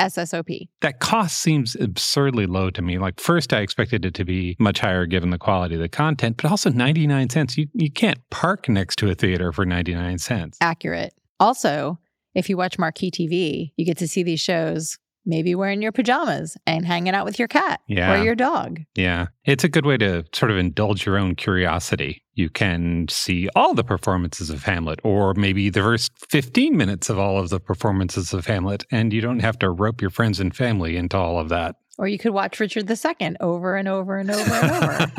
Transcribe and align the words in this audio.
SSOP. 0.00 0.68
That 0.80 1.00
cost 1.00 1.38
seems 1.38 1.76
absurdly 1.76 2.46
low 2.46 2.70
to 2.70 2.82
me. 2.82 2.98
Like, 2.98 3.20
first, 3.20 3.52
I 3.52 3.60
expected 3.60 4.04
it 4.04 4.14
to 4.14 4.24
be 4.24 4.56
much 4.58 4.80
higher 4.80 5.06
given 5.06 5.30
the 5.30 5.38
quality 5.38 5.74
of 5.74 5.80
the 5.80 5.88
content, 5.88 6.36
but 6.36 6.50
also 6.50 6.70
99 6.70 7.30
cents. 7.30 7.56
You, 7.56 7.68
you 7.74 7.90
can't 7.90 8.18
park 8.30 8.68
next 8.68 8.96
to 8.96 9.10
a 9.10 9.14
theater 9.14 9.52
for 9.52 9.64
99 9.64 10.18
cents. 10.18 10.58
Accurate. 10.60 11.14
Also, 11.38 11.98
if 12.34 12.48
you 12.48 12.56
watch 12.56 12.78
Marquee 12.78 13.10
TV, 13.10 13.72
you 13.76 13.84
get 13.84 13.98
to 13.98 14.08
see 14.08 14.22
these 14.22 14.40
shows 14.40 14.98
maybe 15.26 15.54
wearing 15.54 15.80
your 15.82 15.92
pajamas 15.92 16.56
and 16.66 16.84
hanging 16.84 17.14
out 17.14 17.24
with 17.24 17.38
your 17.38 17.48
cat 17.48 17.80
Yeah. 17.88 18.14
or 18.20 18.24
your 18.24 18.34
dog. 18.34 18.80
Yeah. 18.94 19.26
It's 19.44 19.64
a 19.64 19.68
good 19.68 19.86
way 19.86 19.96
to 19.98 20.24
sort 20.34 20.50
of 20.50 20.58
indulge 20.58 21.06
your 21.06 21.16
own 21.18 21.34
curiosity. 21.34 22.22
You 22.34 22.50
can 22.50 23.06
see 23.08 23.48
all 23.56 23.74
the 23.74 23.84
performances 23.84 24.50
of 24.50 24.64
Hamlet, 24.64 25.00
or 25.04 25.34
maybe 25.34 25.70
the 25.70 25.80
first 25.80 26.12
15 26.28 26.76
minutes 26.76 27.08
of 27.08 27.18
all 27.18 27.38
of 27.38 27.48
the 27.50 27.60
performances 27.60 28.32
of 28.34 28.46
Hamlet, 28.46 28.84
and 28.90 29.12
you 29.12 29.20
don't 29.20 29.40
have 29.40 29.58
to 29.60 29.70
rope 29.70 30.00
your 30.00 30.10
friends 30.10 30.40
and 30.40 30.54
family 30.54 30.96
into 30.96 31.16
all 31.16 31.38
of 31.38 31.48
that. 31.50 31.76
Or 31.96 32.08
you 32.08 32.18
could 32.18 32.32
watch 32.32 32.58
Richard 32.58 32.90
II 32.90 33.36
over 33.40 33.76
and 33.76 33.86
over 33.88 34.18
and 34.18 34.30
over 34.30 34.52
and 34.52 34.70
over. 34.84 35.12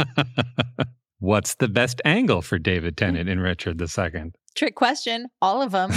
What's 1.20 1.56
the 1.56 1.70
best 1.70 2.02
angle 2.04 2.42
for 2.42 2.60
David 2.60 2.98
Tennant 2.98 3.30
in 3.30 3.40
Richard 3.40 3.82
II? 3.82 4.34
Trick 4.56 4.76
question, 4.76 5.28
all 5.42 5.62
of 5.62 5.72
them. 5.72 5.92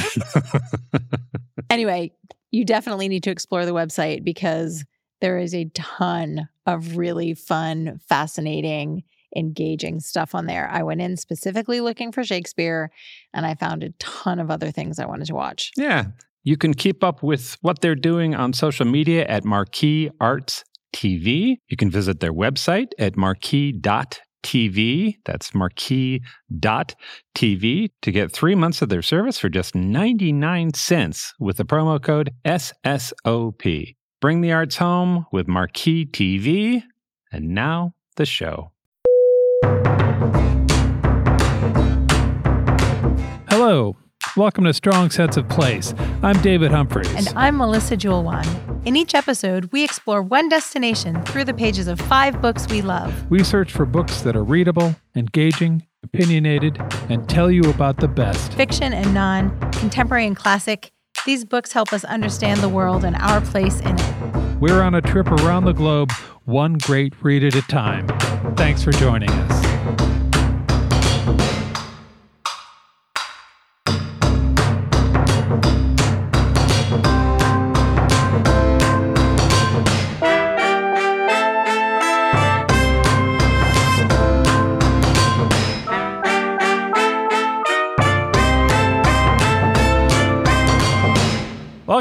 anyway, 1.70 2.12
you 2.50 2.64
definitely 2.64 3.08
need 3.08 3.22
to 3.24 3.30
explore 3.30 3.66
the 3.66 3.72
website 3.72 4.24
because 4.24 4.84
there 5.20 5.38
is 5.38 5.54
a 5.54 5.70
ton 5.74 6.48
of 6.66 6.96
really 6.96 7.34
fun, 7.34 8.00
fascinating, 8.08 9.02
engaging 9.36 10.00
stuff 10.00 10.34
on 10.34 10.46
there. 10.46 10.68
I 10.70 10.82
went 10.82 11.00
in 11.00 11.16
specifically 11.16 11.80
looking 11.80 12.12
for 12.12 12.24
Shakespeare 12.24 12.90
and 13.34 13.44
I 13.44 13.54
found 13.54 13.82
a 13.82 13.90
ton 13.98 14.38
of 14.38 14.50
other 14.50 14.70
things 14.70 14.98
I 14.98 15.06
wanted 15.06 15.26
to 15.26 15.34
watch. 15.34 15.72
Yeah. 15.76 16.06
You 16.44 16.56
can 16.56 16.72
keep 16.72 17.04
up 17.04 17.22
with 17.22 17.58
what 17.60 17.80
they're 17.80 17.94
doing 17.94 18.34
on 18.34 18.52
social 18.52 18.86
media 18.86 19.26
at 19.26 19.44
Marquee 19.44 20.10
Arts 20.20 20.64
TV. 20.94 21.56
You 21.68 21.76
can 21.76 21.90
visit 21.90 22.20
their 22.20 22.32
website 22.32 22.88
at 22.98 23.16
marquee.tv. 23.16 24.18
That's 25.24 25.54
marquee.tv 25.54 26.20
to 28.02 28.12
get 28.12 28.32
three 28.32 28.54
months 28.54 28.82
of 28.82 28.88
their 28.88 29.02
service 29.02 29.38
for 29.38 29.48
just 29.48 29.74
99 29.74 30.74
cents 30.74 31.34
with 31.38 31.56
the 31.56 31.64
promo 31.64 32.02
code 32.02 32.30
SSOP. 32.44 33.96
Bring 34.20 34.40
the 34.40 34.52
arts 34.52 34.76
home 34.76 35.26
with 35.32 35.46
Marquee 35.46 36.06
TV. 36.06 36.82
And 37.30 37.50
now 37.50 37.94
the 38.16 38.26
show. 38.26 38.72
Hello. 43.48 43.96
Welcome 44.36 44.64
to 44.64 44.74
Strong 44.74 45.10
Sense 45.10 45.36
of 45.36 45.48
Place. 45.48 45.94
I'm 46.22 46.40
David 46.42 46.70
Humphreys. 46.70 47.12
And 47.14 47.28
I'm 47.36 47.56
Melissa 47.56 47.96
Joulwan. 47.96 48.46
In 48.86 48.94
each 48.94 49.14
episode, 49.14 49.68
we 49.72 49.82
explore 49.82 50.22
one 50.22 50.48
destination 50.48 51.22
through 51.24 51.44
the 51.44 51.54
pages 51.54 51.88
of 51.88 52.00
five 52.00 52.40
books 52.40 52.68
we 52.68 52.82
love. 52.82 53.28
We 53.30 53.42
search 53.42 53.72
for 53.72 53.84
books 53.84 54.20
that 54.22 54.36
are 54.36 54.44
readable, 54.44 54.94
engaging, 55.16 55.86
opinionated, 56.04 56.80
and 57.08 57.28
tell 57.28 57.50
you 57.50 57.62
about 57.70 57.96
the 57.98 58.08
best. 58.08 58.52
Fiction 58.52 58.92
and 58.92 59.12
non, 59.12 59.58
contemporary 59.72 60.26
and 60.26 60.36
classic, 60.36 60.92
these 61.26 61.44
books 61.44 61.72
help 61.72 61.92
us 61.92 62.04
understand 62.04 62.60
the 62.60 62.68
world 62.68 63.04
and 63.04 63.16
our 63.16 63.40
place 63.40 63.80
in 63.80 63.98
it. 63.98 64.60
We're 64.60 64.82
on 64.82 64.94
a 64.94 65.02
trip 65.02 65.26
around 65.28 65.64
the 65.64 65.72
globe, 65.72 66.12
one 66.44 66.74
great 66.74 67.14
read 67.22 67.44
at 67.44 67.54
a 67.54 67.62
time. 67.62 68.06
Thanks 68.56 68.82
for 68.82 68.92
joining 68.92 69.30
us. 69.30 70.07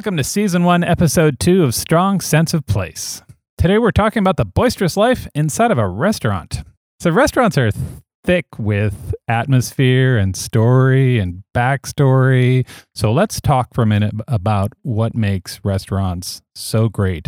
Welcome 0.07 0.15
to 0.15 0.23
Season 0.23 0.63
1, 0.63 0.85
Episode 0.85 1.37
2 1.37 1.65
of 1.65 1.75
Strong 1.75 2.21
Sense 2.21 2.53
of 2.53 2.65
Place. 2.65 3.21
Today 3.57 3.77
we're 3.77 3.91
talking 3.91 4.21
about 4.21 4.37
the 4.37 4.45
boisterous 4.45 4.95
life 4.95 5.27
inside 5.35 5.69
of 5.69 5.77
a 5.77 5.85
restaurant. 5.85 6.63
So, 7.01 7.11
restaurants 7.11 7.57
are 7.57 7.71
thick 8.23 8.45
with 8.57 9.13
atmosphere 9.27 10.17
and 10.17 10.33
story 10.33 11.19
and 11.19 11.43
backstory. 11.53 12.65
So, 12.95 13.11
let's 13.11 13.41
talk 13.41 13.73
for 13.73 13.81
a 13.81 13.85
minute 13.85 14.15
about 14.29 14.71
what 14.81 15.13
makes 15.13 15.59
restaurants 15.65 16.41
so 16.55 16.87
great 16.87 17.27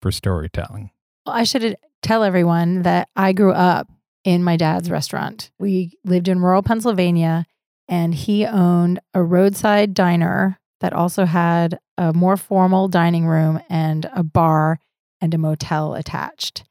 for 0.00 0.12
storytelling. 0.12 0.92
Well, 1.26 1.34
I 1.34 1.42
should 1.42 1.76
tell 2.02 2.22
everyone 2.22 2.82
that 2.82 3.08
I 3.16 3.32
grew 3.32 3.52
up 3.52 3.88
in 4.22 4.44
my 4.44 4.56
dad's 4.56 4.92
restaurant. 4.92 5.50
We 5.58 5.98
lived 6.04 6.28
in 6.28 6.38
rural 6.38 6.62
Pennsylvania, 6.62 7.46
and 7.88 8.14
he 8.14 8.46
owned 8.46 9.00
a 9.12 9.24
roadside 9.24 9.92
diner 9.92 10.60
that 10.82 10.92
also 10.92 11.24
had 11.24 11.80
a 12.08 12.12
more 12.12 12.36
formal 12.36 12.88
dining 12.88 13.26
room 13.26 13.60
and 13.68 14.08
a 14.14 14.22
bar 14.22 14.78
and 15.20 15.32
a 15.34 15.38
motel 15.38 15.94
attached. 15.94 16.64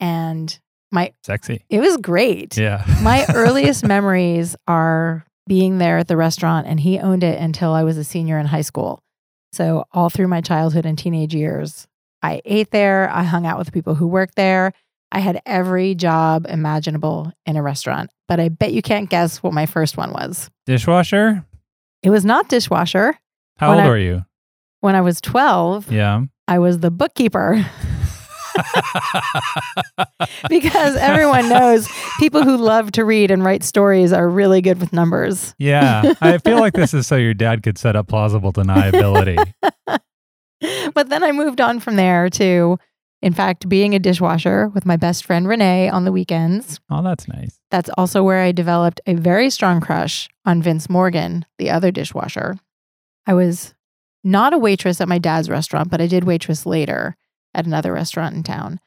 And 0.00 0.58
my 0.90 1.12
Sexy. 1.24 1.64
it 1.68 1.80
was 1.80 1.96
great. 1.98 2.56
Yeah. 2.56 2.84
My 3.02 3.26
earliest 3.34 3.84
memories 3.84 4.56
are 4.66 5.24
being 5.48 5.78
there 5.78 5.98
at 5.98 6.08
the 6.08 6.16
restaurant, 6.16 6.66
and 6.66 6.78
he 6.80 6.98
owned 6.98 7.24
it 7.24 7.38
until 7.40 7.72
I 7.72 7.82
was 7.82 7.96
a 7.98 8.04
senior 8.04 8.38
in 8.38 8.46
high 8.46 8.60
school. 8.62 9.02
So, 9.52 9.84
all 9.92 10.08
through 10.08 10.28
my 10.28 10.40
childhood 10.40 10.86
and 10.86 10.96
teenage 10.98 11.34
years, 11.34 11.86
I 12.22 12.40
ate 12.44 12.70
there. 12.70 13.10
I 13.10 13.22
hung 13.24 13.44
out 13.46 13.58
with 13.58 13.72
people 13.72 13.94
who 13.94 14.06
worked 14.06 14.36
there. 14.36 14.72
I 15.10 15.18
had 15.18 15.42
every 15.44 15.94
job 15.94 16.46
imaginable 16.48 17.32
in 17.44 17.56
a 17.56 17.62
restaurant, 17.62 18.10
but 18.28 18.40
I 18.40 18.48
bet 18.48 18.72
you 18.72 18.80
can't 18.80 19.10
guess 19.10 19.42
what 19.42 19.52
my 19.52 19.66
first 19.66 19.96
one 19.98 20.12
was. 20.12 20.48
Dishwasher? 20.64 21.44
It 22.02 22.10
was 22.10 22.24
not 22.24 22.48
dishwasher. 22.48 23.18
How 23.58 23.70
When 23.70 23.78
old 23.80 23.86
I- 23.88 23.90
are 23.90 23.98
you? 23.98 24.24
When 24.82 24.94
I 24.94 25.00
was 25.00 25.20
12, 25.22 25.90
Yeah. 25.90 26.22
I 26.48 26.58
was 26.58 26.80
the 26.80 26.90
bookkeeper 26.90 27.64
because 30.48 30.96
everyone 30.96 31.48
knows 31.48 31.88
people 32.18 32.42
who 32.42 32.56
love 32.56 32.92
to 32.92 33.04
read 33.04 33.30
and 33.30 33.44
write 33.44 33.62
stories 33.62 34.12
are 34.12 34.28
really 34.28 34.60
good 34.60 34.80
with 34.80 34.92
numbers. 34.92 35.54
yeah. 35.58 36.12
I 36.20 36.38
feel 36.38 36.58
like 36.60 36.74
this 36.74 36.92
is 36.94 37.06
so 37.06 37.16
your 37.16 37.32
dad 37.34 37.62
could 37.62 37.78
set 37.78 37.96
up 37.96 38.08
plausible 38.08 38.52
deniability. 38.52 39.52
But 40.94 41.08
then 41.08 41.24
I 41.24 41.32
moved 41.32 41.60
on 41.60 41.80
from 41.80 41.96
there 41.96 42.28
to, 42.30 42.78
in 43.20 43.32
fact, 43.32 43.68
being 43.68 43.96
a 43.96 43.98
dishwasher 43.98 44.68
with 44.68 44.86
my 44.86 44.96
best 44.96 45.24
friend 45.24 45.48
Renee 45.48 45.88
on 45.88 46.04
the 46.04 46.12
weekends. 46.12 46.78
Oh, 46.88 47.02
that's 47.02 47.26
nice. 47.26 47.58
That's 47.72 47.90
also 47.98 48.22
where 48.22 48.40
I 48.42 48.52
developed 48.52 49.00
a 49.06 49.14
very 49.14 49.50
strong 49.50 49.80
crush 49.80 50.28
on 50.44 50.62
Vince 50.62 50.88
Morgan, 50.88 51.46
the 51.58 51.70
other 51.70 51.90
dishwasher. 51.90 52.58
I 53.26 53.34
was 53.34 53.74
not 54.24 54.52
a 54.52 54.58
waitress 54.58 55.00
at 55.00 55.08
my 55.08 55.18
dad's 55.18 55.50
restaurant, 55.50 55.90
but 55.90 56.00
I 56.00 56.06
did 56.06 56.24
waitress 56.24 56.66
later 56.66 57.16
at 57.54 57.66
another 57.66 57.92
restaurant 57.92 58.34
in 58.34 58.42
town. 58.42 58.80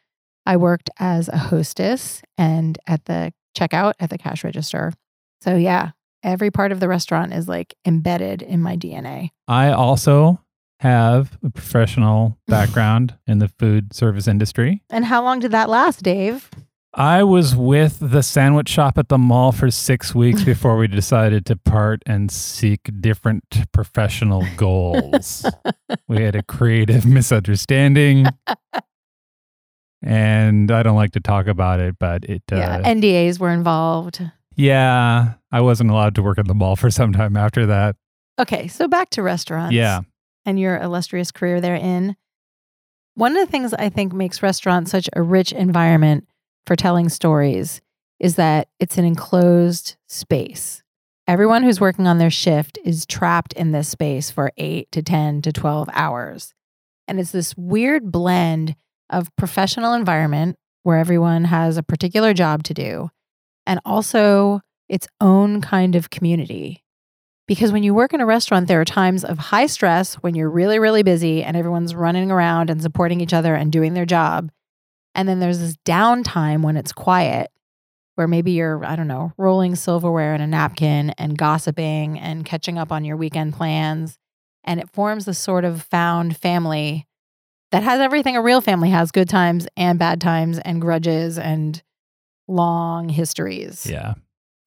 I 0.45 0.57
worked 0.57 0.89
as 0.99 1.27
a 1.27 1.37
hostess 1.37 2.21
and 2.37 2.77
at 2.87 3.05
the 3.05 3.33
checkout 3.57 3.93
at 3.99 4.09
the 4.09 4.17
cash 4.17 4.43
register. 4.43 4.93
So, 5.41 5.55
yeah, 5.55 5.91
every 6.23 6.51
part 6.51 6.71
of 6.71 6.79
the 6.79 6.87
restaurant 6.87 7.33
is 7.33 7.47
like 7.47 7.75
embedded 7.85 8.41
in 8.41 8.61
my 8.61 8.77
DNA. 8.77 9.29
I 9.47 9.71
also 9.71 10.41
have 10.79 11.37
a 11.43 11.49
professional 11.49 12.37
background 12.47 13.15
in 13.25 13.39
the 13.39 13.47
food 13.47 13.93
service 13.93 14.27
industry. 14.27 14.83
And 14.89 15.05
how 15.05 15.23
long 15.23 15.39
did 15.39 15.51
that 15.51 15.69
last, 15.69 16.03
Dave? 16.03 16.49
I 16.97 17.23
was 17.23 17.57
with 17.57 17.97
the 17.99 18.23
sandwich 18.23 18.69
shop 18.69 18.97
at 18.97 19.09
the 19.09 19.17
mall 19.17 19.51
for 19.51 19.69
six 19.69 20.15
weeks 20.15 20.43
before 20.45 20.77
we 20.77 20.87
decided 20.87 21.45
to 21.47 21.57
part 21.57 22.01
and 22.05 22.31
seek 22.31 22.89
different 23.01 23.43
professional 23.73 24.45
goals. 24.55 25.45
we 26.07 26.21
had 26.21 26.35
a 26.35 26.43
creative 26.43 27.05
misunderstanding. 27.05 28.27
And 30.01 30.71
I 30.71 30.83
don't 30.83 30.95
like 30.95 31.11
to 31.13 31.19
talk 31.19 31.47
about 31.47 31.81
it, 31.81 31.95
but 31.99 32.23
it, 32.25 32.43
uh, 32.49 32.79
NDAs 32.83 33.39
were 33.39 33.51
involved. 33.51 34.21
yeah, 34.55 35.33
I 35.51 35.61
wasn't 35.61 35.89
allowed 35.89 36.15
to 36.15 36.23
work 36.23 36.37
at 36.37 36.47
the 36.47 36.53
mall 36.53 36.77
for 36.77 36.89
some 36.89 37.11
time 37.11 37.35
after 37.35 37.65
that. 37.65 37.97
Okay, 38.39 38.67
so 38.67 38.87
back 38.87 39.09
to 39.11 39.21
restaurants. 39.21 39.73
Yeah. 39.73 40.01
and 40.45 40.59
your 40.59 40.77
illustrious 40.77 41.31
career 41.31 41.59
therein. 41.59 42.15
One 43.15 43.35
of 43.35 43.45
the 43.45 43.51
things 43.51 43.73
I 43.73 43.89
think 43.89 44.13
makes 44.13 44.43
restaurants 44.43 44.91
such 44.91 45.09
a 45.13 45.21
rich 45.21 45.51
environment 45.51 46.27
for 46.65 46.75
telling 46.75 47.09
stories 47.09 47.81
is 48.19 48.35
that 48.35 48.67
it's 48.79 48.97
an 48.97 49.05
enclosed 49.05 49.95
space. 50.07 50.83
Everyone 51.27 51.63
who's 51.63 51.81
working 51.81 52.07
on 52.07 52.17
their 52.17 52.29
shift 52.29 52.77
is 52.85 53.05
trapped 53.05 53.53
in 53.53 53.71
this 53.71 53.89
space 53.89 54.29
for 54.29 54.51
eight 54.57 54.91
to 54.91 55.01
10 55.01 55.41
to 55.43 55.51
12 55.51 55.89
hours. 55.91 56.53
And 57.07 57.19
it's 57.19 57.31
this 57.31 57.55
weird 57.57 58.11
blend 58.11 58.75
of 59.09 59.35
professional 59.35 59.93
environment 59.93 60.57
where 60.83 60.97
everyone 60.97 61.45
has 61.45 61.77
a 61.77 61.83
particular 61.83 62.33
job 62.33 62.63
to 62.63 62.73
do 62.73 63.09
and 63.65 63.79
also 63.85 64.61
its 64.87 65.07
own 65.19 65.61
kind 65.61 65.95
of 65.95 66.09
community 66.09 66.85
because 67.47 67.71
when 67.71 67.83
you 67.83 67.93
work 67.93 68.13
in 68.13 68.21
a 68.21 68.25
restaurant, 68.25 68.67
there 68.67 68.81
are 68.81 68.85
times 68.85 69.23
of 69.23 69.37
high 69.37 69.67
stress 69.67 70.15
when 70.15 70.33
you're 70.33 70.49
really, 70.49 70.79
really 70.79 71.03
busy 71.03 71.43
and 71.43 71.55
everyone's 71.55 71.93
running 71.93 72.31
around 72.31 72.69
and 72.69 72.81
supporting 72.81 73.21
each 73.21 73.33
other 73.33 73.53
and 73.53 73.71
doing 73.71 73.93
their 73.93 74.05
job. 74.05 74.49
And 75.15 75.27
then 75.27 75.39
there's 75.39 75.59
this 75.59 75.77
downtime 75.77 76.61
when 76.61 76.77
it's 76.77 76.91
quiet, 76.91 77.49
where 78.15 78.27
maybe 78.27 78.51
you're, 78.51 78.85
I 78.85 78.95
don't 78.95 79.07
know, 79.07 79.33
rolling 79.37 79.75
silverware 79.75 80.35
in 80.35 80.41
a 80.41 80.47
napkin 80.47 81.11
and 81.11 81.37
gossiping 81.37 82.19
and 82.19 82.45
catching 82.45 82.77
up 82.77 82.91
on 82.91 83.05
your 83.05 83.17
weekend 83.17 83.53
plans. 83.53 84.19
And 84.63 84.79
it 84.79 84.89
forms 84.91 85.25
this 85.25 85.39
sort 85.39 85.65
of 85.65 85.81
found 85.83 86.37
family 86.37 87.07
that 87.71 87.83
has 87.83 87.99
everything 87.99 88.35
a 88.35 88.41
real 88.41 88.61
family 88.61 88.89
has 88.89 89.11
good 89.11 89.29
times 89.29 89.67
and 89.75 89.97
bad 89.97 90.21
times 90.21 90.59
and 90.59 90.79
grudges 90.79 91.37
and 91.37 91.81
long 92.47 93.09
histories. 93.09 93.85
Yeah. 93.85 94.13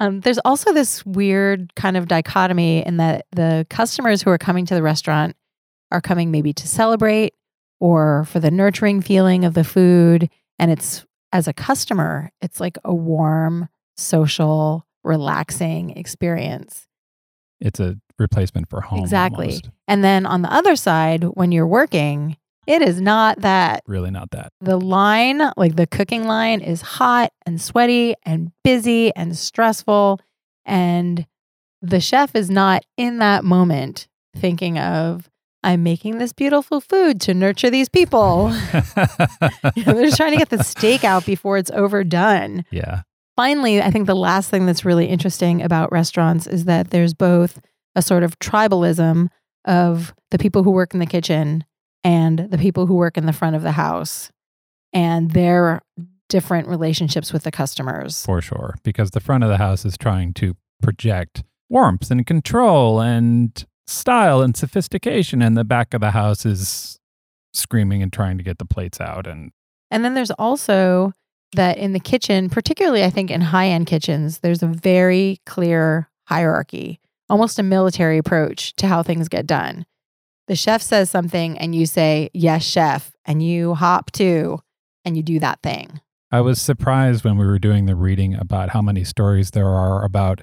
Um, 0.00 0.20
there's 0.20 0.38
also 0.44 0.72
this 0.72 1.04
weird 1.04 1.74
kind 1.74 1.96
of 1.96 2.06
dichotomy 2.06 2.86
in 2.86 2.98
that 2.98 3.26
the 3.32 3.66
customers 3.68 4.22
who 4.22 4.30
are 4.30 4.38
coming 4.38 4.66
to 4.66 4.74
the 4.74 4.82
restaurant 4.82 5.36
are 5.90 6.00
coming 6.00 6.30
maybe 6.30 6.52
to 6.52 6.68
celebrate 6.68 7.34
or 7.80 8.24
for 8.24 8.40
the 8.40 8.50
nurturing 8.50 9.00
feeling 9.00 9.44
of 9.44 9.54
the 9.54 9.64
food. 9.64 10.30
And 10.58 10.70
it's 10.70 11.04
as 11.32 11.46
a 11.46 11.52
customer, 11.52 12.30
it's 12.40 12.60
like 12.60 12.78
a 12.84 12.94
warm, 12.94 13.68
social, 13.96 14.86
relaxing 15.04 15.90
experience. 15.96 16.86
It's 17.60 17.80
a 17.80 17.96
replacement 18.18 18.68
for 18.68 18.80
home. 18.80 19.00
exactly. 19.00 19.46
almost. 19.46 19.70
And 19.86 20.02
then 20.02 20.26
on 20.26 20.42
the 20.42 20.52
other 20.52 20.76
side, 20.76 21.24
when 21.24 21.52
you're 21.52 21.66
working, 21.66 22.36
it 22.66 22.82
is 22.82 23.00
not 23.00 23.40
that. 23.40 23.82
Really 23.86 24.10
not 24.10 24.30
that. 24.32 24.52
The 24.60 24.78
line, 24.78 25.40
like 25.56 25.76
the 25.76 25.86
cooking 25.86 26.26
line, 26.26 26.60
is 26.60 26.82
hot 26.82 27.32
and 27.46 27.60
sweaty 27.60 28.14
and 28.24 28.52
busy 28.62 29.14
and 29.14 29.36
stressful. 29.36 30.20
And 30.66 31.26
the 31.80 32.00
chef 32.00 32.34
is 32.34 32.50
not 32.50 32.84
in 32.96 33.18
that 33.18 33.44
moment 33.44 34.08
thinking 34.36 34.78
of, 34.78 35.30
I'm 35.62 35.82
making 35.82 36.18
this 36.18 36.32
beautiful 36.32 36.80
food 36.80 37.20
to 37.22 37.34
nurture 37.34 37.70
these 37.70 37.88
people. 37.88 38.52
You 38.52 39.84
know, 39.84 39.92
they're 39.92 40.04
just 40.04 40.16
trying 40.16 40.32
to 40.32 40.38
get 40.38 40.50
the 40.50 40.62
steak 40.62 41.04
out 41.04 41.26
before 41.26 41.58
it's 41.58 41.70
overdone. 41.70 42.64
yeah. 42.70 43.02
Finally, 43.36 43.80
I 43.80 43.92
think 43.92 44.08
the 44.08 44.16
last 44.16 44.50
thing 44.50 44.66
that's 44.66 44.84
really 44.84 45.06
interesting 45.06 45.62
about 45.62 45.92
restaurants 45.92 46.48
is 46.48 46.64
that 46.64 46.90
there's 46.90 47.14
both 47.14 47.60
a 47.94 48.02
sort 48.02 48.24
of 48.24 48.36
tribalism 48.40 49.28
of 49.64 50.12
the 50.32 50.38
people 50.38 50.64
who 50.64 50.72
work 50.72 50.92
in 50.92 50.98
the 50.98 51.06
kitchen 51.06 51.64
and 52.02 52.38
the 52.50 52.58
people 52.58 52.86
who 52.86 52.94
work 52.94 53.16
in 53.16 53.26
the 53.26 53.32
front 53.32 53.54
of 53.54 53.62
the 53.62 53.72
house 53.72 54.32
and 54.92 55.30
their 55.32 55.82
different 56.28 56.66
relationships 56.68 57.32
with 57.32 57.44
the 57.44 57.50
customers. 57.52 58.24
For 58.24 58.40
sure. 58.40 58.74
Because 58.82 59.12
the 59.12 59.20
front 59.20 59.44
of 59.44 59.50
the 59.50 59.58
house 59.58 59.84
is 59.84 59.96
trying 59.96 60.34
to 60.34 60.56
project 60.82 61.44
warmth 61.68 62.10
and 62.10 62.26
control 62.26 63.00
and 63.00 63.64
style 63.88 64.42
and 64.42 64.56
sophistication. 64.56 65.42
And 65.42 65.56
the 65.56 65.64
back 65.64 65.94
of 65.94 66.00
the 66.00 66.10
house 66.10 66.44
is 66.44 66.98
screaming 67.52 68.02
and 68.02 68.12
trying 68.12 68.38
to 68.38 68.44
get 68.44 68.58
the 68.58 68.64
plates 68.64 69.00
out. 69.00 69.26
And 69.26 69.52
And 69.90 70.04
then 70.04 70.14
there's 70.14 70.30
also 70.32 71.12
that 71.54 71.78
in 71.78 71.92
the 71.92 72.00
kitchen, 72.00 72.50
particularly 72.50 73.04
I 73.04 73.10
think 73.10 73.30
in 73.30 73.40
high 73.40 73.68
end 73.68 73.86
kitchens, 73.86 74.40
there's 74.40 74.62
a 74.62 74.66
very 74.66 75.40
clear 75.46 76.10
hierarchy, 76.24 77.00
almost 77.28 77.58
a 77.58 77.62
military 77.62 78.18
approach 78.18 78.74
to 78.76 78.86
how 78.86 79.02
things 79.02 79.28
get 79.28 79.46
done. 79.46 79.86
The 80.46 80.56
chef 80.56 80.82
says 80.82 81.10
something 81.10 81.58
and 81.58 81.74
you 81.74 81.86
say, 81.86 82.30
Yes, 82.34 82.64
chef, 82.64 83.12
and 83.24 83.42
you 83.42 83.74
hop 83.74 84.10
to 84.12 84.60
and 85.04 85.16
you 85.16 85.22
do 85.22 85.38
that 85.40 85.62
thing. 85.62 86.00
I 86.30 86.42
was 86.42 86.60
surprised 86.60 87.24
when 87.24 87.38
we 87.38 87.46
were 87.46 87.58
doing 87.58 87.86
the 87.86 87.96
reading 87.96 88.34
about 88.34 88.70
how 88.70 88.82
many 88.82 89.04
stories 89.04 89.52
there 89.52 89.68
are 89.68 90.04
about 90.04 90.42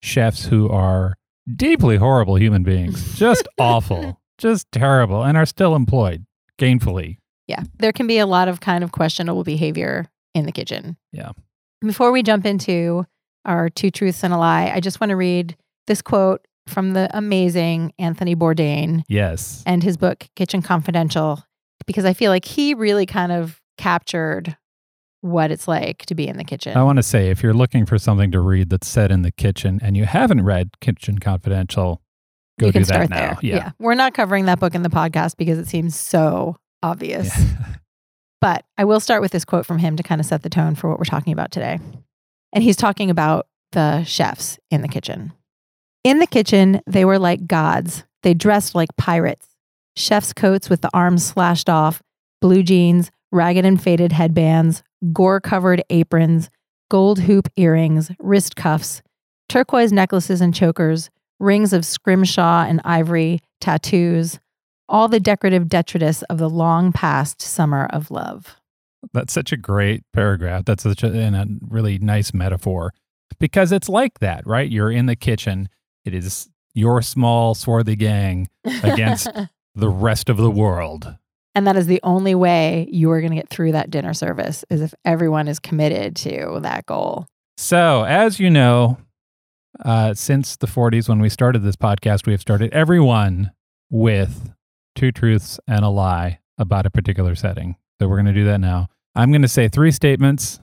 chefs 0.00 0.44
who 0.44 0.68
are 0.68 1.14
deeply 1.56 1.96
horrible 1.96 2.36
human 2.36 2.62
beings, 2.62 3.14
just 3.18 3.46
awful, 3.58 4.20
just 4.38 4.70
terrible, 4.72 5.22
and 5.22 5.36
are 5.36 5.46
still 5.46 5.74
employed 5.74 6.24
gainfully. 6.58 7.18
Yeah, 7.46 7.62
there 7.78 7.92
can 7.92 8.06
be 8.06 8.18
a 8.18 8.26
lot 8.26 8.48
of 8.48 8.60
kind 8.60 8.82
of 8.84 8.92
questionable 8.92 9.44
behavior 9.44 10.06
in 10.34 10.46
the 10.46 10.52
kitchen. 10.52 10.96
Yeah. 11.12 11.32
Before 11.80 12.10
we 12.12 12.22
jump 12.22 12.46
into 12.46 13.06
our 13.44 13.68
two 13.68 13.90
truths 13.90 14.24
and 14.24 14.32
a 14.32 14.38
lie, 14.38 14.70
I 14.74 14.80
just 14.80 15.00
want 15.00 15.10
to 15.10 15.16
read 15.16 15.56
this 15.86 16.00
quote 16.00 16.46
from 16.66 16.94
the 16.94 17.10
amazing 17.14 17.92
Anthony 17.98 18.34
Bourdain 18.34 19.02
Yes. 19.06 19.62
and 19.66 19.82
his 19.82 19.98
book 19.98 20.26
Kitchen 20.34 20.62
Confidential 20.62 21.44
because 21.86 22.06
I 22.06 22.14
feel 22.14 22.30
like 22.30 22.46
he 22.46 22.72
really 22.72 23.04
kind 23.04 23.30
of 23.32 23.60
captured 23.76 24.56
what 25.24 25.50
it's 25.50 25.66
like 25.66 26.04
to 26.04 26.14
be 26.14 26.28
in 26.28 26.36
the 26.36 26.44
kitchen. 26.44 26.76
I 26.76 26.82
want 26.82 26.98
to 26.98 27.02
say 27.02 27.30
if 27.30 27.42
you're 27.42 27.54
looking 27.54 27.86
for 27.86 27.98
something 27.98 28.30
to 28.32 28.40
read 28.40 28.68
that's 28.68 28.86
set 28.86 29.10
in 29.10 29.22
the 29.22 29.32
kitchen 29.32 29.80
and 29.82 29.96
you 29.96 30.04
haven't 30.04 30.44
read 30.44 30.78
Kitchen 30.80 31.18
Confidential, 31.18 32.02
go 32.60 32.66
you 32.66 32.72
do 32.72 32.84
that 32.84 33.08
now. 33.08 33.16
there. 33.16 33.38
Yeah. 33.40 33.70
We're 33.78 33.94
not 33.94 34.12
covering 34.12 34.44
that 34.44 34.60
book 34.60 34.74
in 34.74 34.82
the 34.82 34.90
podcast 34.90 35.38
because 35.38 35.58
it 35.58 35.66
seems 35.66 35.98
so 35.98 36.56
obvious. 36.82 37.34
But 38.40 38.66
I 38.76 38.84
will 38.84 39.00
start 39.00 39.22
with 39.22 39.32
this 39.32 39.46
quote 39.46 39.64
from 39.64 39.78
him 39.78 39.96
to 39.96 40.02
kind 40.02 40.20
of 40.20 40.26
set 40.26 40.42
the 40.42 40.50
tone 40.50 40.74
for 40.74 40.90
what 40.90 40.98
we're 40.98 41.06
talking 41.06 41.32
about 41.32 41.50
today. 41.50 41.78
And 42.52 42.62
he's 42.62 42.76
talking 42.76 43.08
about 43.08 43.46
the 43.72 44.04
chefs 44.04 44.58
in 44.70 44.82
the 44.82 44.88
kitchen. 44.88 45.32
In 46.04 46.18
the 46.18 46.26
kitchen, 46.26 46.82
they 46.86 47.06
were 47.06 47.18
like 47.18 47.46
gods. 47.46 48.04
They 48.22 48.34
dressed 48.34 48.74
like 48.74 48.90
pirates. 48.98 49.48
Chef's 49.96 50.34
coats 50.34 50.68
with 50.68 50.82
the 50.82 50.90
arms 50.92 51.24
slashed 51.24 51.70
off, 51.70 52.02
blue 52.42 52.62
jeans, 52.62 53.10
ragged 53.34 53.66
and 53.66 53.82
faded 53.82 54.12
headbands, 54.12 54.82
gore 55.12 55.40
covered 55.40 55.82
aprons, 55.90 56.48
gold 56.90 57.18
hoop 57.18 57.48
earrings, 57.56 58.10
wrist 58.20 58.56
cuffs, 58.56 59.02
turquoise 59.48 59.92
necklaces 59.92 60.40
and 60.40 60.54
chokers, 60.54 61.10
rings 61.40 61.72
of 61.72 61.84
scrimshaw 61.84 62.64
and 62.64 62.80
ivory, 62.84 63.40
tattoos, 63.60 64.38
all 64.88 65.08
the 65.08 65.20
decorative 65.20 65.68
detritus 65.68 66.22
of 66.24 66.38
the 66.38 66.48
long 66.48 66.92
past 66.92 67.42
summer 67.42 67.86
of 67.86 68.10
love. 68.10 68.56
That's 69.12 69.32
such 69.32 69.52
a 69.52 69.56
great 69.56 70.02
paragraph. 70.12 70.64
That's 70.64 70.84
such 70.84 71.02
a, 71.02 71.08
and 71.08 71.36
a 71.36 71.46
really 71.68 71.98
nice 71.98 72.32
metaphor 72.32 72.92
because 73.38 73.72
it's 73.72 73.88
like 73.88 74.20
that, 74.20 74.46
right? 74.46 74.70
You're 74.70 74.90
in 74.90 75.06
the 75.06 75.16
kitchen. 75.16 75.68
It 76.04 76.14
is 76.14 76.48
your 76.74 77.02
small, 77.02 77.54
swarthy 77.54 77.96
gang 77.96 78.48
against 78.82 79.28
the 79.74 79.88
rest 79.88 80.28
of 80.28 80.36
the 80.36 80.50
world. 80.50 81.16
And 81.54 81.66
that 81.66 81.76
is 81.76 81.86
the 81.86 82.00
only 82.02 82.34
way 82.34 82.88
you 82.90 83.10
are 83.10 83.20
going 83.20 83.30
to 83.30 83.36
get 83.36 83.48
through 83.48 83.72
that 83.72 83.90
dinner 83.90 84.14
service 84.14 84.64
is 84.70 84.80
if 84.80 84.94
everyone 85.04 85.46
is 85.46 85.58
committed 85.60 86.16
to 86.16 86.58
that 86.62 86.86
goal. 86.86 87.26
So, 87.56 88.04
as 88.04 88.40
you 88.40 88.50
know, 88.50 88.98
uh, 89.84 90.14
since 90.14 90.56
the 90.56 90.66
40s, 90.66 91.08
when 91.08 91.20
we 91.20 91.28
started 91.28 91.62
this 91.62 91.76
podcast, 91.76 92.26
we 92.26 92.32
have 92.32 92.40
started 92.40 92.72
everyone 92.72 93.52
with 93.90 94.52
two 94.96 95.12
truths 95.12 95.60
and 95.68 95.84
a 95.84 95.88
lie 95.88 96.40
about 96.58 96.86
a 96.86 96.90
particular 96.90 97.36
setting. 97.36 97.76
So, 98.00 98.08
we're 98.08 98.16
going 98.16 98.26
to 98.26 98.32
do 98.32 98.44
that 98.46 98.58
now. 98.58 98.88
I'm 99.14 99.30
going 99.30 99.42
to 99.42 99.48
say 99.48 99.68
three 99.68 99.92
statements. 99.92 100.58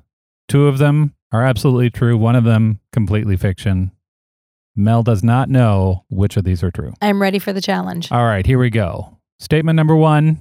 Two 0.49 0.67
of 0.67 0.77
them 0.77 1.15
are 1.31 1.45
absolutely 1.45 1.89
true, 1.89 2.17
one 2.17 2.35
of 2.35 2.43
them 2.43 2.81
completely 2.91 3.37
fiction. 3.37 3.91
Mel 4.75 5.03
does 5.03 5.23
not 5.23 5.49
know 5.49 6.03
which 6.09 6.35
of 6.35 6.43
these 6.43 6.63
are 6.63 6.71
true. 6.71 6.93
I'm 7.01 7.21
ready 7.21 7.39
for 7.39 7.53
the 7.53 7.61
challenge. 7.61 8.11
All 8.11 8.25
right, 8.25 8.45
here 8.45 8.59
we 8.59 8.69
go. 8.69 9.17
Statement 9.39 9.75
number 9.75 9.95
one 9.95 10.39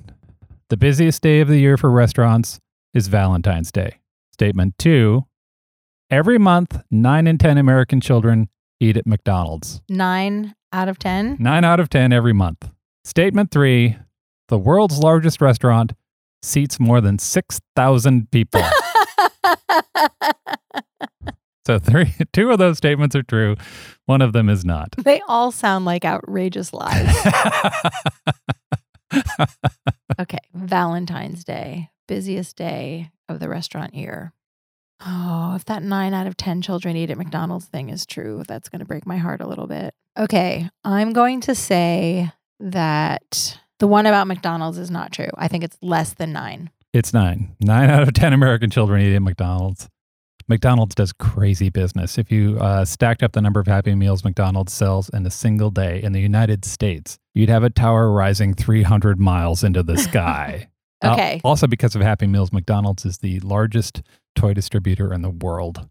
The 0.71 0.77
busiest 0.77 1.21
day 1.21 1.41
of 1.41 1.49
the 1.49 1.59
year 1.59 1.77
for 1.77 1.91
restaurants 1.91 2.61
is 2.95 3.09
Valentine's 3.09 3.73
Day. 3.73 3.99
Statement 4.33 4.79
two 4.79 5.25
Every 6.13 6.39
month, 6.39 6.81
nine 6.93 7.27
in 7.27 7.39
10 7.39 7.59
American 7.59 8.01
children 8.01 8.49
eat 8.79 8.97
at 8.97 9.05
McDonald's. 9.05 9.83
Nine 9.89 10.55
out 10.73 10.89
of 10.89 11.01
10. 11.01 11.39
Nine 11.41 11.65
out 11.65 11.81
of 11.81 11.91
10 11.91 12.13
every 12.13 12.33
month. 12.33 12.71
Statement 13.05 13.51
three 13.51 13.97
The 14.47 14.59
world's 14.59 15.01
largest 15.01 15.41
restaurant 15.41 15.95
seats 16.41 16.79
more 16.79 17.01
than 17.01 17.19
6,000 17.19 18.31
people. 18.31 18.63
so, 21.67 21.81
three, 21.81 22.15
two 22.33 22.53
of 22.53 22.59
those 22.61 22.79
statements 22.79 23.17
are 23.17 23.25
true, 23.25 23.57
one 24.07 24.23
of 24.23 24.33
them 24.33 24.49
is 24.49 24.65
not. 24.65 24.95
they 24.99 25.21
all 25.27 25.51
sound 25.51 25.85
like 25.85 26.05
outrageous 26.05 26.73
lies. 26.73 27.13
okay. 30.21 30.39
Valentine's 30.55 31.45
Day, 31.45 31.91
busiest 32.09 32.57
day 32.57 33.11
of 33.29 33.41
the 33.41 33.49
restaurant 33.49 33.95
year. 33.95 34.33
Oh, 35.05 35.55
if 35.57 35.65
that 35.65 35.83
nine 35.83 36.13
out 36.13 36.27
of 36.27 36.37
10 36.37 36.61
children 36.63 36.97
eat 36.97 37.11
at 37.11 37.17
McDonald's 37.17 37.67
thing 37.67 37.89
is 37.89 38.05
true, 38.05 38.43
that's 38.47 38.69
going 38.69 38.81
to 38.81 38.85
break 38.85 39.07
my 39.07 39.17
heart 39.17 39.41
a 39.41 39.47
little 39.47 39.67
bit. 39.67 39.95
Okay. 40.19 40.69
I'm 40.85 41.13
going 41.13 41.41
to 41.43 41.55
say 41.55 42.31
that 42.59 43.59
the 43.79 43.87
one 43.87 44.05
about 44.05 44.27
McDonald's 44.27 44.77
is 44.77 44.91
not 44.91 45.13
true. 45.13 45.31
I 45.37 45.49
think 45.49 45.65
it's 45.65 45.79
less 45.81 46.13
than 46.15 46.33
nine. 46.33 46.71
It's 46.93 47.15
nine. 47.15 47.57
Nine 47.61 47.89
out 47.89 48.03
of 48.03 48.13
10 48.13 48.33
American 48.33 48.69
children 48.69 49.01
eat 49.01 49.15
at 49.15 49.23
McDonald's. 49.23 49.89
McDonald's 50.51 50.95
does 50.95 51.13
crazy 51.15 51.71
business. 51.71 52.19
If 52.19 52.31
you 52.31 52.59
uh, 52.59 52.85
stacked 52.85 53.23
up 53.23 53.33
the 53.33 53.41
number 53.41 53.61
of 53.61 53.67
Happy 53.67 53.95
Meals 53.95 54.25
McDonald's 54.25 54.73
sells 54.75 55.09
in 55.09 55.25
a 55.25 55.31
single 55.31 55.71
day 55.71 56.03
in 56.03 56.13
the 56.13 56.21
United 56.21 56.65
States, 56.67 57.19
you'd 57.35 57.49
have 57.49 57.63
a 57.63 57.71
tower 57.71 58.11
rising 58.13 58.53
300 58.53 59.19
miles 59.19 59.65
into 59.65 59.83
the 59.83 59.97
sky. 59.97 60.67
Uh, 61.03 61.13
Okay. 61.15 61.41
also, 61.45 61.67
because 61.67 61.95
of 61.97 62.03
Happy 62.03 62.27
Meals, 62.27 62.53
McDonald's 62.53 63.07
is 63.07 63.17
the 63.21 63.41
largest 63.41 64.03
toy 64.37 64.53
distributor 64.53 65.15
in 65.15 65.23
the 65.23 65.31
world. 65.31 65.89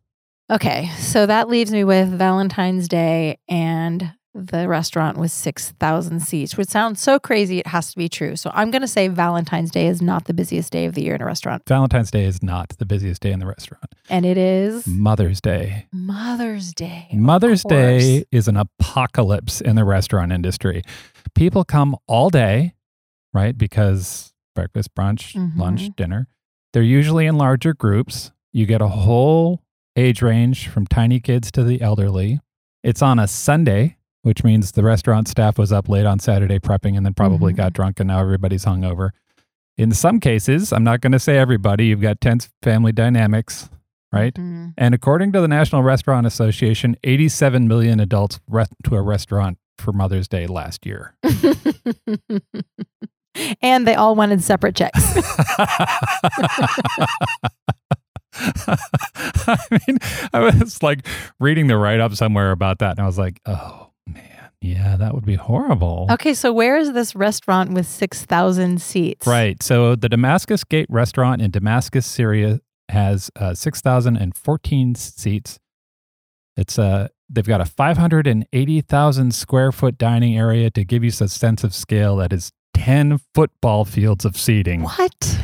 Okay. 0.51 0.87
So 0.99 1.25
that 1.25 1.49
leaves 1.49 1.71
me 1.71 1.83
with 1.83 2.09
Valentine's 2.09 2.87
Day 2.87 3.39
and 3.47 4.13
the 4.48 4.67
restaurant 4.67 5.17
with 5.17 5.31
6,000 5.31 6.19
seats, 6.22 6.58
which 6.58 6.69
sounds 6.69 7.01
so 7.01 7.19
crazy. 7.19 7.60
It 7.60 7.67
has 7.67 7.91
to 7.91 7.98
be 7.98 8.10
true. 8.10 8.36
So 8.36 8.51
I'm 8.53 8.72
going 8.72 8.81
to 8.81 8.88
say 8.88 9.08
Valentine's 9.08 9.72
Day 9.72 9.88
is 9.88 10.01
not 10.01 10.25
the 10.25 10.34
busiest 10.34 10.72
day 10.72 10.86
of 10.86 10.96
the 10.96 11.01
year 11.03 11.15
in 11.15 11.22
a 11.22 11.25
restaurant. 11.25 11.63
Valentine's 11.67 12.12
Day 12.12 12.25
is 12.25 12.41
not 12.41 12.69
the 12.77 12.86
busiest 12.86 13.22
day 13.22 13.31
in 13.31 13.39
the 13.39 13.46
restaurant. 13.46 13.86
And 14.10 14.25
it 14.25 14.38
is 14.38 14.88
Mother's 14.88 15.41
Day. 15.41 15.88
Mother's 15.91 16.74
Day. 16.74 17.08
Mother's 17.13 17.63
Day 17.63 18.25
is 18.31 18.48
an 18.48 18.58
apocalypse 18.58 19.62
in 19.62 19.75
the 19.75 19.84
restaurant 19.86 20.31
industry. 20.31 20.81
People 21.36 21.63
come 21.63 21.96
all 22.08 22.29
day, 22.29 22.74
right? 23.34 23.58
Because 23.58 24.34
breakfast, 24.55 24.93
brunch, 24.96 25.36
lunch, 25.58 25.84
Mhm. 25.89 25.96
dinner. 25.96 26.27
They're 26.74 26.81
usually 26.84 27.25
in 27.27 27.38
larger 27.38 27.74
groups. 27.74 28.31
You 28.51 28.65
get 28.65 28.81
a 28.81 28.88
whole 28.88 29.63
age 29.96 30.22
range 30.22 30.67
from 30.67 30.86
tiny 30.88 31.19
kids 31.19 31.51
to 31.51 31.63
the 31.63 31.81
elderly. 31.81 32.39
It's 32.84 33.01
on 33.01 33.19
a 33.19 33.27
Sunday, 33.27 33.98
which 34.23 34.43
means 34.43 34.71
the 34.73 34.83
restaurant 34.83 35.27
staff 35.27 35.57
was 35.57 35.71
up 35.71 35.88
late 35.89 36.05
on 36.05 36.19
Saturday 36.19 36.59
prepping 36.59 36.95
and 36.97 37.05
then 37.05 37.13
probably 37.13 37.53
Mhm. 37.53 37.57
got 37.57 37.73
drunk 37.73 37.99
and 37.99 38.07
now 38.07 38.19
everybody's 38.19 38.65
hungover. 38.65 39.11
In 39.77 39.91
some 39.93 40.19
cases, 40.19 40.73
I'm 40.73 40.83
not 40.83 40.99
going 41.01 41.13
to 41.13 41.19
say 41.19 41.38
everybody, 41.38 41.85
you've 41.88 42.01
got 42.01 42.19
tense 42.19 42.49
family 42.61 42.91
dynamics, 42.91 43.69
right? 44.11 44.33
Mhm. 44.33 44.73
And 44.77 44.93
according 44.93 45.31
to 45.31 45.39
the 45.41 45.47
National 45.47 45.83
Restaurant 45.83 46.27
Association, 46.27 46.97
87 47.03 47.65
million 47.67 47.99
adults 48.01 48.39
went 48.47 48.69
to 48.83 48.95
a 48.95 49.01
restaurant 49.01 49.57
for 49.77 49.93
Mother's 49.93 50.27
Day 50.27 50.45
last 50.47 50.85
year. 50.85 51.15
and 53.61 53.88
they 53.88 53.95
all 53.95 54.15
wanted 54.15 54.43
separate 54.43 54.75
checks. 54.75 54.99
I 59.47 59.57
mean, 59.88 59.97
I 60.33 60.39
was 60.39 60.81
like 60.83 61.05
reading 61.39 61.67
the 61.67 61.77
write 61.77 61.99
up 61.99 62.13
somewhere 62.15 62.51
about 62.51 62.79
that, 62.79 62.91
and 62.91 62.99
I 62.99 63.05
was 63.05 63.17
like, 63.17 63.39
oh 63.45 63.88
yeah, 64.61 64.97
that 64.97 65.13
would 65.13 65.25
be 65.25 65.35
horrible. 65.35 66.07
Okay, 66.11 66.33
so 66.33 66.51
where 66.51 66.77
is 66.77 66.91
this 66.91 67.15
restaurant 67.15 67.71
with 67.71 67.87
6,000 67.87 68.81
seats? 68.81 69.25
Right. 69.25 69.61
So 69.63 69.95
the 69.95 70.09
Damascus 70.09 70.65
Gate 70.65 70.87
restaurant 70.89 71.41
in 71.41 71.51
Damascus, 71.51 72.05
Syria 72.05 72.59
has 72.89 73.31
uh, 73.37 73.53
6,014 73.53 74.95
seats. 74.95 75.59
It's 76.57 76.77
uh, 76.77 77.07
they've 77.29 77.47
got 77.47 77.61
a 77.61 77.65
580,000 77.65 79.33
square 79.33 79.71
foot 79.71 79.97
dining 79.97 80.37
area 80.37 80.69
to 80.71 80.83
give 80.83 81.05
you 81.05 81.09
a 81.09 81.27
sense 81.27 81.63
of 81.63 81.73
scale 81.73 82.17
that 82.17 82.33
is 82.33 82.51
10 82.73 83.19
football 83.33 83.85
fields 83.85 84.25
of 84.25 84.35
seating. 84.35 84.83
What? 84.83 85.39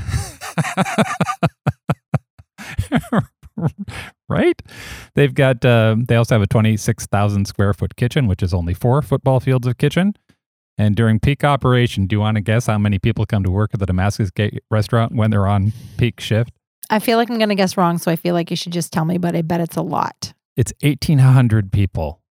right? 4.29 4.62
They've 5.15 5.34
got, 5.34 5.63
uh, 5.63 5.96
they 5.98 6.15
also 6.15 6.36
have 6.36 6.41
a 6.41 6.48
26,000 6.48 7.46
square 7.46 7.74
foot 7.74 7.96
kitchen, 7.96 8.27
which 8.27 8.44
is 8.44 8.53
only 8.53 8.74
four 8.74 9.01
football 9.01 9.39
fields 9.39 9.67
of 9.67 9.77
kitchen. 9.77 10.15
And 10.77 10.96
during 10.96 11.20
peak 11.20 11.44
operation, 11.44 12.05
do 12.05 12.15
you 12.15 12.20
want 12.20 12.36
to 12.36 12.41
guess 12.41 12.65
how 12.67 12.77
many 12.77 13.00
people 13.00 13.25
come 13.25 13.44
to 13.44 13.51
work 13.51 13.72
at 13.74 13.79
the 13.79 13.86
Damascus 13.86 14.29
Gate 14.29 14.62
restaurant 14.70 15.15
when 15.15 15.32
they're 15.32 15.48
on 15.48 15.72
peak 15.98 16.20
shift? 16.20 16.51
I 16.89 17.00
feel 17.00 17.17
like 17.17 17.29
I'm 17.29 17.38
going 17.38 17.50
to 17.50 17.55
guess 17.55 17.77
wrong, 17.77 17.98
so 17.98 18.12
I 18.12 18.15
feel 18.15 18.34
like 18.34 18.50
you 18.50 18.58
should 18.58 18.74
just 18.74 18.91
tell 18.91 19.05
me, 19.05 19.17
but 19.17 19.36
I 19.36 19.41
bet 19.41 19.62
it's 19.62 19.77
a 19.77 19.82
lot. 19.82 20.34
It's 20.58 20.74
1,800 20.82 21.72
people. 21.72 22.22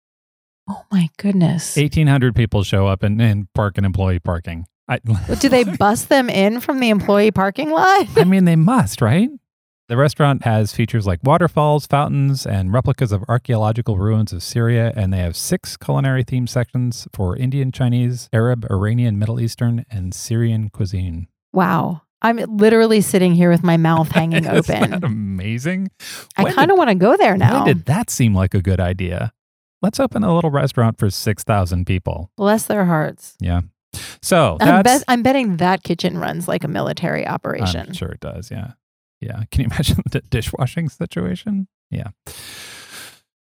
Oh 0.68 0.82
my 0.92 1.08
goodness. 1.18 1.76
1,800 1.76 2.34
people 2.34 2.62
show 2.62 2.86
up 2.86 3.02
and, 3.02 3.20
and 3.20 3.52
park 3.54 3.78
in 3.78 3.84
employee 3.84 4.20
parking. 4.20 4.66
I, 4.88 4.98
Do 5.40 5.48
they 5.48 5.64
bust 5.78 6.08
them 6.08 6.28
in 6.28 6.60
from 6.60 6.80
the 6.80 6.90
employee 6.90 7.30
parking 7.30 7.70
lot? 7.70 8.06
I 8.16 8.24
mean, 8.24 8.44
they 8.44 8.56
must, 8.56 9.00
right? 9.00 9.30
The 9.86 9.98
restaurant 9.98 10.44
has 10.44 10.72
features 10.72 11.06
like 11.06 11.20
waterfalls, 11.22 11.86
fountains, 11.86 12.46
and 12.46 12.72
replicas 12.72 13.12
of 13.12 13.22
archaeological 13.28 13.98
ruins 13.98 14.32
of 14.32 14.42
Syria, 14.42 14.94
and 14.96 15.12
they 15.12 15.18
have 15.18 15.36
six 15.36 15.76
culinary 15.76 16.22
theme 16.22 16.46
sections 16.46 17.06
for 17.12 17.36
Indian, 17.36 17.70
Chinese, 17.70 18.30
Arab, 18.32 18.64
Iranian, 18.70 19.18
Middle 19.18 19.38
Eastern, 19.38 19.84
and 19.90 20.14
Syrian 20.14 20.70
cuisine. 20.70 21.28
Wow. 21.52 22.00
I'm 22.22 22.36
literally 22.38 23.02
sitting 23.02 23.34
here 23.34 23.50
with 23.50 23.62
my 23.62 23.76
mouth 23.76 24.08
hanging 24.12 24.46
Isn't 24.46 24.66
that 24.68 24.82
open. 24.92 25.04
amazing? 25.04 25.90
I 26.38 26.50
kind 26.50 26.70
of 26.70 26.78
want 26.78 26.88
to 26.88 26.94
go 26.94 27.18
there 27.18 27.36
now. 27.36 27.64
When 27.64 27.66
did 27.76 27.84
that 27.84 28.08
seem 28.08 28.34
like 28.34 28.54
a 28.54 28.62
good 28.62 28.80
idea? 28.80 29.34
Let's 29.82 30.00
open 30.00 30.24
a 30.24 30.34
little 30.34 30.50
restaurant 30.50 30.98
for 30.98 31.10
6,000 31.10 31.84
people. 31.86 32.30
Bless 32.38 32.64
their 32.64 32.86
hearts. 32.86 33.36
Yeah. 33.38 33.60
So 34.22 34.56
I'm, 34.62 34.82
bet- 34.82 35.04
I'm 35.08 35.22
betting 35.22 35.58
that 35.58 35.82
kitchen 35.82 36.16
runs 36.16 36.48
like 36.48 36.64
a 36.64 36.68
military 36.68 37.26
operation. 37.26 37.88
I'm 37.88 37.92
sure 37.92 38.08
it 38.08 38.20
does. 38.20 38.50
Yeah. 38.50 38.72
Yeah. 39.20 39.42
Can 39.50 39.62
you 39.62 39.66
imagine 39.72 40.02
the 40.10 40.20
dishwashing 40.20 40.88
situation? 40.88 41.68
Yeah. 41.90 42.08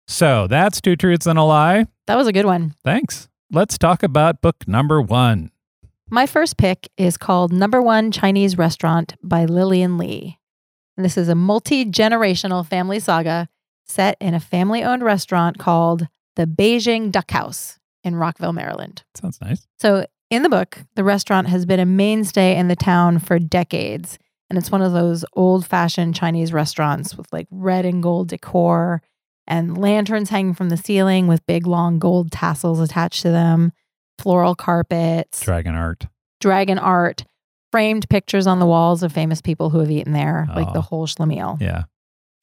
So 0.08 0.48
that's 0.48 0.82
two 0.82 0.96
truths 0.96 1.28
and 1.28 1.38
a 1.38 1.44
lie. 1.44 1.86
That 2.08 2.18
was 2.18 2.28
a 2.28 2.34
good 2.34 2.46
one. 2.46 2.74
Thanks. 2.84 3.30
Let's 3.52 3.78
talk 3.78 4.04
about 4.04 4.42
book 4.42 4.68
number 4.68 5.02
one. 5.02 5.52
My 6.10 6.26
first 6.26 6.58
pick 6.58 6.90
is 6.98 7.18
called 7.18 7.54
Number 7.54 7.82
One 7.82 8.12
Chinese 8.12 8.58
Restaurant 8.58 9.16
by 9.24 9.46
Lillian 9.46 10.00
Li. 10.00 10.40
And 10.98 11.06
this 11.06 11.18
is 11.18 11.30
a 11.30 11.36
multi 11.36 11.86
generational 11.86 12.66
family 12.66 13.00
saga 13.00 13.48
set 13.86 14.18
in 14.20 14.34
a 14.34 14.40
family 14.40 14.84
owned 14.84 15.04
restaurant 15.04 15.60
called 15.60 16.08
the 16.36 16.46
Beijing 16.48 17.12
Duck 17.12 17.32
House 17.32 17.80
in 18.04 18.16
Rockville, 18.16 18.54
Maryland. 18.54 19.04
Sounds 19.16 19.40
nice. 19.42 19.68
So, 19.80 20.06
in 20.30 20.44
the 20.44 20.50
book, 20.50 20.80
the 20.96 21.04
restaurant 21.04 21.48
has 21.48 21.66
been 21.66 21.80
a 21.80 21.86
mainstay 21.86 22.56
in 22.56 22.68
the 22.68 22.76
town 22.76 23.20
for 23.20 23.40
decades. 23.40 24.20
And 24.50 24.58
it's 24.58 24.72
one 24.72 24.82
of 24.82 24.94
those 24.94 25.24
old 25.34 25.66
fashioned 25.66 26.16
Chinese 26.16 26.52
restaurants 26.52 27.16
with 27.16 27.32
like 27.32 27.48
red 27.52 27.86
and 27.86 28.02
gold 28.02 28.30
decor 28.30 29.02
and 29.46 29.78
lanterns 29.78 30.30
hanging 30.30 30.54
from 30.54 30.70
the 30.70 30.78
ceiling 30.78 31.28
with 31.28 31.46
big 31.46 31.68
long 31.68 32.00
gold 32.00 32.32
tassels 32.32 32.80
attached 32.80 33.22
to 33.24 33.30
them, 33.32 33.72
floral 34.18 34.56
carpets, 34.56 35.42
Dragon 35.42 35.76
art. 35.76 36.08
dragon 36.40 36.80
art, 36.80 37.26
framed 37.72 38.10
pictures 38.10 38.48
on 38.48 38.60
the 38.60 38.66
walls 38.66 39.04
of 39.04 39.12
famous 39.12 39.42
people 39.42 39.70
who 39.70 39.80
have 39.80 39.92
eaten 39.92 40.14
there, 40.14 40.48
like 40.56 40.74
the 40.74 40.80
Oh. 40.80 40.84
whole 40.84 41.08
schlemiel. 41.08 41.60
Yeah. 41.62 41.84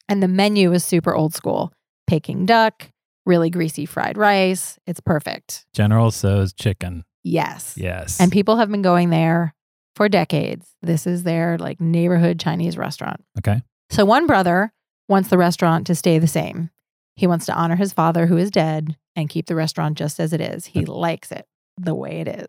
And 0.09 0.23
the 0.23 0.27
menu 0.29 0.71
is 0.71 0.85
super 0.85 1.13
old 1.13 1.33
school 1.33 1.73
Peking 2.07 2.45
duck, 2.45 2.89
really 3.25 3.49
greasy 3.49 3.85
fried 3.85 4.17
rice. 4.17 4.79
It's 4.87 5.01
perfect. 5.01 5.65
General 5.73 6.09
Tso's 6.11 6.53
chicken. 6.53 7.03
Yes. 7.21 7.73
Yes. 7.75 8.17
And 8.21 8.31
people 8.31 8.55
have 8.55 8.71
been 8.71 8.81
going 8.81 9.09
there 9.09 9.53
for 9.97 10.07
decades. 10.07 10.75
This 10.83 11.07
is 11.07 11.23
their 11.23 11.57
like 11.57 11.81
neighborhood 11.81 12.39
Chinese 12.39 12.77
restaurant. 12.77 13.25
Okay. 13.39 13.63
So 13.89 14.05
one 14.05 14.27
brother 14.27 14.71
wants 15.09 15.29
the 15.29 15.39
restaurant 15.39 15.87
to 15.87 15.95
stay 15.95 16.19
the 16.19 16.27
same. 16.27 16.69
He 17.15 17.25
wants 17.25 17.47
to 17.47 17.53
honor 17.53 17.75
his 17.75 17.93
father 17.93 18.27
who 18.27 18.37
is 18.37 18.51
dead 18.51 18.95
and 19.15 19.27
keep 19.27 19.47
the 19.47 19.55
restaurant 19.55 19.97
just 19.97 20.19
as 20.19 20.33
it 20.33 20.39
is. 20.39 20.67
He 20.67 20.85
likes 20.85 21.31
it 21.31 21.47
the 21.77 21.95
way 21.95 22.19
it 22.19 22.27
is. 22.27 22.47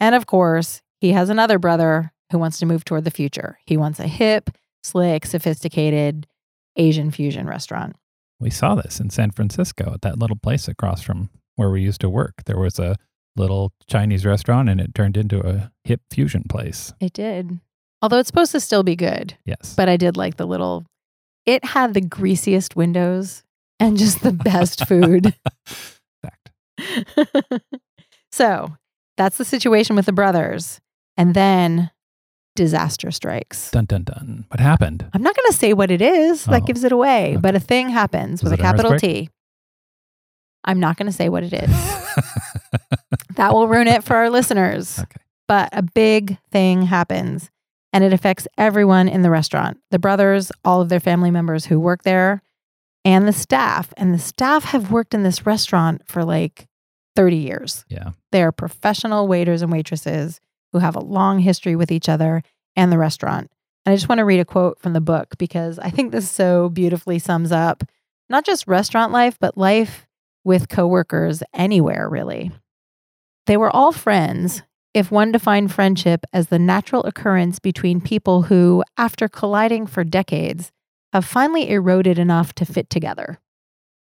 And 0.00 0.14
of 0.14 0.26
course, 0.26 0.82
he 1.00 1.12
has 1.12 1.30
another 1.30 1.58
brother 1.58 2.12
who 2.30 2.38
wants 2.38 2.58
to 2.58 2.66
move 2.66 2.84
toward 2.84 3.04
the 3.04 3.10
future. 3.10 3.58
He 3.64 3.78
wants 3.78 3.98
a 3.98 4.06
hip, 4.06 4.50
slick, 4.84 5.24
sophisticated 5.24 6.26
Asian 6.76 7.10
fusion 7.10 7.46
restaurant. 7.46 7.96
we 8.38 8.50
saw 8.50 8.74
this 8.74 9.00
in 9.00 9.08
San 9.08 9.30
Francisco 9.30 9.92
at 9.94 10.02
that 10.02 10.18
little 10.18 10.36
place 10.36 10.68
across 10.68 11.00
from 11.00 11.30
where 11.54 11.70
we 11.70 11.80
used 11.80 12.02
to 12.02 12.10
work. 12.10 12.44
There 12.44 12.58
was 12.58 12.78
a 12.78 12.96
little 13.36 13.72
Chinese 13.88 14.24
restaurant 14.26 14.68
and 14.68 14.80
it 14.80 14.94
turned 14.94 15.16
into 15.16 15.40
a 15.46 15.70
hip 15.84 16.00
fusion 16.10 16.44
place. 16.48 16.92
It 17.00 17.12
did. 17.12 17.60
Although 18.02 18.18
it's 18.18 18.28
supposed 18.28 18.52
to 18.52 18.60
still 18.60 18.82
be 18.82 18.96
good, 18.96 19.36
Yes. 19.44 19.74
but 19.76 19.88
I 19.88 19.96
did 19.96 20.16
like 20.16 20.36
the 20.36 20.46
little 20.46 20.84
it 21.46 21.64
had 21.64 21.94
the 21.94 22.00
greasiest 22.00 22.74
windows 22.76 23.44
and 23.78 23.96
just 23.96 24.22
the 24.22 24.32
best 24.32 24.86
food. 24.88 25.34
Fact. 26.22 26.50
so 28.32 28.76
that's 29.16 29.36
the 29.38 29.44
situation 29.44 29.96
with 29.96 30.06
the 30.06 30.12
brothers. 30.12 30.80
And 31.16 31.34
then 31.34 31.90
disaster 32.56 33.10
strikes. 33.10 33.70
Dun 33.70 33.84
dun 33.86 34.02
dun. 34.04 34.44
What 34.48 34.60
happened? 34.60 35.06
I'm 35.14 35.22
not 35.22 35.36
going 35.36 35.50
to 35.50 35.56
say 35.56 35.72
what 35.72 35.90
it 35.90 36.02
is. 36.02 36.44
That 36.44 36.62
Oh, 36.62 36.66
gives 36.66 36.84
it 36.84 36.92
away. 36.92 37.28
okay. 37.32 37.36
But 37.36 37.54
a 37.54 37.60
thing 37.60 37.88
happens 37.90 38.42
Was 38.42 38.50
with 38.50 38.60
a 38.60 38.62
capital? 38.62 38.98
T. 38.98 39.30
I'm 40.64 40.80
not 40.80 40.96
going 40.96 41.06
to 41.06 41.12
say 41.12 41.28
what 41.28 41.44
it 41.44 41.52
is. 41.52 41.70
that 43.36 43.52
will 43.52 43.68
ruin 43.68 43.88
it 43.88 44.04
for 44.04 44.16
our 44.16 44.30
listeners. 44.30 45.00
Okay. 45.06 45.20
But 45.48 45.68
a 45.72 45.82
big 45.82 46.38
thing 46.50 46.82
happens 46.82 47.52
and 47.92 48.02
it 48.02 48.12
affects 48.12 48.48
everyone 48.58 49.06
in 49.06 49.22
the 49.22 49.30
restaurant 49.30 49.78
the 49.92 49.98
brothers, 50.00 50.50
all 50.64 50.80
of 50.80 50.88
their 50.88 50.98
family 50.98 51.30
members 51.30 51.66
who 51.66 51.78
work 51.78 52.02
there, 52.02 52.42
and 53.04 53.28
the 53.28 53.32
staff. 53.32 53.94
And 53.96 54.12
the 54.12 54.18
staff 54.18 54.64
have 54.64 54.90
worked 54.90 55.14
in 55.14 55.22
this 55.22 55.46
restaurant 55.46 56.02
for 56.04 56.24
like 56.24 56.66
30 57.14 57.36
years. 57.36 57.84
yeah. 57.88 58.10
They 58.32 58.42
are 58.42 58.50
professional 58.50 59.28
waiters 59.28 59.62
and 59.62 59.70
waitresses 59.70 60.40
who 60.72 60.80
have 60.80 60.96
a 60.96 61.00
long 61.00 61.38
history 61.38 61.76
with 61.76 61.92
each 61.92 62.08
other 62.08 62.42
and 62.74 62.90
the 62.90 62.98
restaurant. 62.98 63.48
And 63.84 63.92
I 63.92 63.96
just 63.96 64.08
want 64.08 64.18
to 64.18 64.24
read 64.24 64.40
a 64.40 64.44
quote 64.44 64.80
from 64.80 64.92
the 64.92 65.00
book 65.00 65.38
because 65.38 65.78
I 65.78 65.90
think 65.90 66.10
this 66.10 66.28
so 66.28 66.68
beautifully 66.68 67.20
sums 67.20 67.52
up 67.52 67.84
not 68.28 68.44
just 68.44 68.66
restaurant 68.66 69.12
life, 69.12 69.38
but 69.38 69.56
life 69.56 70.06
with 70.44 70.68
coworkers 70.68 71.42
anywhere, 71.54 72.08
really. 72.08 72.50
They 73.46 73.56
were 73.56 73.74
all 73.74 73.92
friends, 73.92 74.62
if 74.92 75.10
one 75.10 75.30
defined 75.32 75.72
friendship 75.72 76.24
as 76.32 76.48
the 76.48 76.58
natural 76.58 77.04
occurrence 77.04 77.58
between 77.58 78.00
people 78.00 78.42
who, 78.42 78.82
after 78.96 79.28
colliding 79.28 79.86
for 79.86 80.04
decades, 80.04 80.72
have 81.12 81.24
finally 81.24 81.70
eroded 81.70 82.18
enough 82.18 82.54
to 82.54 82.64
fit 82.64 82.90
together. 82.90 83.38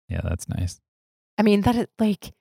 Yeah, 0.09 0.21
that's 0.23 0.49
nice. 0.49 0.81
I 1.39 1.43
mean, 1.43 1.63
that 1.63 1.75
is 1.75 1.87
like, 1.99 2.33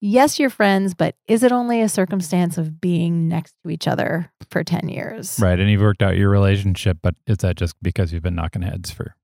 yes, 0.00 0.38
you're 0.38 0.50
friends, 0.50 0.94
but 0.94 1.14
is 1.28 1.42
it 1.42 1.52
only 1.52 1.80
a 1.80 1.88
circumstance 1.88 2.58
of 2.58 2.80
being 2.80 3.28
next 3.28 3.54
to 3.62 3.70
each 3.70 3.86
other 3.86 4.32
for 4.50 4.64
10 4.64 4.88
years? 4.88 5.38
Right. 5.38 5.58
And 5.58 5.70
you've 5.70 5.82
worked 5.82 6.02
out 6.02 6.16
your 6.16 6.30
relationship, 6.30 6.98
but 7.02 7.14
is 7.26 7.38
that 7.38 7.56
just 7.56 7.76
because 7.82 8.12
you've 8.12 8.22
been 8.22 8.34
knocking 8.34 8.62
heads 8.62 8.90
for 8.90 9.14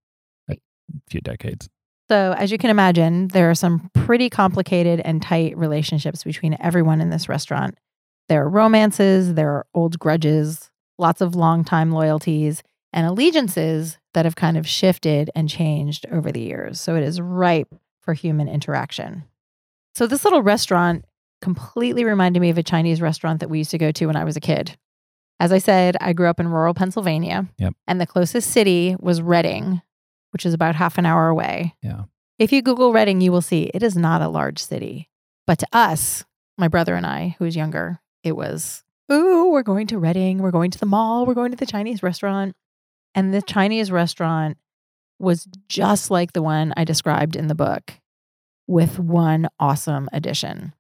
a 0.49 0.56
few 1.09 1.21
decades? 1.21 1.68
So, 2.12 2.35
as 2.37 2.52
you 2.52 2.59
can 2.59 2.69
imagine, 2.69 3.28
there 3.28 3.49
are 3.49 3.54
some 3.54 3.90
pretty 3.95 4.28
complicated 4.28 5.00
and 5.02 5.23
tight 5.23 5.57
relationships 5.57 6.25
between 6.25 6.59
everyone 6.61 7.00
in 7.00 7.09
this 7.09 7.26
restaurant. 7.26 7.78
There 8.28 8.42
are 8.42 8.49
romances, 8.50 9.33
there 9.33 9.49
are 9.52 9.66
old 9.73 9.99
grudges, 9.99 10.71
lots 10.99 11.23
of 11.23 11.35
long-time 11.35 11.90
loyalties, 11.90 12.62
and 12.92 13.07
allegiances 13.07 13.97
that 14.13 14.26
have 14.26 14.36
kind 14.36 14.58
of 14.58 14.69
shifted 14.69 15.30
and 15.34 15.49
changed 15.49 16.04
over 16.13 16.30
the 16.30 16.43
years. 16.43 16.78
So, 16.82 16.97
it 16.97 17.02
is 17.02 17.19
ripe 17.19 17.75
for 18.02 18.13
human 18.13 18.47
interaction. 18.47 19.25
So, 19.95 20.06
this 20.06 20.23
little 20.23 20.43
restaurant 20.43 21.06
completely 21.41 22.04
reminded 22.04 22.41
me 22.41 22.50
of 22.50 22.58
a 22.58 22.63
Chinese 22.63 23.00
restaurant 23.00 23.41
that 23.41 23.49
we 23.49 23.56
used 23.56 23.71
to 23.71 23.78
go 23.78 23.91
to 23.91 24.04
when 24.04 24.17
I 24.17 24.25
was 24.25 24.36
a 24.36 24.41
kid. 24.41 24.76
As 25.41 25.50
I 25.50 25.56
said, 25.56 25.97
I 25.99 26.13
grew 26.13 26.28
up 26.28 26.39
in 26.39 26.49
rural 26.49 26.75
Pennsylvania, 26.75 27.49
Yep. 27.56 27.73
and 27.89 27.99
the 27.99 28.06
closest 28.06 28.50
city 28.50 28.97
was 29.00 29.23
Reading, 29.23 29.80
which 30.32 30.45
is 30.45 30.52
about 30.54 30.75
half 30.75 30.99
an 30.99 31.06
hour 31.06 31.28
away. 31.28 31.75
Yeah. 31.82 32.02
If 32.43 32.50
you 32.50 32.61
Google 32.61 32.93
Reading, 32.93 33.21
you 33.21 33.31
will 33.31 33.41
see 33.41 33.71
it 33.73 33.85
is 33.85 33.97
not 33.97 34.21
a 34.21 34.26
large 34.26 34.59
city. 34.59 35.09
But 35.47 35.61
to 35.61 35.67
us, 35.73 36.25
my 36.59 36.67
brother 36.67 36.97
and 36.97 37.07
I, 37.07 37.37
who 37.39 37.45
was 37.45 37.55
younger, 37.55 38.00
it 38.25 38.33
was, 38.33 38.83
ooh, 39.13 39.52
we're 39.52 39.63
going 39.63 39.87
to 39.87 39.99
Reading, 40.00 40.39
we're 40.39 40.50
going 40.50 40.73
to 40.73 40.78
the 40.81 40.85
mall, 40.85 41.25
we're 41.25 41.35
going 41.35 41.52
to 41.52 41.57
the 41.57 41.67
Chinese 41.67 42.02
restaurant. 42.02 42.57
And 43.15 43.33
the 43.33 43.43
Chinese 43.43 43.93
restaurant 43.93 44.59
was 45.21 45.47
just 45.69 46.11
like 46.11 46.33
the 46.33 46.43
one 46.43 46.75
I 46.76 46.83
described 46.83 47.37
in 47.37 47.47
the 47.47 47.55
book, 47.55 48.00
with 48.67 48.99
one 48.99 49.49
awesome 49.61 50.09
addition. 50.13 50.75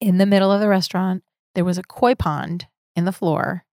In 0.00 0.18
the 0.18 0.26
middle 0.26 0.50
of 0.50 0.60
the 0.60 0.68
restaurant, 0.68 1.22
there 1.54 1.64
was 1.64 1.78
a 1.78 1.84
koi 1.84 2.16
pond 2.16 2.66
in 2.96 3.04
the 3.04 3.12
floor 3.12 3.64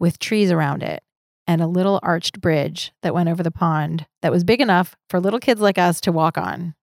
with 0.00 0.18
trees 0.18 0.50
around 0.50 0.82
it 0.82 1.04
and 1.50 1.60
a 1.60 1.66
little 1.66 1.98
arched 2.04 2.40
bridge 2.40 2.92
that 3.02 3.12
went 3.12 3.28
over 3.28 3.42
the 3.42 3.50
pond 3.50 4.06
that 4.22 4.30
was 4.30 4.44
big 4.44 4.60
enough 4.60 4.94
for 5.08 5.18
little 5.18 5.40
kids 5.40 5.60
like 5.60 5.78
us 5.78 6.00
to 6.00 6.12
walk 6.12 6.38
on. 6.38 6.76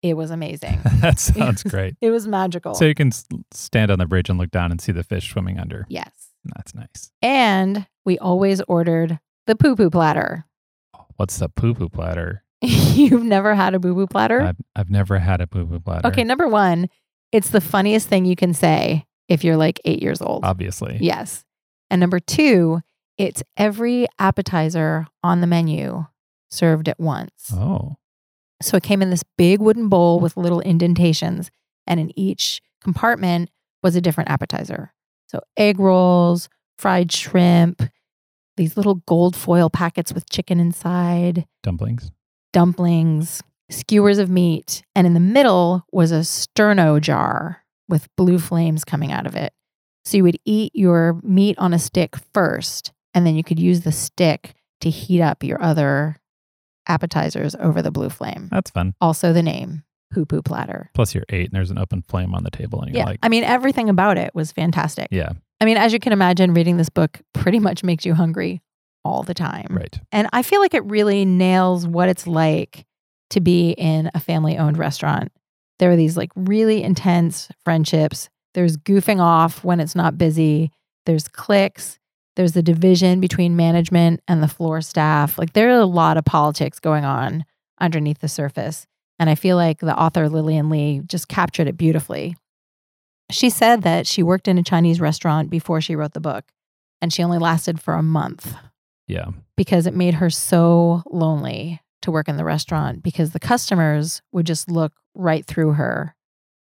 It 0.00 0.16
was 0.16 0.30
amazing. 0.30 0.78
that 1.00 1.18
sounds 1.18 1.64
great. 1.64 1.96
it 2.00 2.10
was 2.12 2.28
magical. 2.28 2.74
So 2.74 2.84
you 2.84 2.94
can 2.94 3.10
stand 3.50 3.90
on 3.90 3.98
the 3.98 4.06
bridge 4.06 4.30
and 4.30 4.38
look 4.38 4.52
down 4.52 4.70
and 4.70 4.80
see 4.80 4.92
the 4.92 5.02
fish 5.02 5.30
swimming 5.32 5.58
under. 5.58 5.86
yes. 5.88 6.12
That's 6.56 6.74
nice. 6.74 7.10
And 7.20 7.86
we 8.06 8.16
always 8.18 8.62
ordered 8.62 9.18
the 9.46 9.54
poo 9.54 9.76
poo 9.76 9.90
platter. 9.90 10.46
What's 11.16 11.36
the 11.36 11.50
poo 11.50 11.74
poo 11.74 11.90
platter? 11.90 12.44
You've 12.62 13.24
never 13.24 13.54
had 13.54 13.74
a 13.74 13.78
boo 13.78 13.94
boo 13.94 14.06
platter? 14.06 14.40
I've, 14.40 14.56
I've 14.74 14.88
never 14.88 15.18
had 15.18 15.42
a 15.42 15.46
poo 15.46 15.66
poo 15.66 15.80
platter. 15.80 16.08
Okay, 16.08 16.24
number 16.24 16.48
one, 16.48 16.88
it's 17.30 17.50
the 17.50 17.60
funniest 17.60 18.08
thing 18.08 18.24
you 18.24 18.36
can 18.36 18.54
say 18.54 19.04
if 19.28 19.44
you're 19.44 19.58
like 19.58 19.80
eight 19.84 20.00
years 20.00 20.22
old. 20.22 20.46
Obviously. 20.46 20.96
Yes. 21.02 21.44
And 21.90 22.00
number 22.00 22.20
two, 22.20 22.80
it's 23.20 23.42
every 23.56 24.06
appetizer 24.18 25.06
on 25.22 25.40
the 25.42 25.46
menu 25.46 26.06
served 26.50 26.88
at 26.88 26.98
once. 26.98 27.52
Oh. 27.52 27.96
So 28.62 28.76
it 28.76 28.82
came 28.82 29.02
in 29.02 29.10
this 29.10 29.22
big 29.36 29.60
wooden 29.60 29.88
bowl 29.88 30.20
with 30.20 30.36
little 30.36 30.60
indentations, 30.62 31.50
and 31.86 32.00
in 32.00 32.18
each 32.18 32.60
compartment 32.82 33.50
was 33.82 33.94
a 33.94 34.00
different 34.00 34.30
appetizer. 34.30 34.92
So 35.28 35.40
egg 35.56 35.78
rolls, 35.78 36.48
fried 36.78 37.12
shrimp, 37.12 37.82
these 38.56 38.76
little 38.76 38.96
gold 39.06 39.36
foil 39.36 39.70
packets 39.70 40.12
with 40.12 40.28
chicken 40.30 40.58
inside, 40.58 41.46
Dumplings. 41.62 42.10
dumplings, 42.52 43.42
skewers 43.70 44.18
of 44.18 44.28
meat, 44.30 44.82
and 44.94 45.06
in 45.06 45.14
the 45.14 45.20
middle 45.20 45.84
was 45.92 46.10
a 46.10 46.20
sterno 46.20 47.00
jar 47.00 47.64
with 47.88 48.08
blue 48.16 48.38
flames 48.38 48.84
coming 48.84 49.12
out 49.12 49.26
of 49.26 49.36
it. 49.36 49.52
So 50.04 50.16
you 50.16 50.24
would 50.24 50.38
eat 50.44 50.72
your 50.74 51.20
meat 51.22 51.58
on 51.58 51.72
a 51.74 51.78
stick 51.78 52.16
first, 52.34 52.92
and 53.14 53.26
then 53.26 53.34
you 53.36 53.42
could 53.44 53.58
use 53.58 53.80
the 53.80 53.92
stick 53.92 54.54
to 54.80 54.90
heat 54.90 55.20
up 55.20 55.42
your 55.44 55.62
other 55.62 56.16
appetizers 56.88 57.54
over 57.56 57.82
the 57.82 57.90
blue 57.90 58.08
flame. 58.08 58.48
That's 58.50 58.70
fun. 58.70 58.94
Also, 59.00 59.32
the 59.32 59.42
name 59.42 59.82
poo 60.12 60.24
poo 60.26 60.42
platter. 60.42 60.90
Plus, 60.94 61.14
you're 61.14 61.24
eight 61.28 61.46
and 61.46 61.52
there's 61.52 61.70
an 61.70 61.78
open 61.78 62.02
flame 62.02 62.34
on 62.34 62.42
the 62.42 62.50
table, 62.50 62.80
and 62.82 62.90
you're 62.92 62.98
Yeah. 62.98 63.06
like, 63.06 63.20
I 63.22 63.28
mean, 63.28 63.44
everything 63.44 63.88
about 63.88 64.18
it 64.18 64.34
was 64.34 64.50
fantastic. 64.50 65.06
yeah, 65.12 65.30
I 65.60 65.64
mean, 65.64 65.76
as 65.76 65.92
you 65.92 66.00
can 66.00 66.12
imagine, 66.12 66.52
reading 66.54 66.78
this 66.78 66.88
book 66.88 67.20
pretty 67.32 67.60
much 67.60 67.84
makes 67.84 68.04
you 68.04 68.14
hungry 68.14 68.60
all 69.04 69.22
the 69.22 69.34
time. 69.34 69.66
right. 69.70 69.98
And 70.10 70.28
I 70.32 70.42
feel 70.42 70.60
like 70.60 70.74
it 70.74 70.84
really 70.84 71.24
nails 71.24 71.86
what 71.86 72.08
it's 72.08 72.26
like 72.26 72.86
to 73.30 73.40
be 73.40 73.70
in 73.70 74.10
a 74.14 74.20
family 74.20 74.58
owned 74.58 74.76
restaurant. 74.78 75.30
There 75.78 75.90
are 75.92 75.96
these 75.96 76.16
like 76.16 76.30
really 76.34 76.82
intense 76.82 77.48
friendships. 77.64 78.28
There's 78.54 78.76
goofing 78.76 79.20
off 79.20 79.62
when 79.62 79.78
it's 79.78 79.94
not 79.94 80.18
busy. 80.18 80.72
There's 81.06 81.28
cliques. 81.28 81.99
There's 82.36 82.52
the 82.52 82.62
division 82.62 83.20
between 83.20 83.56
management 83.56 84.20
and 84.28 84.42
the 84.42 84.48
floor 84.48 84.80
staff. 84.80 85.38
Like 85.38 85.52
there 85.52 85.68
are 85.70 85.80
a 85.80 85.86
lot 85.86 86.16
of 86.16 86.24
politics 86.24 86.78
going 86.78 87.04
on 87.04 87.44
underneath 87.80 88.20
the 88.20 88.28
surface. 88.28 88.86
And 89.18 89.28
I 89.28 89.34
feel 89.34 89.56
like 89.56 89.80
the 89.80 89.96
author 89.98 90.28
Lillian 90.28 90.70
Li 90.70 91.02
just 91.06 91.28
captured 91.28 91.66
it 91.68 91.76
beautifully. 91.76 92.36
She 93.30 93.50
said 93.50 93.82
that 93.82 94.06
she 94.06 94.22
worked 94.22 94.48
in 94.48 94.58
a 94.58 94.62
Chinese 94.62 95.00
restaurant 95.00 95.50
before 95.50 95.80
she 95.80 95.94
wrote 95.94 96.14
the 96.14 96.20
book, 96.20 96.44
and 97.00 97.12
she 97.12 97.22
only 97.22 97.38
lasted 97.38 97.80
for 97.80 97.94
a 97.94 98.02
month 98.02 98.54
Yeah. 99.06 99.28
because 99.56 99.86
it 99.86 99.94
made 99.94 100.14
her 100.14 100.30
so 100.30 101.02
lonely 101.10 101.80
to 102.02 102.10
work 102.10 102.28
in 102.28 102.36
the 102.38 102.44
restaurant 102.44 103.02
because 103.02 103.32
the 103.32 103.38
customers 103.40 104.22
would 104.32 104.46
just 104.46 104.70
look 104.70 104.92
right 105.14 105.44
through 105.44 105.72
her 105.74 106.16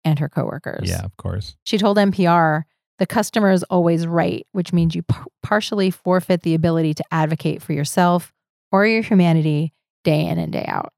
and 0.04 0.18
her 0.18 0.28
coworkers. 0.28 0.88
Yeah, 0.90 1.02
of 1.04 1.16
course. 1.16 1.56
She 1.64 1.78
told 1.78 1.96
NPR, 1.96 2.64
the 2.98 3.06
customer 3.06 3.50
is 3.50 3.62
always 3.64 4.06
right, 4.06 4.46
which 4.52 4.72
means 4.72 4.94
you 4.94 5.02
par- 5.02 5.26
partially 5.42 5.90
forfeit 5.90 6.42
the 6.42 6.54
ability 6.54 6.94
to 6.94 7.04
advocate 7.10 7.62
for 7.62 7.72
yourself 7.72 8.32
or 8.70 8.86
your 8.86 9.02
humanity 9.02 9.72
day 10.04 10.26
in 10.26 10.38
and 10.38 10.52
day 10.52 10.64
out. 10.66 10.92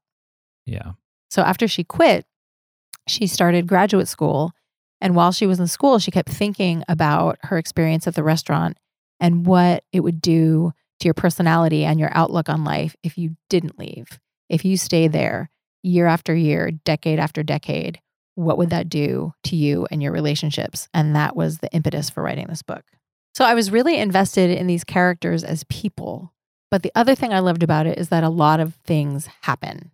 Yeah. 0.65 0.93
So 1.29 1.41
after 1.41 1.67
she 1.67 1.83
quit, 1.83 2.25
she 3.07 3.27
started 3.27 3.67
graduate 3.67 4.07
school 4.07 4.53
And 5.01 5.15
while 5.15 5.31
she 5.31 5.45
was 5.45 5.59
in 5.59 5.67
school, 5.67 5.99
she 5.99 6.11
kept 6.11 6.29
thinking 6.29 6.83
about 6.87 7.37
her 7.43 7.57
experience 7.57 8.07
at 8.07 8.15
the 8.15 8.23
restaurant 8.23 8.77
and 9.19 9.45
what 9.45 9.83
it 9.91 9.99
would 9.99 10.21
do 10.21 10.73
to 10.99 11.05
your 11.05 11.13
personality 11.13 11.83
and 11.85 11.99
your 11.99 12.09
outlook 12.13 12.49
on 12.49 12.63
life 12.63 12.95
if 13.03 13.17
you 13.17 13.35
didn't 13.49 13.77
leave. 13.77 14.19
If 14.49 14.63
you 14.65 14.77
stay 14.77 15.07
there 15.07 15.49
year 15.83 16.07
after 16.07 16.33
year, 16.33 16.71
decade 16.71 17.19
after 17.19 17.43
decade, 17.43 17.99
what 18.35 18.57
would 18.57 18.69
that 18.69 18.89
do 18.89 19.33
to 19.43 19.55
you 19.55 19.87
and 19.89 20.03
your 20.03 20.11
relationships? 20.11 20.87
And 20.93 21.15
that 21.15 21.35
was 21.35 21.59
the 21.59 21.71
impetus 21.71 22.09
for 22.09 22.21
writing 22.21 22.47
this 22.47 22.61
book. 22.61 22.83
So 23.33 23.43
I 23.43 23.53
was 23.53 23.71
really 23.71 23.97
invested 23.97 24.49
in 24.49 24.67
these 24.67 24.83
characters 24.83 25.43
as 25.43 25.65
people. 25.65 26.33
But 26.71 26.83
the 26.83 26.91
other 26.95 27.15
thing 27.15 27.33
I 27.33 27.39
loved 27.39 27.63
about 27.63 27.87
it 27.87 27.97
is 27.97 28.09
that 28.09 28.23
a 28.23 28.29
lot 28.29 28.59
of 28.59 28.75
things 28.85 29.27
happen. 29.41 29.91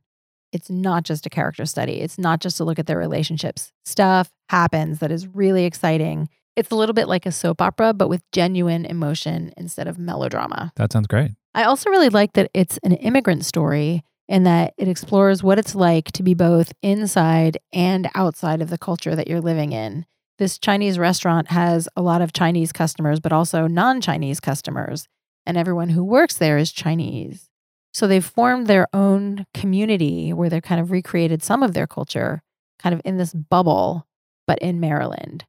It's 0.52 0.70
not 0.70 1.04
just 1.04 1.26
a 1.26 1.30
character 1.30 1.66
study, 1.66 2.02
it's 2.02 2.18
not 2.18 2.42
just 2.42 2.58
to 2.58 2.64
look 2.64 2.78
at 2.78 2.86
their 2.86 2.98
relationships. 2.98 3.72
Stuff 3.86 4.32
happens 4.50 5.00
that 5.00 5.12
is 5.12 5.28
really 5.28 5.66
exciting. 5.66 6.30
It's 6.56 6.72
a 6.72 6.76
little 6.76 6.94
bit 6.94 7.08
like 7.08 7.26
a 7.26 7.32
soap 7.32 7.62
opera, 7.62 7.94
but 7.94 8.10
with 8.10 8.30
genuine 8.32 8.86
emotion 8.86 9.54
instead 9.56 9.88
of 9.88 9.98
melodrama. 9.98 10.74
That 10.76 10.92
sounds 10.92 11.08
great. 11.08 11.32
I 11.56 11.64
also 11.64 11.90
really 11.90 12.10
like 12.10 12.34
that 12.34 12.50
it's 12.54 12.78
an 12.84 12.94
immigrant 12.94 13.46
story 13.46 14.04
in 14.32 14.44
that 14.44 14.74
it 14.78 14.88
explores 14.88 15.44
what 15.44 15.60
it's 15.60 15.76
like 15.76 16.10
to 16.14 16.24
be 16.24 16.34
both 16.34 16.72
inside 16.82 17.58
and 17.74 18.10
outside 18.16 18.62
of 18.62 18.70
the 18.70 18.78
culture 18.78 19.14
that 19.14 19.28
you're 19.28 19.42
living 19.42 19.74
in. 19.74 20.06
This 20.40 20.58
Chinese 20.58 20.98
restaurant 20.98 21.50
has 21.50 21.90
a 21.98 22.02
lot 22.02 22.22
of 22.22 22.32
Chinese 22.32 22.72
customers, 22.72 23.20
but 23.20 23.34
also 23.34 23.68
non 23.68 24.00
Chinese 24.00 24.40
customers, 24.40 25.10
and 25.46 25.58
everyone 25.58 25.90
who 25.90 26.02
works 26.02 26.38
there 26.38 26.58
is 26.58 26.72
Chinese. 26.72 27.50
So 27.94 28.08
they've 28.08 28.24
formed 28.24 28.68
their 28.68 28.88
own 28.94 29.46
community 29.54 30.32
where 30.32 30.50
they've 30.50 30.64
kind 30.64 30.80
of 30.80 30.92
recreated 30.92 31.44
some 31.44 31.62
of 31.62 31.74
their 31.74 31.86
culture 31.86 32.42
kind 32.80 32.96
of 32.96 33.02
in 33.04 33.18
this 33.18 33.34
bubble, 33.34 34.08
but 34.48 34.60
in 34.60 34.80
Maryland. 34.80 35.44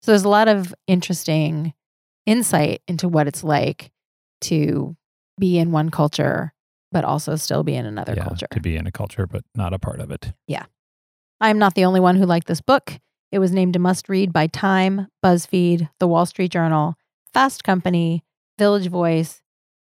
So 0.00 0.10
there's 0.10 0.24
a 0.24 0.30
lot 0.30 0.48
of 0.48 0.74
interesting 0.86 1.74
insight 2.24 2.80
into 2.88 3.08
what 3.08 3.28
it's 3.28 3.44
like 3.44 3.92
to 4.42 4.96
be 5.38 5.58
in 5.58 5.70
one 5.70 5.90
culture, 5.90 6.51
but 6.92 7.04
also 7.04 7.36
still 7.36 7.62
be 7.62 7.74
in 7.74 7.86
another 7.86 8.14
yeah, 8.16 8.24
culture. 8.24 8.46
to 8.52 8.60
be 8.60 8.76
in 8.76 8.86
a 8.86 8.92
culture, 8.92 9.26
but 9.26 9.44
not 9.54 9.72
a 9.72 9.78
part 9.78 10.00
of 10.00 10.10
it. 10.10 10.32
Yeah. 10.46 10.66
I'm 11.40 11.58
not 11.58 11.74
the 11.74 11.84
only 11.84 12.00
one 12.00 12.16
who 12.16 12.26
liked 12.26 12.46
this 12.46 12.60
book. 12.60 13.00
It 13.32 13.38
was 13.38 13.52
named 13.52 13.74
a 13.74 13.78
must 13.78 14.08
read 14.08 14.32
by 14.32 14.46
Time, 14.46 15.08
BuzzFeed, 15.24 15.88
The 15.98 16.06
Wall 16.06 16.26
Street 16.26 16.52
Journal, 16.52 16.94
Fast 17.32 17.64
Company, 17.64 18.22
Village 18.58 18.88
Voice, 18.88 19.42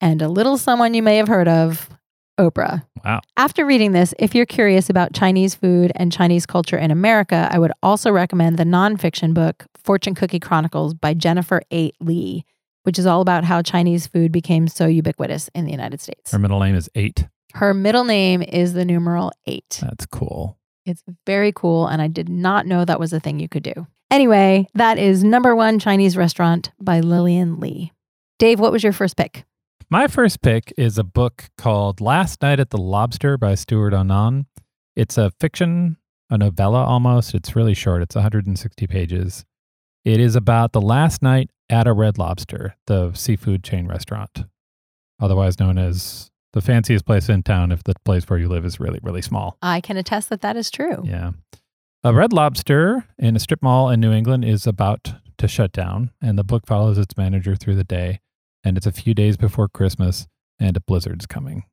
and 0.01 0.23
a 0.23 0.29
little 0.29 0.59
someone 0.59 0.95
you 0.95 1.03
may 1.03 1.19
have 1.19 1.29
heard 1.29 1.47
of, 1.47 1.91
Oprah. 2.39 2.85
Wow. 3.05 3.21
After 3.37 3.65
reading 3.65 3.93
this, 3.93 4.15
if 4.19 4.35
you're 4.35 4.47
curious 4.47 4.91
about 4.91 5.15
Chinese 5.15 5.55
food 5.55 5.93
and 5.97 6.13
Chinese 6.13 6.47
culture 6.47 6.77
in 6.77 6.91
America, 6.91 7.49
I 7.51 7.59
would 7.59 7.73
also 7.83 8.11
recommend 8.11 8.59
the 8.59 8.65
nonfiction 8.65 9.33
book 9.33 9.67
Fortune 9.77 10.15
Cookie 10.15 10.41
Chronicles 10.41 10.95
by 10.95 11.15
Jennifer 11.15 11.63
Eight 11.71 11.95
Lee, 12.01 12.45
which 12.87 13.01
is 13.01 13.07
all 13.07 13.21
about 13.21 13.43
how 13.43 13.61
Chinese 13.63 14.07
food 14.07 14.31
became 14.31 14.69
so 14.69 14.87
ubiquitous 14.87 15.51
in 15.57 15.65
the 15.65 15.73
United 15.73 16.01
States. 16.01 16.31
Her 16.31 16.39
middle 16.39 16.61
name 16.61 16.77
is 16.77 16.89
Eight. 16.95 17.27
Her 17.55 17.75
middle 17.75 18.05
name 18.05 18.43
is 18.43 18.75
the 18.75 18.85
numeral 18.85 19.33
eight. 19.47 19.81
That's 19.83 20.05
cool. 20.05 20.59
It's 20.85 21.03
very 21.25 21.53
cool, 21.53 21.87
and 21.87 22.03
I 22.03 22.07
did 22.07 22.29
not 22.29 22.67
know 22.67 22.85
that 22.85 23.01
was 23.01 23.13
a 23.15 23.19
thing 23.19 23.41
you 23.41 23.49
could 23.49 23.63
do. 23.63 23.87
Anyway, 24.11 24.69
that 24.75 24.99
is 24.99 25.25
Number 25.25 25.57
One 25.57 25.79
Chinese 25.79 26.17
Restaurant 26.17 26.71
by 26.79 27.01
Lillian 27.01 27.59
Li. 27.59 27.93
Dave, 28.39 28.61
what 28.61 28.73
was 28.73 28.85
your 28.85 28.93
first 28.93 29.17
pick? 29.17 29.47
My 29.89 30.07
first 30.07 30.43
pick 30.43 30.73
is 30.77 30.99
a 30.99 31.03
book 31.03 31.45
called 31.57 32.01
Last 32.01 32.43
Night 32.43 32.61
at 32.61 32.71
the 32.71 32.79
Lobster 32.79 33.39
by 33.39 33.55
Stewart 33.55 33.95
O'Nan. 33.95 34.45
It's 34.95 35.17
a 35.17 35.33
fiction, 35.41 35.97
a 36.29 36.37
novella 36.37 36.85
almost. 36.85 37.35
It's 37.35 37.57
really 37.57 37.75
short, 37.75 38.03
it's 38.03 38.15
160 38.15 38.87
pages. 38.87 39.45
It 40.05 40.21
is 40.21 40.37
about 40.37 40.73
the 40.73 40.81
last 40.83 41.23
night 41.23 41.51
at 41.69 41.87
a 41.87 41.93
Red 41.93 42.19
Lobster, 42.19 42.77
the 42.87 43.13
seafood 43.15 43.65
chain 43.65 43.87
restaurant, 43.87 44.45
otherwise 45.21 45.59
known 45.59 45.79
as 45.79 46.31
the 46.53 46.61
fanciest 46.61 47.05
place 47.05 47.29
in 47.29 47.43
town 47.43 47.73
if 47.73 47.85
the 47.85 47.95
place 48.05 48.25
where 48.29 48.39
you 48.39 48.49
live 48.49 48.65
is 48.65 48.81
really, 48.81 49.01
really 49.03 49.23
small. 49.23 49.59
I 49.61 49.81
can 49.81 49.97
attest 49.97 50.31
that 50.31 50.41
that 50.41 50.57
is 50.57 50.71
true. 50.71 51.03
Yeah. 51.05 51.33
A 52.05 52.15
Red 52.15 52.33
Lobster 52.33 53.05
in 53.19 53.37
a 53.37 53.41
strip 53.41 53.63
mall 53.63 53.91
in 53.91 54.01
New 54.01 54.13
England 54.13 54.45
is 54.45 54.67
about 54.67 55.15
to 55.39 55.49
shut 55.49 55.73
down, 55.73 56.13
and 56.23 56.39
the 56.39 56.45
book 56.45 56.67
follows 56.67 56.99
its 56.99 57.17
manager 57.17 57.57
through 57.57 57.75
the 57.75 57.85
day. 57.85 58.21
And 58.65 58.77
it's 58.77 58.87
a 58.87 58.93
few 58.93 59.13
days 59.13 59.37
before 59.37 59.69
Christmas, 59.69 60.27
and 60.59 60.77
a 60.77 60.81
blizzard's 60.81 61.27
coming. 61.27 61.65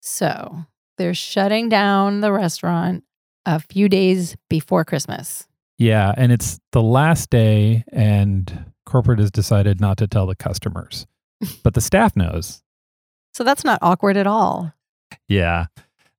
So 0.00 0.64
they're 0.98 1.14
shutting 1.14 1.68
down 1.68 2.20
the 2.20 2.32
restaurant 2.32 3.04
a 3.46 3.60
few 3.60 3.88
days 3.88 4.36
before 4.50 4.84
Christmas. 4.84 5.46
Yeah, 5.78 6.12
and 6.16 6.32
it's 6.32 6.58
the 6.72 6.82
last 6.82 7.30
day, 7.30 7.84
and 7.92 8.72
corporate 8.88 9.18
has 9.18 9.30
decided 9.30 9.80
not 9.80 9.98
to 9.98 10.06
tell 10.06 10.26
the 10.26 10.34
customers, 10.34 11.06
but 11.62 11.74
the 11.74 11.80
staff 11.80 12.16
knows. 12.16 12.62
So 13.34 13.44
that's 13.44 13.64
not 13.64 13.78
awkward 13.82 14.16
at 14.16 14.26
all. 14.26 14.72
Yeah. 15.28 15.66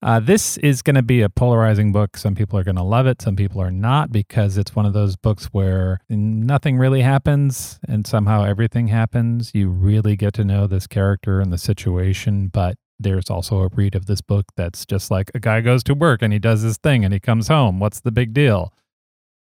Uh, 0.02 0.20
this 0.20 0.56
is 0.58 0.82
going 0.82 0.96
to 0.96 1.02
be 1.02 1.22
a 1.22 1.30
polarizing 1.30 1.92
book. 1.92 2.16
Some 2.16 2.36
people 2.36 2.58
are 2.58 2.64
going 2.64 2.78
to 2.78 2.84
love 2.84 3.06
it. 3.08 3.22
Some 3.22 3.36
people 3.36 3.60
are 3.62 3.72
not 3.72 4.12
because 4.12 4.58
it's 4.58 4.74
one 4.74 4.86
of 4.86 4.94
those 4.94 5.18
books 5.18 5.48
where 5.48 6.00
nothing 6.10 6.78
really 6.78 7.02
happens 7.02 7.80
and 7.86 8.08
somehow 8.08 8.46
everything 8.46 8.88
happens. 8.88 9.52
You 9.54 9.70
really 9.70 10.16
get 10.16 10.34
to 10.36 10.46
know 10.46 10.68
this 10.68 10.88
character 10.88 11.42
and 11.42 11.52
the 11.52 11.58
situation, 11.58 12.48
but 12.48 12.78
there's 13.00 13.30
also 13.30 13.60
a 13.60 13.68
read 13.68 13.96
of 13.96 14.06
this 14.06 14.22
book 14.22 14.46
that's 14.56 14.86
just 14.86 15.10
like 15.10 15.32
a 15.34 15.40
guy 15.40 15.60
goes 15.60 15.84
to 15.86 15.94
work 15.94 16.22
and 16.22 16.32
he 16.32 16.40
does 16.40 16.62
his 16.62 16.78
thing 16.78 17.04
and 17.04 17.14
he 17.14 17.20
comes 17.20 17.48
home. 17.50 17.80
What's 17.80 18.00
the 18.00 18.12
big 18.12 18.32
deal? 18.32 18.74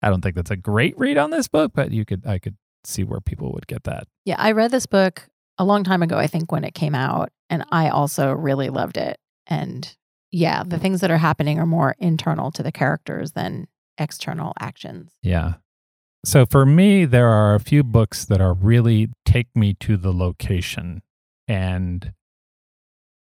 I 0.01 0.09
don't 0.09 0.21
think 0.21 0.35
that's 0.35 0.51
a 0.51 0.55
great 0.55 0.97
read 0.99 1.17
on 1.17 1.31
this 1.31 1.47
book, 1.47 1.71
but 1.73 1.91
you 1.91 2.05
could 2.05 2.27
I 2.27 2.37
could 2.37 2.57
see 2.85 3.03
where 3.03 3.21
people 3.21 3.51
would 3.53 3.67
get 3.67 3.83
that. 3.83 4.07
Yeah, 4.25 4.35
I 4.37 4.51
read 4.51 4.71
this 4.71 4.85
book 4.85 5.27
a 5.57 5.65
long 5.65 5.83
time 5.83 6.03
ago, 6.03 6.17
I 6.17 6.27
think, 6.27 6.51
when 6.51 6.63
it 6.63 6.73
came 6.73 6.95
out, 6.95 7.31
and 7.49 7.65
I 7.71 7.89
also 7.89 8.31
really 8.31 8.69
loved 8.69 8.97
it. 8.97 9.17
And 9.47 9.95
yeah, 10.31 10.63
the 10.63 10.79
things 10.79 11.01
that 11.01 11.11
are 11.11 11.17
happening 11.17 11.59
are 11.59 11.65
more 11.65 11.95
internal 11.99 12.51
to 12.51 12.63
the 12.63 12.71
characters 12.71 13.31
than 13.31 13.67
external 13.97 14.53
actions. 14.59 15.13
Yeah. 15.21 15.55
So 16.25 16.45
for 16.45 16.65
me, 16.65 17.05
there 17.05 17.29
are 17.29 17.55
a 17.55 17.59
few 17.59 17.83
books 17.83 18.25
that 18.25 18.41
are 18.41 18.53
really 18.53 19.09
take 19.25 19.47
me 19.55 19.75
to 19.81 19.95
the 19.95 20.11
location 20.11 21.03
and 21.47 22.13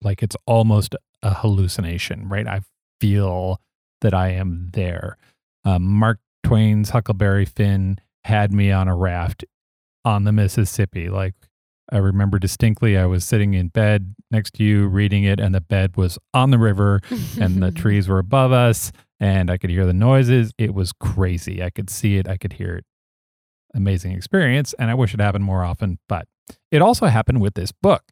like 0.03 0.23
it's 0.23 0.37
almost 0.47 0.95
a 1.23 1.35
hallucination, 1.35 2.29
right? 2.29 2.47
I 2.47 2.61
feel 3.01 3.61
that 4.01 4.15
I 4.15 4.31
am 4.31 4.71
there. 4.73 5.19
Um, 5.65 5.85
Mark 5.85 6.19
Twain's 6.43 6.91
Huckleberry 6.91 7.45
Finn 7.45 7.99
had 8.29 8.53
me 8.53 8.71
on 8.71 8.89
a 8.89 8.95
raft 8.95 9.45
on 10.05 10.25
the 10.25 10.33
Mississippi. 10.33 11.09
Like 11.09 11.35
I 11.91 11.97
remember 11.97 12.39
distinctly, 12.39 12.99
I 12.99 13.07
was 13.07 13.25
sitting 13.25 13.55
in 13.55 13.69
bed 13.69 14.15
next 14.31 14.55
to 14.55 14.65
you 14.65 14.87
reading 14.87 15.25
it, 15.25 15.41
and 15.41 15.55
the 15.55 15.63
bed 15.63 15.97
was 15.97 16.19
on 16.35 16.51
the 16.51 16.59
river, 16.59 17.01
and 17.41 17.63
the 17.63 17.71
trees 17.83 18.07
were 18.07 18.19
above 18.19 18.53
us, 18.53 18.93
and 19.19 19.51
I 19.51 19.57
could 19.57 19.71
hear 19.71 19.87
the 19.87 19.95
noises. 19.95 20.53
It 20.59 20.75
was 20.75 20.93
crazy. 20.93 21.63
I 21.63 21.71
could 21.71 21.89
see 21.89 22.19
it, 22.19 22.29
I 22.29 22.37
could 22.37 22.55
hear 22.55 22.77
it. 22.77 22.85
Amazing 23.75 24.13
experience, 24.13 24.75
and 24.79 24.91
I 24.91 24.95
wish 24.95 25.15
it 25.15 25.21
happened 25.21 25.45
more 25.45 25.65
often, 25.65 25.99
but 26.09 26.29
it 26.71 26.83
also 26.83 27.07
happened 27.07 27.41
with 27.41 27.55
this 27.55 27.73
book. 27.73 28.05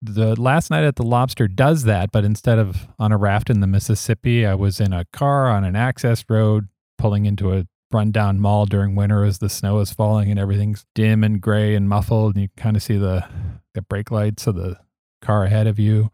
The 0.00 0.40
last 0.40 0.70
night 0.70 0.84
at 0.84 0.96
the 0.96 1.04
lobster 1.04 1.46
does 1.46 1.84
that, 1.84 2.10
but 2.10 2.24
instead 2.24 2.58
of 2.58 2.88
on 2.98 3.12
a 3.12 3.18
raft 3.18 3.50
in 3.50 3.60
the 3.60 3.66
Mississippi, 3.66 4.46
I 4.46 4.54
was 4.54 4.80
in 4.80 4.92
a 4.92 5.04
car 5.12 5.48
on 5.48 5.64
an 5.64 5.76
access 5.76 6.24
road 6.28 6.68
pulling 6.98 7.26
into 7.26 7.52
a 7.52 7.66
rundown 7.92 8.40
mall 8.40 8.66
during 8.66 8.94
winter 8.94 9.24
as 9.24 9.38
the 9.38 9.48
snow 9.48 9.80
is 9.80 9.92
falling 9.92 10.30
and 10.30 10.38
everything's 10.38 10.84
dim 10.94 11.22
and 11.22 11.40
gray 11.40 11.74
and 11.74 11.88
muffled 11.88 12.34
and 12.34 12.42
you 12.42 12.48
kind 12.56 12.76
of 12.76 12.82
see 12.82 12.96
the 12.96 13.26
the 13.74 13.82
brake 13.82 14.10
lights 14.10 14.46
of 14.46 14.54
the 14.54 14.78
car 15.20 15.44
ahead 15.44 15.66
of 15.66 15.78
you. 15.78 16.10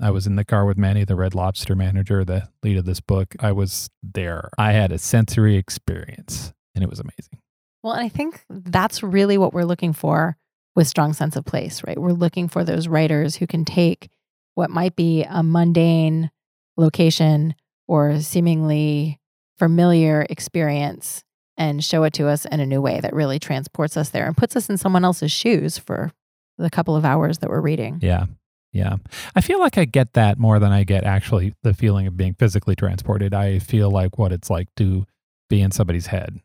I 0.00 0.10
was 0.10 0.26
in 0.26 0.36
the 0.36 0.44
car 0.44 0.64
with 0.64 0.78
Manny, 0.78 1.04
the 1.04 1.14
Red 1.14 1.34
Lobster 1.34 1.74
manager, 1.76 2.24
the 2.24 2.48
lead 2.62 2.76
of 2.76 2.86
this 2.86 3.00
book. 3.00 3.36
I 3.38 3.52
was 3.52 3.88
there. 4.02 4.50
I 4.58 4.72
had 4.72 4.90
a 4.90 4.98
sensory 4.98 5.56
experience 5.56 6.52
and 6.74 6.82
it 6.82 6.90
was 6.90 6.98
amazing. 6.98 7.38
Well, 7.82 7.92
and 7.92 8.04
I 8.04 8.08
think 8.08 8.44
that's 8.48 9.02
really 9.02 9.38
what 9.38 9.52
we're 9.52 9.64
looking 9.64 9.92
for 9.92 10.36
with 10.74 10.88
Strong 10.88 11.12
Sense 11.14 11.36
of 11.36 11.44
Place, 11.44 11.82
right? 11.86 11.98
We're 11.98 12.12
looking 12.12 12.48
for 12.48 12.64
those 12.64 12.88
writers 12.88 13.36
who 13.36 13.46
can 13.46 13.64
take 13.64 14.08
what 14.54 14.70
might 14.70 14.96
be 14.96 15.24
a 15.24 15.42
mundane 15.42 16.30
location 16.76 17.54
or 17.86 18.20
seemingly 18.20 19.20
familiar 19.62 20.26
experience 20.28 21.22
and 21.56 21.84
show 21.84 22.02
it 22.02 22.12
to 22.12 22.26
us 22.26 22.44
in 22.46 22.58
a 22.58 22.66
new 22.66 22.82
way 22.82 22.98
that 22.98 23.14
really 23.14 23.38
transports 23.38 23.96
us 23.96 24.08
there 24.08 24.26
and 24.26 24.36
puts 24.36 24.56
us 24.56 24.68
in 24.68 24.76
someone 24.76 25.04
else's 25.04 25.30
shoes 25.30 25.78
for 25.78 26.10
the 26.58 26.68
couple 26.68 26.96
of 26.96 27.04
hours 27.04 27.38
that 27.38 27.48
we're 27.48 27.60
reading. 27.60 28.00
Yeah. 28.02 28.24
Yeah. 28.72 28.96
I 29.36 29.40
feel 29.40 29.60
like 29.60 29.78
I 29.78 29.84
get 29.84 30.14
that 30.14 30.36
more 30.36 30.58
than 30.58 30.72
I 30.72 30.82
get 30.82 31.04
actually 31.04 31.54
the 31.62 31.74
feeling 31.74 32.08
of 32.08 32.16
being 32.16 32.34
physically 32.34 32.74
transported. 32.74 33.34
I 33.34 33.60
feel 33.60 33.88
like 33.88 34.18
what 34.18 34.32
it's 34.32 34.50
like 34.50 34.66
to 34.78 35.06
be 35.48 35.60
in 35.60 35.70
somebody's 35.70 36.06
head. 36.08 36.40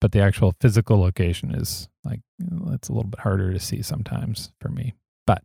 But 0.00 0.10
the 0.10 0.20
actual 0.20 0.52
physical 0.60 0.98
location 0.98 1.54
is 1.54 1.88
like, 2.04 2.22
it's 2.72 2.88
a 2.88 2.92
little 2.92 3.08
bit 3.08 3.20
harder 3.20 3.52
to 3.52 3.60
see 3.60 3.82
sometimes 3.82 4.50
for 4.60 4.68
me. 4.68 4.94
But 5.28 5.44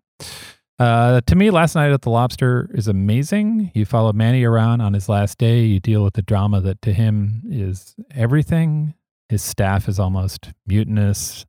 uh, 0.81 1.21
to 1.27 1.35
me, 1.35 1.51
last 1.51 1.75
night 1.75 1.91
at 1.91 2.01
the 2.01 2.09
Lobster 2.09 2.67
is 2.73 2.87
amazing. 2.87 3.71
You 3.75 3.85
follow 3.85 4.13
Manny 4.13 4.43
around 4.43 4.81
on 4.81 4.93
his 4.93 5.07
last 5.07 5.37
day. 5.37 5.63
You 5.63 5.79
deal 5.79 6.03
with 6.03 6.15
the 6.15 6.23
drama 6.23 6.59
that 6.61 6.81
to 6.81 6.91
him 6.91 7.43
is 7.47 7.93
everything. 8.15 8.95
His 9.29 9.43
staff 9.43 9.87
is 9.87 9.99
almost 9.99 10.49
mutinous. 10.65 11.45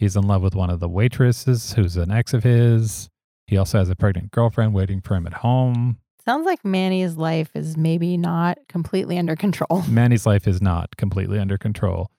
He's 0.00 0.16
in 0.16 0.26
love 0.26 0.42
with 0.42 0.56
one 0.56 0.68
of 0.68 0.80
the 0.80 0.88
waitresses 0.88 1.74
who's 1.74 1.96
an 1.96 2.10
ex 2.10 2.34
of 2.34 2.42
his. 2.42 3.08
He 3.46 3.56
also 3.56 3.78
has 3.78 3.88
a 3.88 3.94
pregnant 3.94 4.32
girlfriend 4.32 4.74
waiting 4.74 5.00
for 5.00 5.14
him 5.14 5.28
at 5.28 5.34
home. 5.34 5.98
Sounds 6.24 6.44
like 6.44 6.64
Manny's 6.64 7.16
life 7.16 7.54
is 7.54 7.76
maybe 7.76 8.16
not 8.16 8.58
completely 8.68 9.16
under 9.16 9.36
control. 9.36 9.84
Manny's 9.88 10.26
life 10.26 10.48
is 10.48 10.60
not 10.60 10.96
completely 10.96 11.38
under 11.38 11.56
control. 11.56 12.10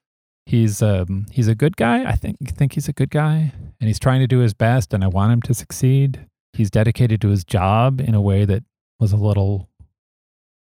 He's 0.46 0.82
um 0.82 1.26
he's 1.30 1.50
a 1.50 1.56
good 1.56 1.76
guy. 1.76 2.10
I 2.10 2.16
think 2.16 2.38
think 2.56 2.72
he's 2.72 2.88
a 2.88 2.94
good 2.94 3.10
guy 3.10 3.52
and 3.82 3.88
he's 3.90 4.00
trying 4.00 4.22
to 4.22 4.28
do 4.28 4.40
his 4.40 4.54
best 4.54 4.94
and 4.94 5.04
I 5.04 5.08
want 5.08 5.34
him 5.34 5.42
to 5.42 5.54
succeed. 5.54 6.26
He's 6.54 6.70
dedicated 6.70 7.20
to 7.22 7.30
his 7.30 7.44
job 7.44 8.00
in 8.00 8.16
a 8.16 8.22
way 8.22 8.46
that 8.46 8.64
was 9.00 9.12
a 9.12 9.18
little 9.18 9.70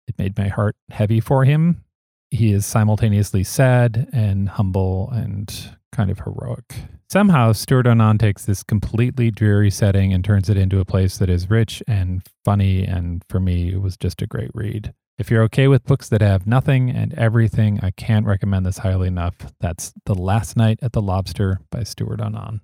it 0.08 0.18
made 0.18 0.38
my 0.38 0.50
heart 0.50 0.76
heavy 0.90 1.20
for 1.20 1.46
him. 1.46 1.84
He 2.30 2.52
is 2.52 2.66
simultaneously 2.66 3.44
sad 3.44 4.10
and 4.12 4.50
humble 4.50 5.10
and 5.12 5.78
kind 5.92 6.10
of 6.10 6.20
heroic. 6.20 6.74
Somehow, 7.10 7.52
Stewart 7.52 7.86
O'Nan 7.86 8.18
takes 8.18 8.46
this 8.46 8.64
completely 8.64 9.30
dreary 9.30 9.70
setting 9.70 10.12
and 10.12 10.26
turns 10.26 10.50
it 10.50 10.58
into 10.58 10.80
a 10.80 10.86
place 10.86 11.18
that 11.20 11.30
is 11.30 11.50
rich 11.50 11.84
and 11.88 12.24
funny. 12.44 12.84
And 12.84 13.24
for 13.30 13.40
me, 13.40 13.72
it 13.72 13.82
was 13.82 13.96
just 13.96 14.22
a 14.22 14.28
great 14.28 14.50
read. 14.54 14.94
If 15.20 15.30
you're 15.30 15.44
okay 15.44 15.68
with 15.68 15.86
books 15.86 16.10
that 16.10 16.22
have 16.22 16.48
nothing 16.48 16.90
and 16.90 17.14
everything, 17.14 17.80
I 17.84 17.92
can't 17.92 18.26
recommend 18.26 18.66
this 18.66 18.80
highly 18.80 19.08
enough. 19.08 19.36
That's 19.60 19.94
The 20.06 20.16
Last 20.16 20.58
Night 20.58 20.80
at 20.82 20.94
the 20.94 21.02
Lobster 21.04 21.60
by 21.70 21.84
Stewart 21.84 22.20
O'Nan. 22.20 22.62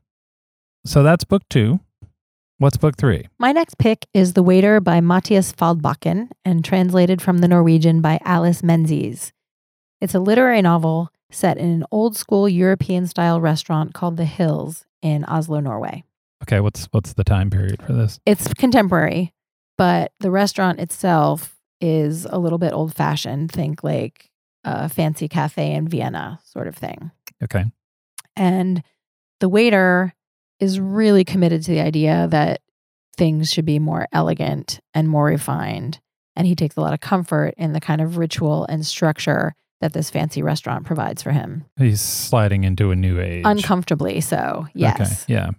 So 0.84 1.04
that's 1.04 1.26
book 1.26 1.44
two. 1.48 1.82
What's 2.60 2.76
book 2.76 2.98
three? 2.98 3.26
My 3.38 3.54
next 3.54 3.78
pick 3.78 4.06
is 4.14 4.34
The 4.34 4.44
Waiter 4.44 4.82
by 4.82 5.00
Matthias 5.00 5.54
Faldbakken 5.54 6.28
and 6.44 6.66
translated 6.66 7.22
from 7.22 7.38
the 7.38 7.48
Norwegian 7.48 8.02
by 8.02 8.20
Alice 8.26 8.62
Menzies. 8.62 9.32
It's 10.02 10.14
a 10.14 10.20
literary 10.20 10.62
novel 10.62 11.08
set 11.32 11.58
in 11.58 11.70
an 11.70 11.86
old 11.90 12.18
school 12.18 12.50
European 12.50 13.08
style 13.08 13.40
restaurant 13.40 13.94
called 13.94 14.18
The 14.18 14.26
Hills 14.26 14.84
in 15.02 15.24
Oslo, 15.24 15.62
Norway. 15.62 16.04
Okay, 16.44 16.60
what's 16.60 16.90
what's 16.92 17.14
the 17.14 17.24
time 17.24 17.50
period 17.50 17.82
for 17.82 17.94
this? 17.94 18.20
It's 18.26 18.54
contemporary, 18.54 19.32
but 19.78 20.12
the 20.20 20.30
restaurant 20.30 20.82
itself 20.82 21.56
is 21.80 22.26
a 22.26 22.40
little 22.40 22.60
bit 22.60 22.74
old 22.74 22.94
fashioned. 22.94 23.54
Think 23.54 23.86
like 23.86 24.32
a 24.66 24.90
fancy 24.90 25.30
cafe 25.30 25.72
in 25.72 25.88
Vienna 25.88 26.42
sort 26.44 26.68
of 26.68 26.76
thing. 26.76 27.12
Okay. 27.42 27.64
And 28.36 28.84
the 29.40 29.48
waiter 29.48 30.14
is 30.60 30.80
really 30.80 31.24
committed 31.24 31.64
to 31.64 31.72
the 31.72 31.82
idea 31.82 32.28
that 32.30 32.62
things 33.18 33.52
should 33.52 33.66
be 33.66 33.80
more 33.80 34.08
elegant 34.12 34.80
and 34.94 35.08
more 35.08 35.26
refined. 35.26 36.00
And 36.36 36.48
he 36.48 36.56
takes 36.56 36.78
a 36.78 36.82
lot 36.82 36.94
of 36.94 37.02
comfort 37.02 37.54
in 37.58 37.74
the 37.74 37.82
kind 37.82 38.02
of 38.02 38.18
ritual 38.18 38.66
and 38.66 38.86
structure 38.86 39.56
that 39.82 39.94
this 39.94 40.10
fancy 40.10 40.42
restaurant 40.42 40.86
provides 40.86 41.22
for 41.22 41.32
him. 41.32 41.66
He's 41.78 42.02
sliding 42.02 42.64
into 42.64 42.92
a 42.92 42.96
new 42.96 43.20
age. 43.20 43.44
Uncomfortably 43.46 44.22
so, 44.22 44.68
yes. 44.74 45.24
Okay. 45.24 45.34
Yeah. 45.34 45.52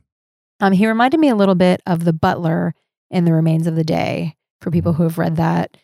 Um, 0.61 0.73
he 0.73 0.87
reminded 0.87 1.21
me 1.21 1.29
a 1.29 1.35
little 1.35 1.55
bit 1.55 1.81
of 1.87 2.05
the 2.05 2.13
butler 2.13 2.75
in 3.11 3.25
The 3.25 3.33
Remains 3.33 3.67
of 3.67 3.77
the 3.77 3.85
Day 3.85 4.37
for 4.61 4.71
people 4.71 4.93
who 4.95 5.05
have 5.05 5.19
read 5.19 5.37
that. 5.37 5.77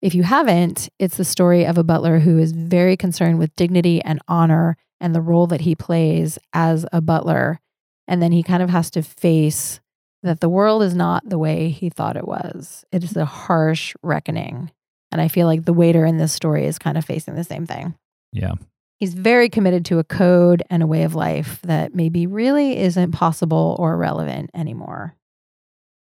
If 0.00 0.14
you 0.14 0.22
haven't, 0.22 0.88
it's 0.98 1.16
the 1.16 1.24
story 1.24 1.66
of 1.66 1.78
a 1.78 1.84
butler 1.84 2.20
who 2.20 2.38
is 2.38 2.52
very 2.52 2.96
concerned 2.96 3.38
with 3.38 3.56
dignity 3.56 4.00
and 4.02 4.20
honor 4.28 4.76
and 5.00 5.14
the 5.14 5.20
role 5.20 5.46
that 5.48 5.62
he 5.62 5.74
plays 5.74 6.38
as 6.52 6.86
a 6.92 7.00
butler. 7.00 7.60
And 8.08 8.22
then 8.22 8.32
he 8.32 8.42
kind 8.42 8.62
of 8.62 8.70
has 8.70 8.90
to 8.92 9.02
face 9.02 9.80
that 10.22 10.40
the 10.40 10.48
world 10.48 10.82
is 10.82 10.94
not 10.94 11.28
the 11.28 11.38
way 11.38 11.70
he 11.70 11.90
thought 11.90 12.16
it 12.16 12.26
was. 12.26 12.84
It 12.92 13.04
is 13.04 13.16
a 13.16 13.24
harsh 13.24 13.94
reckoning. 14.02 14.70
And 15.12 15.20
I 15.20 15.28
feel 15.28 15.46
like 15.46 15.64
the 15.64 15.72
waiter 15.72 16.04
in 16.04 16.18
this 16.18 16.32
story 16.32 16.66
is 16.66 16.78
kind 16.78 16.98
of 16.98 17.04
facing 17.04 17.34
the 17.34 17.44
same 17.44 17.66
thing. 17.66 17.94
Yeah. 18.32 18.54
He's 18.98 19.14
very 19.14 19.48
committed 19.48 19.84
to 19.86 19.98
a 19.98 20.04
code 20.04 20.62
and 20.70 20.82
a 20.82 20.86
way 20.86 21.02
of 21.02 21.14
life 21.14 21.60
that 21.62 21.94
maybe 21.94 22.26
really 22.26 22.78
isn't 22.78 23.12
possible 23.12 23.76
or 23.78 23.96
relevant 23.96 24.50
anymore. 24.54 25.14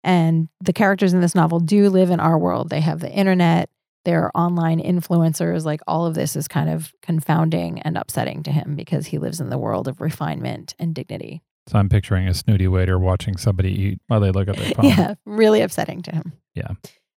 And 0.05 0.49
the 0.61 0.73
characters 0.73 1.13
in 1.13 1.21
this 1.21 1.35
novel 1.35 1.61
do 1.61 1.89
live 1.91 2.11
in 2.11 2.21
our 2.21 2.39
world. 2.39 2.71
They 2.71 2.81
have 2.81 3.01
the 3.01 3.11
internet, 3.11 3.69
they're 4.05 4.31
online 4.35 4.81
influencers. 4.81 5.65
Like 5.65 5.81
all 5.87 6.07
of 6.07 6.15
this 6.15 6.37
is 6.37 6.47
kind 6.47 6.69
of 6.69 6.93
confounding 7.03 7.81
and 7.81 7.97
upsetting 7.97 8.43
to 8.45 8.53
him 8.53 8.77
because 8.77 9.07
he 9.07 9.19
lives 9.19 9.41
in 9.41 9.49
the 9.49 9.59
world 9.59 9.89
of 9.89 10.01
refinement 10.01 10.75
and 10.79 10.95
dignity. 10.95 11.43
So 11.67 11.79
I'm 11.79 11.89
picturing 11.89 12.29
a 12.29 12.35
snooty 12.35 12.69
waiter 12.69 12.99
watching 12.99 13.37
somebody 13.37 13.71
eat 13.71 14.01
while 14.07 14.21
they 14.21 14.31
look 14.31 14.49
at 14.49 14.57
their 14.57 14.71
phone. 14.75 14.85
Yeah, 14.87 15.15
really 15.25 15.61
upsetting 15.63 16.03
to 16.03 16.13
him. 16.13 16.33
Yeah. 16.55 16.73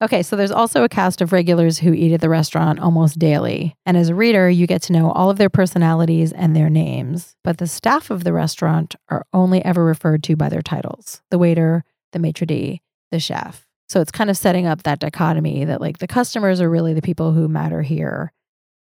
Okay, 0.04 0.24
so 0.24 0.36
there's 0.36 0.52
also 0.52 0.84
a 0.84 0.90
cast 0.90 1.22
of 1.22 1.32
regulars 1.32 1.80
who 1.80 1.94
eat 1.94 2.14
at 2.14 2.20
the 2.20 2.30
restaurant 2.30 2.80
almost 2.80 3.18
daily. 3.18 3.76
And 3.86 3.96
as 3.96 4.10
a 4.10 4.16
reader, 4.16 4.50
you 4.50 4.68
get 4.68 4.82
to 4.84 4.94
know 4.94 5.10
all 5.12 5.30
of 5.30 5.38
their 5.38 5.50
personalities 5.50 6.34
and 6.34 6.54
their 6.54 6.70
names. 6.70 7.36
But 7.44 7.60
the 7.60 7.68
staff 7.68 8.12
of 8.12 8.26
the 8.26 8.34
restaurant 8.34 8.96
are 9.10 9.26
only 9.34 9.64
ever 9.64 9.86
referred 9.86 10.22
to 10.24 10.36
by 10.36 10.50
their 10.50 10.62
titles 10.62 11.22
the 11.32 11.40
waiter, 11.40 11.84
the 12.12 12.20
maitre 12.20 12.46
d', 12.46 12.82
the 13.12 13.20
chef. 13.20 13.66
So 13.88 14.02
it's 14.02 14.12
kind 14.12 14.30
of 14.30 14.38
setting 14.38 14.66
up 14.66 14.84
that 14.84 15.00
dichotomy 15.00 15.64
that, 15.66 15.80
like, 15.80 16.00
the 16.00 16.08
customers 16.08 16.60
are 16.60 16.70
really 16.70 16.94
the 16.94 17.02
people 17.02 17.32
who 17.32 17.48
matter 17.48 17.82
here. 17.82 18.34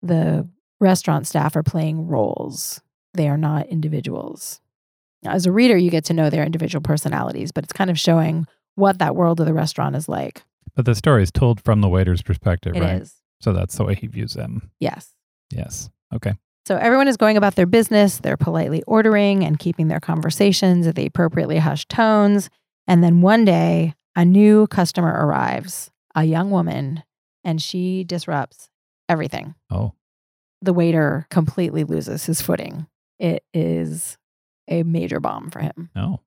The 0.01 0.49
restaurant 0.79 1.27
staff 1.27 1.55
are 1.55 1.63
playing 1.63 2.07
roles, 2.07 2.81
they 3.13 3.29
are 3.29 3.37
not 3.37 3.67
individuals. 3.67 4.59
As 5.25 5.45
a 5.45 5.51
reader, 5.51 5.77
you 5.77 5.89
get 5.91 6.05
to 6.05 6.13
know 6.13 6.29
their 6.29 6.43
individual 6.43 6.81
personalities, 6.81 7.51
but 7.51 7.63
it's 7.63 7.73
kind 7.73 7.89
of 7.89 7.99
showing 7.99 8.47
what 8.75 8.99
that 8.99 9.15
world 9.15 9.39
of 9.39 9.45
the 9.45 9.53
restaurant 9.53 9.95
is 9.95 10.07
like. 10.07 10.43
But 10.75 10.85
the 10.85 10.95
story 10.95 11.23
is 11.23 11.31
told 11.31 11.61
from 11.61 11.81
the 11.81 11.89
waiter's 11.89 12.21
perspective, 12.21 12.75
It 12.75 12.83
is 12.83 12.85
right? 12.85 13.07
So 13.41 13.53
that's 13.53 13.75
the 13.75 13.83
way 13.83 13.95
he 13.95 14.07
views 14.07 14.33
them. 14.33 14.71
Yes. 14.79 15.13
Yes. 15.51 15.89
Okay. 16.13 16.33
So 16.65 16.77
everyone 16.77 17.07
is 17.07 17.17
going 17.17 17.35
about 17.35 17.55
their 17.55 17.65
business. 17.65 18.19
They're 18.19 18.37
politely 18.37 18.83
ordering 18.85 19.43
and 19.43 19.57
keeping 19.57 19.87
their 19.87 19.99
conversations 19.99 20.85
at 20.85 20.95
the 20.95 21.07
appropriately 21.07 21.57
hushed 21.57 21.89
tones. 21.89 22.49
And 22.87 23.03
then 23.03 23.21
one 23.21 23.43
day, 23.43 23.95
a 24.15 24.23
new 24.23 24.67
customer 24.67 25.25
arrives, 25.25 25.89
a 26.15 26.25
young 26.25 26.51
woman, 26.51 27.03
and 27.43 27.61
she 27.61 28.03
disrupts 28.03 28.69
everything. 29.07 29.55
Oh, 29.71 29.93
The 30.61 30.73
waiter 30.73 31.25
completely 31.31 31.83
loses 31.85 32.25
his 32.25 32.41
footing. 32.41 32.85
It 33.17 33.43
is 33.53 34.17
a 34.69 34.83
major 34.83 35.19
bomb 35.19 35.49
for 35.49 35.59
him. 35.59 35.89
no. 35.95 36.21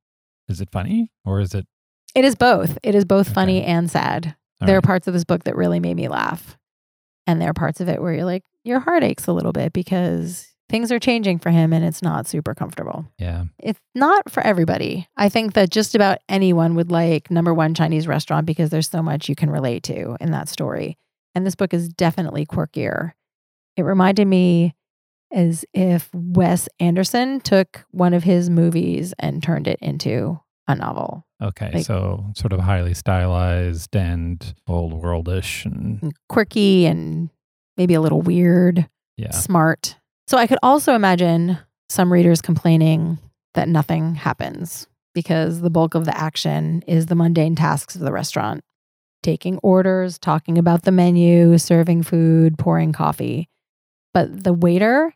Is 0.49 0.61
it 0.61 0.71
funny 0.71 1.11
or 1.25 1.41
is 1.41 1.55
it? 1.55 1.67
It 2.15 2.25
is 2.25 2.35
both. 2.35 2.77
It 2.83 2.95
is 2.95 3.05
both 3.05 3.29
Okay. 3.29 3.35
funny 3.35 3.63
and 3.65 3.91
sad. 3.91 4.35
all 4.61 4.67
there 4.67 4.77
are 4.77 4.83
parts 4.83 5.07
of 5.07 5.15
this 5.15 5.25
book 5.25 5.45
that 5.45 5.57
really 5.57 5.81
made 5.81 5.95
me 5.97 6.09
laugh. 6.09 6.59
And 7.27 7.41
there 7.41 7.49
are 7.51 7.55
parts 7.55 7.81
of 7.81 7.89
it 7.89 8.03
where 8.03 8.13
you're 8.13 8.25
like, 8.25 8.43
your 8.65 8.81
heart 8.81 9.03
aches 9.05 9.27
a 9.29 9.33
little 9.33 9.53
bit 9.53 9.73
because 9.73 10.49
things 10.69 10.91
are 10.93 10.99
changing 10.99 11.39
for 11.39 11.51
him 11.51 11.73
and 11.73 11.85
it's 11.85 12.03
not 12.03 12.27
super 12.27 12.55
comfortable. 12.55 13.07
Yeah. 13.19 13.45
It's 13.61 13.81
not 13.95 14.31
for 14.31 14.43
everybody. 14.43 15.07
I 15.17 15.29
think 15.29 15.55
that 15.55 15.71
just 15.71 15.95
about 15.95 16.19
anyone 16.29 16.75
would 16.75 16.91
like 16.91 17.31
number 17.31 17.55
one 17.55 17.73
Chinese 17.75 18.07
restaurant 18.09 18.45
because 18.47 18.71
there's 18.71 18.91
so 18.91 19.03
much 19.03 19.29
you 19.29 19.35
can 19.37 19.49
relate 19.51 19.85
to 19.85 20.17
in 20.21 20.33
that 20.33 20.49
story. 20.49 20.99
And 21.35 21.47
this 21.47 21.55
book 21.55 21.73
is 21.73 21.89
definitely 21.89 22.45
quirkier. 22.45 23.13
It 23.77 23.83
reminded 23.85 24.27
me 24.27 24.75
as 25.33 25.65
if 25.73 26.09
Wes 26.13 26.69
Anderson 26.79 27.41
took 27.41 27.85
one 27.91 28.15
of 28.15 28.23
his 28.25 28.51
movies 28.51 29.15
and 29.19 29.43
turned 29.43 29.67
it 29.67 29.79
into 29.81 30.41
a 30.69 30.75
novel. 30.75 31.27
Okay. 31.43 31.71
Like- 31.75 31.87
so 31.87 32.33
sort 32.37 32.53
of 32.53 32.61
highly 32.61 32.95
stylized 32.95 33.97
and 33.97 34.55
old 34.69 35.03
worldish 35.03 35.65
and 35.65 36.13
Quirky 36.29 36.87
and 36.87 37.31
maybe 37.77 37.95
a 37.95 38.01
little 38.01 38.23
weird. 38.23 38.89
yeah. 39.17 39.31
smart. 39.31 39.97
So 40.29 40.39
I 40.39 40.47
could 40.47 40.59
also 40.63 40.95
imagine 40.95 41.59
some 41.89 42.13
readers 42.13 42.41
complaining 42.41 43.19
that 43.55 43.69
nothing 43.69 44.15
happens 44.15 44.87
because 45.15 45.61
the 45.61 45.71
bulk 45.71 45.95
of 45.95 46.05
the 46.05 46.17
action 46.17 46.83
is 46.87 47.07
the 47.07 47.15
mundane 47.15 47.55
tasks 47.55 47.95
of 47.95 48.01
the 48.01 48.13
restaurant 48.13 48.63
taking 49.23 49.59
orders, 49.59 50.19
talking 50.19 50.59
about 50.59 50.83
the 50.83 50.91
menu, 50.91 51.57
serving 51.59 52.03
food, 52.03 52.59
pouring 52.59 52.93
coffee. 52.93 53.49
But 54.15 54.43
the 54.45 54.53
waiter 54.53 55.15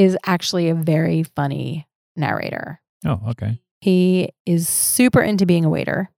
is 0.00 0.16
actually 0.24 0.70
a 0.70 0.74
very 0.74 1.22
funny 1.22 1.86
narrator. 2.16 2.80
Oh, 3.04 3.20
okay. 3.28 3.60
He 3.80 4.30
is 4.46 4.68
super 4.68 5.20
into 5.20 5.44
being 5.44 5.64
a 5.64 5.70
waiter 5.70 6.10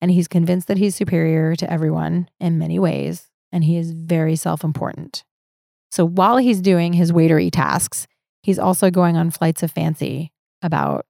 and 0.00 0.10
he's 0.10 0.28
convinced 0.28 0.68
that 0.68 0.76
he's 0.76 0.94
superior 0.94 1.56
to 1.56 1.72
everyone 1.72 2.28
in 2.38 2.58
many 2.58 2.78
ways. 2.78 3.30
And 3.50 3.64
he 3.64 3.78
is 3.78 3.92
very 3.92 4.36
self 4.36 4.62
important. 4.62 5.24
So 5.90 6.04
while 6.04 6.36
he's 6.36 6.60
doing 6.60 6.92
his 6.92 7.12
waitery 7.12 7.50
tasks, 7.50 8.06
he's 8.42 8.58
also 8.58 8.90
going 8.90 9.16
on 9.16 9.30
flights 9.30 9.62
of 9.62 9.70
fancy 9.70 10.32
about 10.60 11.06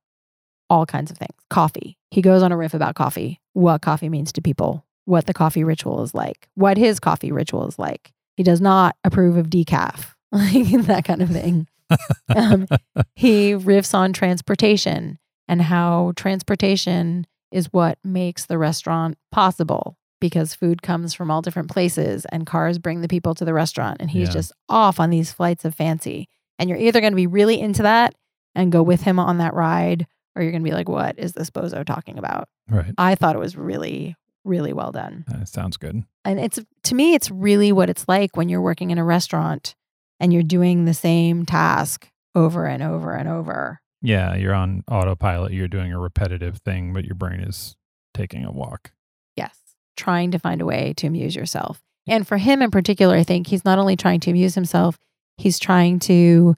all 0.71 0.87
kinds 0.87 1.11
of 1.11 1.19
things. 1.19 1.35
Coffee. 1.51 1.99
He 2.13 2.23
goes 2.23 2.43
on 2.43 2.53
a 2.53 2.57
riff 2.57 2.75
about 2.75 2.95
coffee, 2.95 3.41
what 3.55 3.83
coffee 3.83 4.09
means 4.09 4.31
to 4.35 4.43
people, 4.43 4.85
what 5.07 5.27
the 5.27 5.35
coffee 5.35 5.65
ritual 5.65 6.03
is 6.05 6.15
like, 6.15 6.49
what 6.55 6.77
his 6.77 7.01
coffee 7.01 7.33
ritual 7.33 7.67
is 7.67 7.79
like. 7.79 8.13
He 8.37 8.45
does 8.45 8.61
not 8.61 8.95
approve 9.03 9.37
of 9.37 9.49
decaf, 9.49 10.15
like 10.33 10.87
that 10.87 11.05
kind 11.05 11.23
of 11.23 11.31
thing. 11.31 11.67
um, 12.37 12.67
he 13.15 13.53
riffs 13.53 13.95
on 13.95 14.13
transportation 14.13 15.19
and 15.49 15.63
how 15.63 16.13
transportation 16.17 17.27
is 17.51 17.73
what 17.73 17.99
makes 18.05 18.47
the 18.47 18.59
restaurant 18.59 19.17
possible 19.31 19.97
because 20.21 20.55
food 20.55 20.83
comes 20.83 21.13
from 21.15 21.31
all 21.31 21.43
different 21.43 21.71
places 21.71 22.25
and 22.33 22.47
cars 22.47 22.79
bring 22.79 23.01
the 23.01 23.09
people 23.09 23.35
to 23.35 23.45
the 23.45 23.53
restaurant 23.55 23.99
and 24.01 24.11
he's 24.11 24.29
Yeah. 24.29 24.35
just 24.35 24.53
off 24.69 24.99
on 24.99 25.11
these 25.11 25.33
flights 25.33 25.65
of 25.65 25.75
fancy 25.75 26.29
And 26.59 26.69
you're 26.71 26.79
either 26.79 27.01
going 27.01 27.13
to 27.13 27.17
be 27.17 27.27
really 27.27 27.61
into 27.61 27.83
that 27.83 28.15
and 28.55 28.71
go 28.73 28.83
with 28.83 29.03
him 29.03 29.19
on 29.19 29.39
that 29.39 29.55
ride, 29.55 30.07
or 30.37 30.43
you're 30.43 30.53
going 30.53 30.63
to 30.63 30.69
be 30.71 30.75
like, 30.75 30.89
what 30.89 31.19
is 31.19 31.33
this 31.33 31.51
bozo 31.51 31.85
talking 31.85 32.17
about? 32.19 32.49
Right. 32.71 32.93
I 32.97 33.17
thought 33.17 33.35
it 33.35 33.41
was 33.41 33.57
really, 33.57 34.15
really 34.45 34.73
well 34.73 34.93
done. 34.93 35.25
That 35.27 35.49
sounds 35.49 35.77
good. 35.77 36.05
And 36.25 36.39
it's 36.39 36.61
to 36.85 36.95
me, 36.95 37.15
it's 37.15 37.29
really 37.31 37.73
what 37.73 37.91
it's 37.91 38.07
like 38.07 38.37
when 38.37 38.49
you're 38.49 38.61
working 38.63 38.91
in 38.93 38.99
a 38.99 39.05
restaurant 39.05 39.75
and 40.25 40.33
you're 40.33 40.43
doing 40.43 40.87
the 40.87 40.95
same 40.95 41.45
task 41.45 42.09
over 42.35 42.65
and 42.65 42.83
over 42.83 43.13
and 43.13 43.29
over. 43.29 43.79
Yeah, 44.01 44.35
you're 44.37 44.55
on 44.55 44.83
autopilot. 44.91 45.53
You're 45.53 45.69
doing 45.69 45.93
a 45.93 46.01
repetitive 46.01 46.63
thing, 46.65 46.95
but 46.95 47.05
your 47.05 47.15
brain 47.15 47.41
is 47.41 47.77
taking 48.15 48.43
a 48.43 48.51
walk. 48.51 48.93
Yes. 49.37 49.55
Trying 49.99 50.31
to 50.31 50.39
find 50.39 50.63
a 50.63 50.65
way 50.65 50.95
to 50.97 51.07
amuse 51.07 51.37
yourself. 51.37 51.83
And 52.07 52.27
for 52.27 52.39
him 52.39 52.63
in 52.63 52.71
particular, 52.71 53.17
I 53.17 53.23
think 53.23 53.49
he's 53.49 53.67
not 53.67 53.79
only 53.79 53.97
trying 53.97 54.21
to 54.21 54.31
amuse 54.31 54.55
himself, 54.55 54.99
he's 55.37 55.59
trying 55.59 55.99
to 56.01 56.55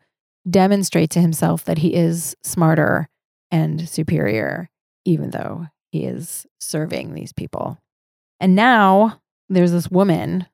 demonstrate 0.48 1.10
to 1.10 1.20
himself 1.20 1.64
that 1.64 1.78
he 1.78 1.92
is 1.92 2.36
smarter 2.44 3.08
and 3.50 3.88
superior, 3.88 4.70
even 5.04 5.30
though 5.30 5.66
he 5.90 6.04
is 6.04 6.46
serving 6.60 7.14
these 7.14 7.32
people. 7.32 7.78
And 8.38 8.54
now 8.54 9.20
there's 9.48 9.72
this 9.72 9.90
woman 9.90 10.46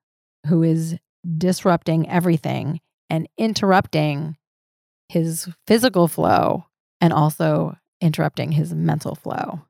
who 0.47 0.63
is 0.63 0.97
disrupting 1.37 2.09
everything 2.09 2.81
and 3.13 3.29
interrupting 3.37 4.39
his 5.11 5.47
physical 5.67 6.09
flow 6.09 6.65
and 6.99 7.13
also 7.13 7.77
interrupting 8.01 8.53
his 8.53 8.73
mental 8.73 9.15
flow. 9.15 9.61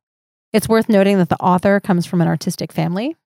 It's 0.53 0.69
worth 0.69 0.89
noting 0.89 1.19
that 1.19 1.29
the 1.29 1.43
author 1.43 1.81
comes 1.81 2.07
from 2.07 2.21
an 2.21 2.29
artistic 2.29 2.71
family. 2.71 3.17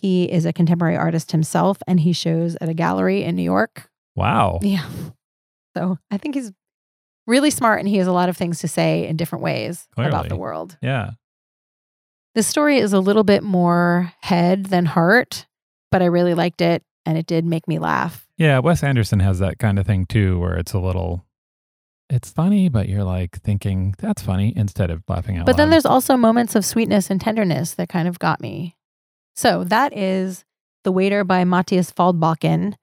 He 0.00 0.24
is 0.32 0.46
a 0.46 0.52
contemporary 0.52 0.96
artist 0.96 1.32
himself 1.32 1.76
and 1.86 2.00
he 2.00 2.14
shows 2.14 2.56
at 2.58 2.70
a 2.70 2.74
gallery 2.74 3.22
in 3.22 3.36
New 3.36 3.42
York. 3.42 3.90
Wow. 4.16 4.60
Yeah. 4.62 4.86
So 5.76 5.98
I 6.10 6.16
think 6.16 6.36
he's 6.36 6.50
really 7.26 7.50
smart 7.50 7.80
and 7.80 7.88
he 7.88 7.98
has 7.98 8.06
a 8.06 8.12
lot 8.12 8.30
of 8.30 8.38
things 8.38 8.60
to 8.60 8.68
say 8.68 9.06
in 9.06 9.16
different 9.18 9.44
ways 9.44 9.88
about 9.98 10.30
the 10.30 10.36
world. 10.36 10.78
Yeah. 10.80 11.10
This 12.34 12.46
story 12.46 12.78
is 12.78 12.94
a 12.94 13.00
little 13.00 13.24
bit 13.24 13.42
more 13.42 14.14
head 14.22 14.66
than 14.66 14.86
heart, 14.86 15.46
but 15.90 16.00
I 16.00 16.06
really 16.06 16.34
liked 16.34 16.62
it 16.62 16.82
and 17.06 17.16
it 17.18 17.26
did 17.26 17.44
make 17.44 17.66
me 17.68 17.78
laugh. 17.78 18.26
Yeah. 18.36 18.58
Wes 18.60 18.82
Anderson 18.82 19.20
has 19.20 19.38
that 19.38 19.58
kind 19.58 19.78
of 19.78 19.86
thing 19.86 20.06
too, 20.06 20.38
where 20.40 20.56
it's 20.56 20.72
a 20.72 20.78
little, 20.78 21.24
it's 22.10 22.30
funny, 22.30 22.68
but 22.68 22.88
you're 22.88 23.04
like 23.04 23.40
thinking, 23.42 23.94
that's 23.98 24.22
funny 24.22 24.52
instead 24.56 24.90
of 24.90 25.02
laughing 25.08 25.36
out 25.38 25.46
But 25.46 25.56
then 25.56 25.70
there's 25.70 25.86
also 25.86 26.16
moments 26.16 26.54
of 26.54 26.64
sweetness 26.64 27.10
and 27.10 27.20
tenderness 27.20 27.74
that 27.74 27.88
kind 27.88 28.08
of 28.08 28.18
got 28.18 28.40
me. 28.40 28.76
So 29.36 29.64
that 29.64 29.96
is 29.96 30.44
The 30.84 30.92
Waiter 30.92 31.24
by 31.24 31.44
Matthias 31.44 31.90
Faldbakken. 31.92 32.74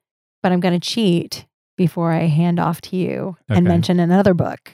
But 0.44 0.52
I'm 0.52 0.60
going 0.60 0.80
to 0.80 0.86
cheat 0.90 1.46
before 1.78 2.12
I 2.12 2.22
hand 2.26 2.60
off 2.60 2.82
to 2.82 2.96
you 2.96 3.38
and 3.48 3.64
mention 3.66 4.00
another 4.00 4.34
book, 4.34 4.72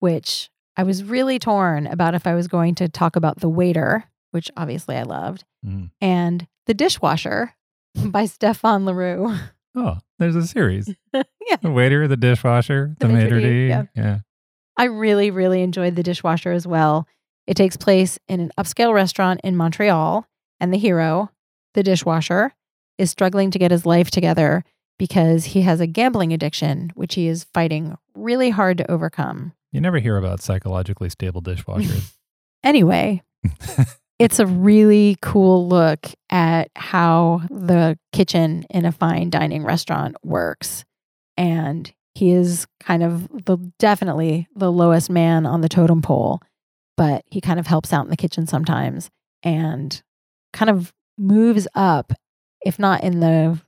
which 0.00 0.50
I 0.76 0.82
was 0.84 1.02
really 1.04 1.38
torn 1.38 1.86
about 1.86 2.14
if 2.14 2.26
I 2.26 2.34
was 2.34 2.46
going 2.48 2.74
to 2.76 2.88
talk 2.88 3.16
about 3.16 3.40
The 3.40 3.48
Waiter, 3.48 4.04
which 4.30 4.50
obviously 4.56 4.96
I 4.96 5.02
loved, 5.02 5.44
Mm. 5.66 5.90
and 6.00 6.46
The 6.66 6.74
Dishwasher 6.74 7.54
by 8.06 8.24
Stéphane 8.24 8.84
Larue. 8.84 9.36
Oh, 9.74 9.98
there's 10.18 10.36
a 10.36 10.46
series. 10.46 10.94
yeah. 11.12 11.56
The 11.62 11.70
waiter, 11.70 12.06
the 12.08 12.16
dishwasher, 12.16 12.94
The 13.00 13.06
the, 13.08 13.12
maitre 13.12 13.40
d'. 13.40 13.68
yeah. 13.68 13.84
yeah. 13.94 14.18
I 14.76 14.84
really, 14.84 15.30
really 15.30 15.62
enjoyed 15.62 15.94
The 15.96 16.02
Dishwasher 16.02 16.52
as 16.52 16.66
well. 16.66 17.06
It 17.46 17.54
takes 17.56 17.76
place 17.76 18.18
in 18.28 18.40
an 18.40 18.50
upscale 18.58 18.92
restaurant 18.94 19.40
in 19.44 19.56
Montreal, 19.56 20.26
and 20.60 20.72
the 20.72 20.78
hero, 20.78 21.30
the 21.74 21.82
dishwasher, 21.82 22.52
is 22.98 23.10
struggling 23.10 23.50
to 23.50 23.58
get 23.58 23.70
his 23.70 23.84
life 23.84 24.10
together 24.10 24.64
because 24.98 25.44
he 25.46 25.62
has 25.62 25.80
a 25.80 25.86
gambling 25.86 26.32
addiction, 26.32 26.90
which 26.94 27.14
he 27.14 27.28
is 27.28 27.44
fighting 27.52 27.96
really 28.14 28.50
hard 28.50 28.78
to 28.78 28.90
overcome. 28.90 29.52
You 29.72 29.80
never 29.80 29.98
hear 29.98 30.16
about 30.16 30.40
psychologically 30.40 31.08
stable 31.10 31.42
dishwashers. 31.42 32.12
Anyway, 32.64 33.22
it's 34.18 34.38
a 34.38 34.46
really 34.46 35.16
cool 35.20 35.68
look 35.68 36.06
at 36.30 36.70
how 36.76 37.42
the 37.50 37.98
kitchen 38.12 38.64
in 38.70 38.84
a 38.84 38.92
fine 38.92 39.30
dining 39.30 39.64
restaurant 39.64 40.16
works. 40.22 40.84
And 41.36 41.92
he 42.14 42.30
is 42.30 42.66
kind 42.80 43.02
of 43.02 43.28
the 43.44 43.56
definitely 43.78 44.46
the 44.54 44.70
lowest 44.70 45.10
man 45.10 45.46
on 45.46 45.62
the 45.62 45.68
totem 45.68 46.00
pole, 46.00 46.40
but 46.96 47.24
he 47.26 47.40
kind 47.40 47.58
of 47.58 47.66
helps 47.66 47.92
out 47.92 48.04
in 48.04 48.10
the 48.10 48.16
kitchen 48.16 48.46
sometimes 48.46 49.10
and 49.42 50.00
kind 50.52 50.70
of 50.70 50.92
moves 51.18 51.66
up, 51.74 52.12
if 52.64 52.78
not 52.78 53.02
in 53.02 53.18
the 53.18 53.60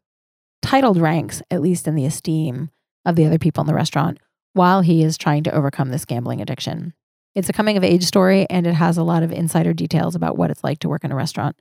titled 0.63 1.01
ranks, 1.01 1.43
at 1.51 1.61
least 1.61 1.89
in 1.89 1.97
the 1.97 2.07
esteem 2.07 2.71
of 3.05 3.17
the 3.17 3.25
other 3.25 3.39
people 3.39 3.63
in 3.63 3.67
the 3.67 3.75
restaurant 3.75 4.19
while 4.53 4.81
he 4.81 5.03
is 5.03 5.19
trying 5.19 5.43
to 5.43 5.55
overcome 5.55 5.91
this 5.91 6.05
gambling 6.05 6.41
addiction. 6.41 6.95
It's 7.37 7.51
a 7.51 7.53
coming 7.53 7.77
of 7.77 7.85
age 7.85 8.03
story 8.05 8.47
and 8.49 8.67
it 8.67 8.73
has 8.73 8.97
a 8.97 9.03
lot 9.03 9.23
of 9.23 9.31
insider 9.31 9.75
details 9.75 10.15
about 10.15 10.39
what 10.39 10.51
it's 10.51 10.65
like 10.65 10.79
to 10.81 10.89
work 10.89 11.05
in 11.05 11.13
a 11.13 11.15
restaurant. 11.15 11.57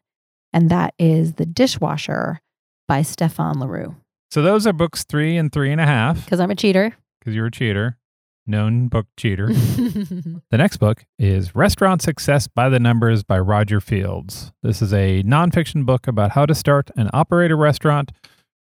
And 0.53 0.69
that 0.71 0.93
is 0.97 1.33
The 1.33 1.45
Dishwasher 1.45 2.39
by 2.87 3.01
Stéphane 3.01 3.55
Larue. 3.57 3.93
so 4.31 4.41
those 4.41 4.65
are 4.65 4.71
books 4.73 5.03
three 5.03 5.35
and 5.35 5.51
three 5.51 5.71
and 5.73 5.81
a 5.81 5.85
half 5.85 6.23
Because 6.23 6.39
I'm 6.39 6.49
a 6.51 6.55
cheater. 6.55 6.95
because 7.19 7.35
you're 7.35 7.47
a 7.47 7.51
cheater, 7.51 7.97
known 8.47 8.87
book 8.87 9.07
cheater. 9.17 9.49
The 10.51 10.57
next 10.57 10.77
book 10.77 11.03
is 11.19 11.53
Restaurant 11.55 12.01
Success 12.01 12.47
by 12.47 12.69
the 12.69 12.79
Numbers 12.79 13.23
by 13.23 13.37
Roger 13.39 13.81
Fields. 13.81 14.53
This 14.63 14.81
is 14.81 14.93
a 14.93 15.23
nonfiction 15.23 15.85
book 15.85 16.07
about 16.07 16.31
how 16.31 16.45
to 16.45 16.55
start 16.55 16.89
and 16.95 17.09
operate 17.13 17.51
a 17.51 17.55
restaurant 17.57 18.11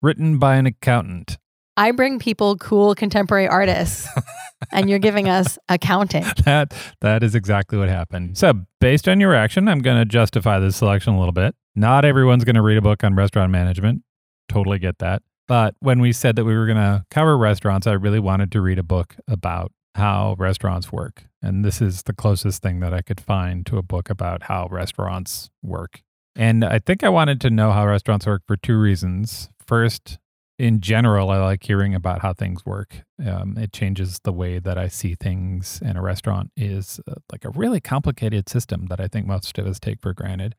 written 0.02 0.38
by 0.38 0.56
an 0.56 0.66
accountant. 0.66 1.38
I 1.76 1.90
bring 1.90 2.18
people 2.18 2.56
cool 2.56 2.94
contemporary 2.94 3.48
artists, 3.48 4.08
and 4.72 4.88
you're 4.88 4.98
giving 4.98 5.28
us 5.28 5.58
accounting. 5.68 6.24
That 6.44 6.74
that 7.00 7.22
is 7.22 7.34
exactly 7.34 7.78
what 7.78 7.88
happened. 7.88 8.38
So, 8.38 8.54
based 8.80 9.08
on 9.08 9.20
your 9.20 9.30
reaction, 9.30 9.68
I'm 9.68 9.80
going 9.80 9.98
to 9.98 10.04
justify 10.04 10.58
this 10.58 10.76
selection 10.76 11.14
a 11.14 11.18
little 11.18 11.32
bit. 11.32 11.54
Not 11.74 12.04
everyone's 12.04 12.44
going 12.44 12.56
to 12.56 12.62
read 12.62 12.78
a 12.78 12.82
book 12.82 13.02
on 13.02 13.14
restaurant 13.14 13.50
management. 13.50 14.02
Totally 14.48 14.78
get 14.78 14.98
that. 14.98 15.22
But 15.46 15.74
when 15.80 16.00
we 16.00 16.12
said 16.12 16.36
that 16.36 16.44
we 16.44 16.56
were 16.56 16.66
going 16.66 16.78
to 16.78 17.04
cover 17.10 17.36
restaurants, 17.36 17.86
I 17.86 17.92
really 17.92 18.20
wanted 18.20 18.52
to 18.52 18.60
read 18.60 18.78
a 18.78 18.84
book 18.84 19.16
about 19.28 19.72
how 19.94 20.36
restaurants 20.38 20.90
work. 20.90 21.24
And 21.42 21.64
this 21.64 21.80
is 21.82 22.04
the 22.04 22.14
closest 22.14 22.62
thing 22.62 22.80
that 22.80 22.94
I 22.94 23.02
could 23.02 23.20
find 23.20 23.66
to 23.66 23.78
a 23.78 23.82
book 23.82 24.08
about 24.10 24.44
how 24.44 24.68
restaurants 24.70 25.50
work. 25.62 26.02
And 26.36 26.64
I 26.64 26.78
think 26.78 27.04
I 27.04 27.08
wanted 27.08 27.40
to 27.42 27.50
know 27.50 27.72
how 27.72 27.86
restaurants 27.86 28.26
work 28.26 28.42
for 28.46 28.56
two 28.56 28.78
reasons. 28.78 29.50
First, 29.66 30.18
in 30.58 30.80
general, 30.80 31.30
I 31.30 31.38
like 31.38 31.64
hearing 31.64 31.94
about 31.94 32.22
how 32.22 32.32
things 32.32 32.64
work. 32.64 33.02
Um, 33.24 33.56
it 33.58 33.72
changes 33.72 34.20
the 34.22 34.32
way 34.32 34.58
that 34.58 34.78
I 34.78 34.88
see 34.88 35.14
things, 35.14 35.80
and 35.84 35.98
a 35.98 36.00
restaurant 36.00 36.50
is 36.56 37.00
uh, 37.08 37.14
like 37.32 37.44
a 37.44 37.50
really 37.50 37.80
complicated 37.80 38.48
system 38.48 38.86
that 38.86 39.00
I 39.00 39.08
think 39.08 39.26
most 39.26 39.58
of 39.58 39.66
us 39.66 39.80
take 39.80 40.00
for 40.00 40.12
granted. 40.12 40.54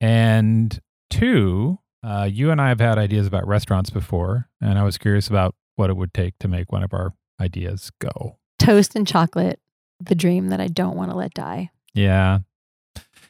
And 0.00 0.80
two, 1.10 1.78
uh, 2.02 2.28
you 2.30 2.50
and 2.50 2.60
I 2.60 2.68
have 2.68 2.80
had 2.80 2.98
ideas 2.98 3.26
about 3.26 3.46
restaurants 3.46 3.90
before, 3.90 4.48
and 4.60 4.78
I 4.78 4.84
was 4.84 4.96
curious 4.96 5.28
about 5.28 5.54
what 5.76 5.90
it 5.90 5.96
would 5.96 6.14
take 6.14 6.38
to 6.40 6.48
make 6.48 6.72
one 6.72 6.82
of 6.82 6.94
our 6.94 7.14
ideas 7.40 7.90
go. 8.00 8.38
Toast 8.58 8.96
and 8.96 9.06
chocolate, 9.06 9.60
the 10.00 10.14
dream 10.14 10.48
that 10.48 10.60
I 10.60 10.68
don't 10.68 10.96
want 10.96 11.10
to 11.10 11.16
let 11.16 11.34
die. 11.34 11.70
Yeah. 11.94 12.40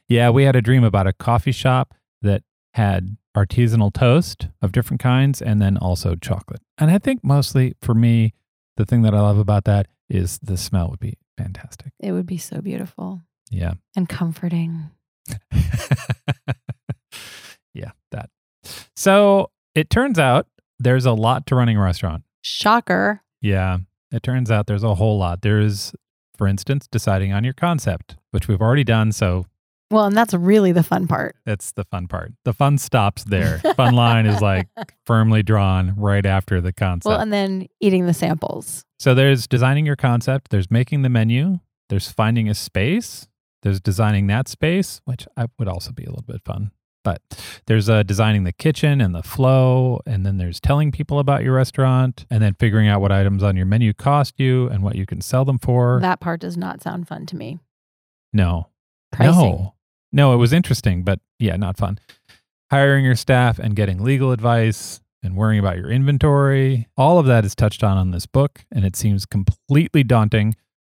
Yeah, 0.09 0.31
we 0.31 0.45
had 0.45 0.55
a 0.55 0.62
dream 0.62 0.85
about 0.85 1.09
a 1.09 1.12
coffee 1.12 1.53
shop 1.53 1.95
that 2.23 2.42
had 2.77 3.17
artisanal 3.37 3.93
toast 3.93 4.49
of 4.62 4.71
different 4.73 5.01
kinds 5.01 5.41
and 5.43 5.61
then 5.61 5.77
also 5.79 6.15
chocolate. 6.15 6.61
And 6.79 6.91
I 6.91 6.99
think 6.99 7.25
mostly 7.25 7.75
for 7.81 7.95
me, 7.95 8.35
the 8.77 8.85
thing 8.85 9.03
that 9.03 9.15
I 9.15 9.21
love 9.21 9.39
about 9.39 9.65
that 9.65 9.87
is 10.09 10.39
the 10.43 10.57
smell 10.57 10.91
would 10.91 11.01
be 11.01 11.15
fantastic. 11.39 11.93
It 12.01 12.12
would 12.12 12.27
be 12.27 12.39
so 12.39 12.61
beautiful 12.61 13.23
Yeah. 13.51 13.75
and 13.97 14.09
comforting. 14.09 14.91
yeah, 17.75 17.91
that. 18.12 18.31
So 18.95 19.51
it 19.75 19.91
turns 19.91 20.19
out 20.19 20.47
there's 20.79 21.07
a 21.07 21.12
lot 21.12 21.47
to 21.47 21.55
running 21.57 21.77
a 21.77 21.83
restaurant. 21.83 22.25
Shocker. 22.43 23.22
Yeah. 23.41 23.79
It 24.12 24.22
turns 24.22 24.51
out 24.51 24.66
there's 24.66 24.85
a 24.85 24.95
whole 24.95 25.18
lot. 25.18 25.43
There's, 25.43 25.93
for 26.39 26.47
instance, 26.47 26.87
deciding 26.87 27.33
on 27.33 27.45
your 27.45 27.55
concept, 27.55 28.16
which 28.31 28.49
we've 28.49 28.61
already 28.62 28.85
done. 28.85 29.12
So 29.12 29.47
Well, 29.91 30.07
and 30.07 30.16
that's 30.16 30.34
really 30.34 30.72
the 30.72 30.82
fun 30.82 31.07
part. 31.07 31.37
That's 31.45 31.72
the 31.72 31.84
fun 31.84 32.09
part. 32.09 32.32
The 32.45 32.53
fun 32.53 32.78
stops 32.78 33.24
there. 33.24 33.59
fun 33.76 33.95
line 33.95 34.26
is 34.26 34.41
like 34.43 34.68
firmly 35.07 35.43
drawn 35.43 35.95
right 35.97 36.26
after 36.26 36.61
the 36.61 36.72
concept. 36.72 37.07
Well, 37.11 37.20
and 37.20 37.32
then 37.32 37.68
eating 37.80 38.07
the 38.07 38.14
samples. 38.14 38.84
so 38.99 39.14
there's 39.14 39.47
designing 39.47 39.87
your 39.87 39.97
concept, 39.97 40.51
there's 40.51 40.70
making 40.70 41.03
the 41.03 41.09
menu, 41.09 41.61
there's 41.89 42.11
finding 42.11 42.49
a 42.49 42.55
space, 42.55 43.28
there's 43.62 43.80
designing 43.80 44.26
that 44.26 44.49
space, 44.49 45.01
which 45.05 45.26
I 45.37 45.47
would 45.59 45.68
also 45.68 45.93
be 45.93 46.05
a 46.05 46.09
little 46.11 46.24
bit 46.26 46.43
fun. 46.45 46.72
But 47.05 47.22
there's 47.66 47.89
uh, 47.89 48.03
designing 48.03 48.43
the 48.43 48.53
kitchen 48.53 49.01
and 49.01 49.14
the 49.14 49.22
flow, 49.22 50.01
and 50.05 50.26
then 50.26 50.39
there's 50.39 50.59
telling 50.59 50.91
people 50.91 51.20
about 51.20 51.45
your 51.45 51.55
restaurant, 51.55 52.26
and 52.28 52.43
then 52.43 52.55
figuring 52.59 52.89
out 52.89 53.01
what 53.01 53.12
items 53.12 53.45
on 53.45 53.57
your 53.57 53.66
menu 53.66 53.93
cost 53.93 54.41
you 54.41 54.66
and 54.68 54.82
what 54.82 54.97
you 54.97 55.07
can 55.07 55.20
sell 55.20 55.45
them 55.45 55.61
for. 55.61 56.01
That 56.03 56.18
part 56.18 56.41
does 56.41 56.57
not 56.57 56.82
sound 56.82 57.07
fun 57.07 57.24
to 57.26 57.37
me. 57.37 57.61
no, 58.32 58.70
Pricing. 59.12 59.34
No. 59.37 59.74
No, 60.17 60.33
it 60.33 60.37
was 60.39 60.53
interesting, 60.53 61.03
but 61.03 61.21
yeah, 61.39 61.57
not 61.57 61.77
fun. 61.77 61.99
Hiring 62.71 63.05
your 63.05 63.14
staff 63.14 63.59
and 63.59 63.77
getting 63.77 64.03
legal 64.03 64.33
advice, 64.33 65.01
and 65.27 65.37
worrying 65.37 65.59
about 65.59 65.77
your 65.77 65.91
inventory. 65.91 66.87
All 66.97 67.19
of 67.19 67.27
that 67.27 67.45
is 67.45 67.55
touched 67.55 67.85
on 67.85 67.99
in 67.99 68.12
this 68.12 68.27
book, 68.27 68.64
and 68.73 68.85
it 68.85 68.97
seems 68.97 69.27
completely 69.27 70.03
daunting. 70.03 70.55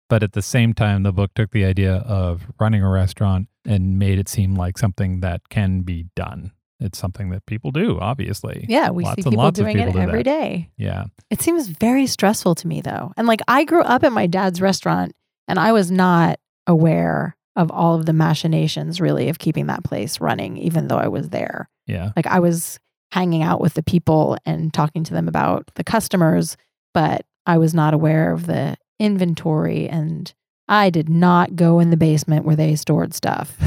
But 0.09 0.23
at 0.23 0.33
the 0.33 0.43
same 0.43 0.75
time, 0.75 1.03
the 1.03 1.13
book 1.13 1.33
took 1.35 1.51
the 1.51 1.65
idea 1.65 1.97
of 1.97 2.47
running 2.61 2.83
a 2.83 2.91
restaurant 2.91 3.49
and 3.65 3.99
made 3.99 4.19
it 4.19 4.29
seem 4.29 4.55
like 4.55 4.79
something 4.79 5.21
that 5.21 5.49
can 5.49 5.81
be 5.81 6.07
done. 6.15 6.53
It's 6.79 6.99
something 6.99 7.31
that 7.31 7.47
people 7.47 7.71
do, 7.71 7.99
obviously. 7.99 8.67
Yeah, 8.69 8.91
we 8.91 9.05
Lots 9.05 9.23
see 9.23 9.31
people 9.31 9.51
doing 9.51 9.77
people 9.77 9.91
it 9.91 9.93
do 9.95 9.99
every 10.01 10.23
that. 10.23 10.25
day. 10.25 10.71
Yeah. 10.77 11.05
It 11.31 11.41
seems 11.41 11.69
very 11.69 12.07
stressful 12.07 12.55
to 12.57 12.69
me 12.69 12.83
though. 12.83 13.13
And 13.17 13.27
like 13.27 13.41
I 13.49 13.65
grew 13.65 13.81
up 13.81 14.05
at 14.05 14.13
my 14.13 14.27
dad's 14.27 14.61
restaurant 14.61 15.17
and 15.49 15.59
I 15.59 15.73
was 15.73 15.91
not 15.91 16.39
aware 16.67 17.36
of 17.57 17.71
all 17.71 17.95
of 17.95 18.07
the 18.07 18.13
machinations 18.13 19.01
really 19.01 19.29
of 19.29 19.39
keeping 19.39 19.67
that 19.67 19.83
place 19.83 20.21
running 20.21 20.57
even 20.59 20.89
though 20.89 20.99
I 20.99 21.09
was 21.09 21.31
there. 21.31 21.69
Yeah. 21.87 22.13
Like 22.15 22.27
I 22.27 22.39
was 22.39 22.79
hanging 23.13 23.43
out 23.43 23.61
with 23.61 23.75
the 23.75 23.83
people 23.83 24.37
and 24.45 24.73
talking 24.73 25.05
to 25.05 25.15
them 25.15 25.29
about 25.29 25.71
the 25.75 25.85
customers, 25.85 26.57
but 26.93 27.25
I 27.47 27.59
was 27.59 27.73
not 27.73 27.95
aware 27.95 28.33
of 28.33 28.47
the 28.47 28.77
inventory 28.99 29.89
and 29.89 30.33
I 30.69 30.91
did 30.91 31.09
not 31.09 31.57
go 31.57 31.79
in 31.81 31.91
the 31.91 31.97
basement 31.97 32.45
where 32.45 32.57
they 32.57 32.77
stored 32.77 33.15
stuff. 33.15 33.57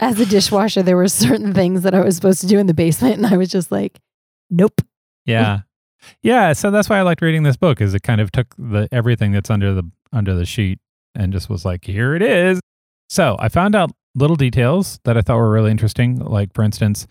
As 0.00 0.18
a 0.18 0.26
dishwasher, 0.26 0.82
there 0.82 0.96
were 0.96 1.08
certain 1.08 1.54
things 1.54 1.82
that 1.82 1.94
I 1.94 2.02
was 2.02 2.16
supposed 2.16 2.40
to 2.40 2.46
do 2.46 2.58
in 2.58 2.66
the 2.66 2.74
basement 2.74 3.16
and 3.16 3.26
I 3.26 3.36
was 3.36 3.50
just 3.50 3.70
like, 3.70 4.00
nope. 4.50 4.80
Yeah. 5.24 5.60
Yeah, 6.22 6.52
so 6.52 6.70
that's 6.70 6.88
why 6.88 6.98
I 6.98 7.02
liked 7.02 7.22
reading 7.22 7.42
this 7.42 7.56
book 7.56 7.80
is 7.80 7.94
it 7.94 8.02
kind 8.02 8.20
of 8.20 8.30
took 8.30 8.54
the 8.56 8.88
everything 8.92 9.32
that's 9.32 9.50
under 9.50 9.74
the 9.74 9.82
under 10.12 10.34
the 10.34 10.46
sheet 10.46 10.78
and 11.16 11.32
just 11.32 11.48
was 11.50 11.64
like, 11.64 11.84
here 11.84 12.14
it 12.14 12.22
is. 12.22 12.60
So, 13.08 13.36
I 13.38 13.48
found 13.48 13.74
out 13.74 13.90
little 14.14 14.36
details 14.36 14.98
that 15.04 15.16
I 15.16 15.22
thought 15.22 15.36
were 15.36 15.50
really 15.50 15.70
interesting, 15.70 16.18
like 16.18 16.52
for 16.54 16.62
instance, 16.62 17.06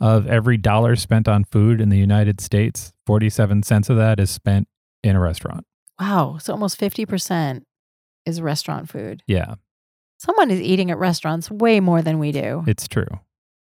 of 0.00 0.26
every 0.26 0.56
dollar 0.56 0.96
spent 0.96 1.28
on 1.28 1.44
food 1.44 1.80
in 1.80 1.88
the 1.88 1.98
United 1.98 2.40
States, 2.40 2.92
47 3.06 3.62
cents 3.62 3.88
of 3.90 3.96
that 3.96 4.18
is 4.20 4.30
spent 4.30 4.66
in 5.02 5.16
a 5.16 5.20
restaurant. 5.20 5.64
Wow. 6.00 6.38
So 6.40 6.52
almost 6.52 6.78
50% 6.80 7.62
is 8.26 8.40
restaurant 8.40 8.88
food. 8.88 9.22
Yeah, 9.26 9.54
Someone 10.18 10.50
is 10.50 10.60
eating 10.60 10.90
at 10.90 10.96
restaurants 10.98 11.50
way 11.50 11.80
more 11.80 12.00
than 12.00 12.18
we 12.18 12.32
do. 12.32 12.64
it's 12.66 12.88
true. 12.88 13.20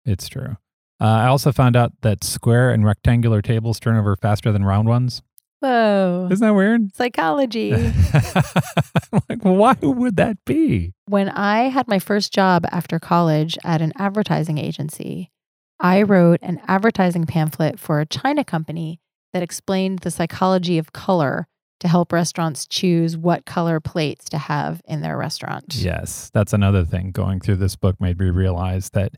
It's 0.05 0.27
true. 0.27 0.57
Uh, 1.01 1.05
I 1.05 1.27
also 1.27 1.51
found 1.51 1.75
out 1.75 1.91
that 2.01 2.23
square 2.23 2.71
and 2.71 2.83
rectangular 2.85 3.41
tables 3.41 3.79
turn 3.79 3.95
over 3.97 4.15
faster 4.15 4.51
than 4.51 4.65
round 4.65 4.87
ones. 4.87 5.21
Whoa. 5.61 6.29
Isn't 6.31 6.45
that 6.45 6.53
weird? 6.53 6.95
Psychology. 6.95 7.71
like, 9.29 9.41
why 9.41 9.75
would 9.81 10.15
that 10.17 10.37
be? 10.45 10.93
when 11.09 11.29
I 11.29 11.69
had 11.69 11.87
my 11.87 11.97
first 11.97 12.31
job 12.31 12.65
after 12.71 12.99
college 12.99 13.57
at 13.63 13.81
an 13.81 13.93
advertising 13.97 14.59
agency, 14.59 15.31
I 15.79 16.03
wrote 16.03 16.39
an 16.43 16.61
advertising 16.67 17.25
pamphlet 17.25 17.79
for 17.79 17.99
a 17.99 18.05
China 18.05 18.43
company 18.43 18.99
that 19.33 19.41
explained 19.41 19.99
the 19.99 20.11
psychology 20.11 20.77
of 20.77 20.93
color 20.93 21.47
to 21.79 21.87
help 21.87 22.11
restaurants 22.13 22.67
choose 22.67 23.17
what 23.17 23.45
color 23.45 23.79
plates 23.79 24.25
to 24.29 24.37
have 24.37 24.81
in 24.85 25.01
their 25.01 25.17
restaurant. 25.17 25.75
Yes, 25.75 26.29
that's 26.33 26.53
another 26.53 26.85
thing. 26.85 27.11
Going 27.11 27.39
through 27.39 27.55
this 27.55 27.75
book 27.75 27.99
made 27.99 28.19
me 28.19 28.29
realize 28.29 28.89
that 28.91 29.13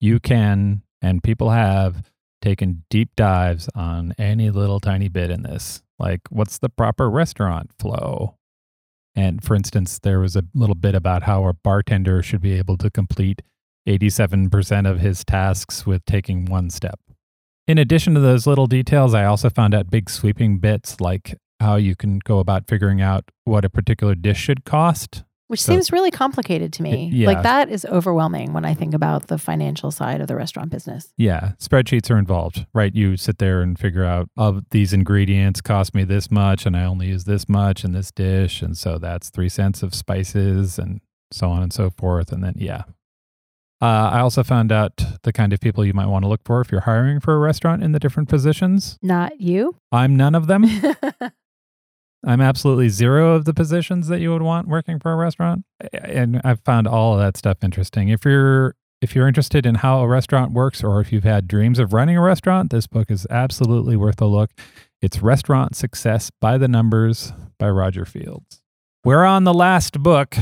you 0.00 0.20
can, 0.20 0.82
and 1.00 1.22
people 1.22 1.50
have, 1.50 2.11
taken 2.42 2.84
deep 2.90 3.10
dives 3.16 3.68
on 3.74 4.12
any 4.18 4.50
little 4.50 4.80
tiny 4.80 5.08
bit 5.08 5.30
in 5.30 5.42
this. 5.42 5.82
Like, 5.98 6.20
what's 6.28 6.58
the 6.58 6.68
proper 6.68 7.08
restaurant 7.08 7.70
flow? 7.78 8.36
And 9.14 9.42
for 9.42 9.54
instance, 9.54 9.98
there 9.98 10.20
was 10.20 10.36
a 10.36 10.44
little 10.54 10.74
bit 10.74 10.94
about 10.94 11.22
how 11.22 11.46
a 11.46 11.54
bartender 11.54 12.22
should 12.22 12.42
be 12.42 12.54
able 12.54 12.76
to 12.78 12.90
complete 12.90 13.42
87% 13.88 14.90
of 14.90 15.00
his 15.00 15.24
tasks 15.24 15.86
with 15.86 16.04
taking 16.04 16.44
one 16.44 16.70
step. 16.70 16.98
In 17.66 17.78
addition 17.78 18.14
to 18.14 18.20
those 18.20 18.46
little 18.46 18.66
details, 18.66 19.14
I 19.14 19.24
also 19.24 19.48
found 19.48 19.74
out 19.74 19.90
big 19.90 20.10
sweeping 20.10 20.58
bits 20.58 21.00
like 21.00 21.36
how 21.60 21.76
you 21.76 21.94
can 21.94 22.18
go 22.18 22.38
about 22.38 22.68
figuring 22.68 23.00
out 23.00 23.30
what 23.44 23.64
a 23.64 23.70
particular 23.70 24.14
dish 24.14 24.38
should 24.38 24.64
cost. 24.64 25.22
Which 25.52 25.60
So- 25.62 25.74
seems 25.74 25.92
really 25.92 26.10
complicated 26.10 26.72
to 26.72 26.82
me. 26.82 27.10
yeah. 27.12 27.26
Like 27.26 27.42
that 27.42 27.68
is 27.68 27.84
overwhelming 27.84 28.54
when 28.54 28.64
I 28.64 28.72
think 28.72 28.94
about 28.94 29.26
the 29.26 29.36
financial 29.36 29.90
side 29.90 30.22
of 30.22 30.26
the 30.26 30.34
restaurant 30.34 30.70
business. 30.70 31.12
Yeah, 31.18 31.52
spreadsheets 31.58 32.10
are 32.10 32.16
involved, 32.16 32.64
right? 32.72 32.94
You 32.94 33.18
sit 33.18 33.36
there 33.36 33.60
and 33.60 33.78
figure 33.78 34.02
out 34.02 34.30
of 34.38 34.62
these 34.70 34.94
ingredients 34.94 35.60
cost 35.60 35.94
me 35.94 36.04
this 36.04 36.30
much, 36.30 36.64
and 36.64 36.74
I 36.74 36.84
only 36.84 37.08
use 37.08 37.24
this 37.24 37.50
much 37.50 37.84
in 37.84 37.92
this 37.92 38.10
dish, 38.10 38.62
and 38.62 38.78
so 38.78 38.96
that's 38.96 39.28
three 39.28 39.50
cents 39.50 39.82
of 39.82 39.94
spices, 39.94 40.78
and 40.78 41.02
so 41.30 41.50
on 41.50 41.62
and 41.62 41.70
so 41.70 41.90
forth. 41.90 42.32
And 42.32 42.42
then, 42.42 42.54
yeah. 42.56 42.84
Uh, 43.82 44.10
I 44.14 44.20
also 44.20 44.42
found 44.42 44.72
out 44.72 45.02
the 45.22 45.32
kind 45.34 45.52
of 45.52 45.60
people 45.60 45.84
you 45.84 45.92
might 45.92 46.06
want 46.06 46.24
to 46.24 46.28
look 46.28 46.40
for 46.46 46.62
if 46.62 46.72
you're 46.72 46.82
hiring 46.82 47.20
for 47.20 47.34
a 47.34 47.38
restaurant 47.38 47.82
in 47.82 47.92
the 47.92 47.98
different 47.98 48.28
positions. 48.30 48.96
Not 49.02 49.40
you. 49.40 49.76
I'm 49.90 50.16
none 50.16 50.34
of 50.34 50.46
them. 50.46 50.64
I'm 52.24 52.40
absolutely 52.40 52.88
zero 52.88 53.34
of 53.34 53.44
the 53.44 53.54
positions 53.54 54.08
that 54.08 54.20
you 54.20 54.32
would 54.32 54.42
want 54.42 54.68
working 54.68 54.98
for 54.98 55.12
a 55.12 55.16
restaurant. 55.16 55.64
And 55.92 56.40
I've 56.44 56.60
found 56.60 56.86
all 56.86 57.14
of 57.14 57.20
that 57.20 57.36
stuff 57.36 57.58
interesting. 57.62 58.08
If 58.08 58.24
you're 58.24 58.76
if 59.00 59.16
you're 59.16 59.26
interested 59.26 59.66
in 59.66 59.76
how 59.76 60.00
a 60.00 60.06
restaurant 60.06 60.52
works 60.52 60.84
or 60.84 61.00
if 61.00 61.12
you've 61.12 61.24
had 61.24 61.48
dreams 61.48 61.80
of 61.80 61.92
running 61.92 62.16
a 62.16 62.22
restaurant, 62.22 62.70
this 62.70 62.86
book 62.86 63.10
is 63.10 63.26
absolutely 63.30 63.96
worth 63.96 64.20
a 64.20 64.26
look. 64.26 64.52
It's 65.00 65.20
Restaurant 65.20 65.74
Success 65.74 66.30
by 66.40 66.56
the 66.56 66.68
Numbers 66.68 67.32
by 67.58 67.68
Roger 67.68 68.04
Fields. 68.04 68.62
We're 69.04 69.24
on 69.24 69.42
the 69.42 69.52
last 69.52 69.98
book. 70.00 70.36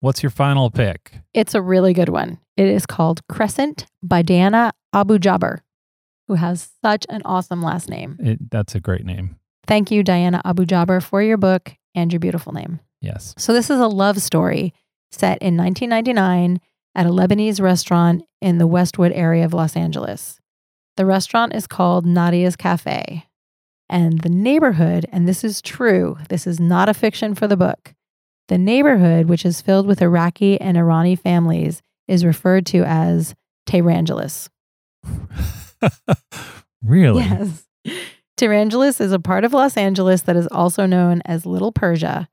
What's 0.00 0.24
your 0.24 0.30
final 0.30 0.70
pick? 0.70 1.12
It's 1.32 1.54
a 1.54 1.62
really 1.62 1.92
good 1.92 2.08
one. 2.08 2.38
It 2.56 2.66
is 2.66 2.84
called 2.84 3.20
Crescent 3.28 3.86
by 4.02 4.22
Diana 4.22 4.72
Abu 4.92 5.18
Jaber, 5.18 5.60
who 6.26 6.34
has 6.34 6.70
such 6.82 7.06
an 7.08 7.22
awesome 7.24 7.62
last 7.62 7.88
name. 7.88 8.16
It, 8.18 8.50
that's 8.50 8.74
a 8.74 8.80
great 8.80 9.04
name. 9.04 9.36
Thank 9.66 9.90
you, 9.90 10.02
Diana 10.02 10.40
Abu 10.44 10.64
Jaber, 10.64 11.02
for 11.02 11.22
your 11.22 11.36
book 11.36 11.76
and 11.94 12.12
your 12.12 12.20
beautiful 12.20 12.52
name. 12.52 12.80
Yes. 13.00 13.34
So, 13.38 13.52
this 13.52 13.70
is 13.70 13.80
a 13.80 13.86
love 13.86 14.20
story 14.20 14.74
set 15.10 15.38
in 15.40 15.56
1999 15.56 16.60
at 16.94 17.06
a 17.06 17.10
Lebanese 17.10 17.60
restaurant 17.60 18.24
in 18.40 18.58
the 18.58 18.66
Westwood 18.66 19.12
area 19.12 19.44
of 19.44 19.54
Los 19.54 19.76
Angeles. 19.76 20.40
The 20.96 21.06
restaurant 21.06 21.54
is 21.54 21.66
called 21.66 22.04
Nadia's 22.04 22.56
Cafe. 22.56 23.26
And 23.88 24.20
the 24.20 24.28
neighborhood, 24.28 25.06
and 25.10 25.26
this 25.26 25.42
is 25.42 25.60
true, 25.60 26.16
this 26.28 26.46
is 26.46 26.60
not 26.60 26.88
a 26.88 26.94
fiction 26.94 27.34
for 27.34 27.48
the 27.48 27.56
book. 27.56 27.94
The 28.48 28.58
neighborhood, 28.58 29.26
which 29.26 29.44
is 29.44 29.60
filled 29.60 29.86
with 29.86 30.02
Iraqi 30.02 30.60
and 30.60 30.76
Irani 30.76 31.18
families, 31.18 31.82
is 32.06 32.24
referred 32.24 32.66
to 32.66 32.84
as 32.84 33.34
Tehrangeles. 33.66 34.50
really? 36.84 37.22
Yes. 37.22 37.66
Tehrangeles 38.40 39.02
is 39.02 39.12
a 39.12 39.18
part 39.18 39.44
of 39.44 39.52
Los 39.52 39.76
Angeles 39.76 40.22
that 40.22 40.34
is 40.34 40.46
also 40.46 40.86
known 40.86 41.20
as 41.26 41.44
Little 41.44 41.72
Persia. 41.72 42.26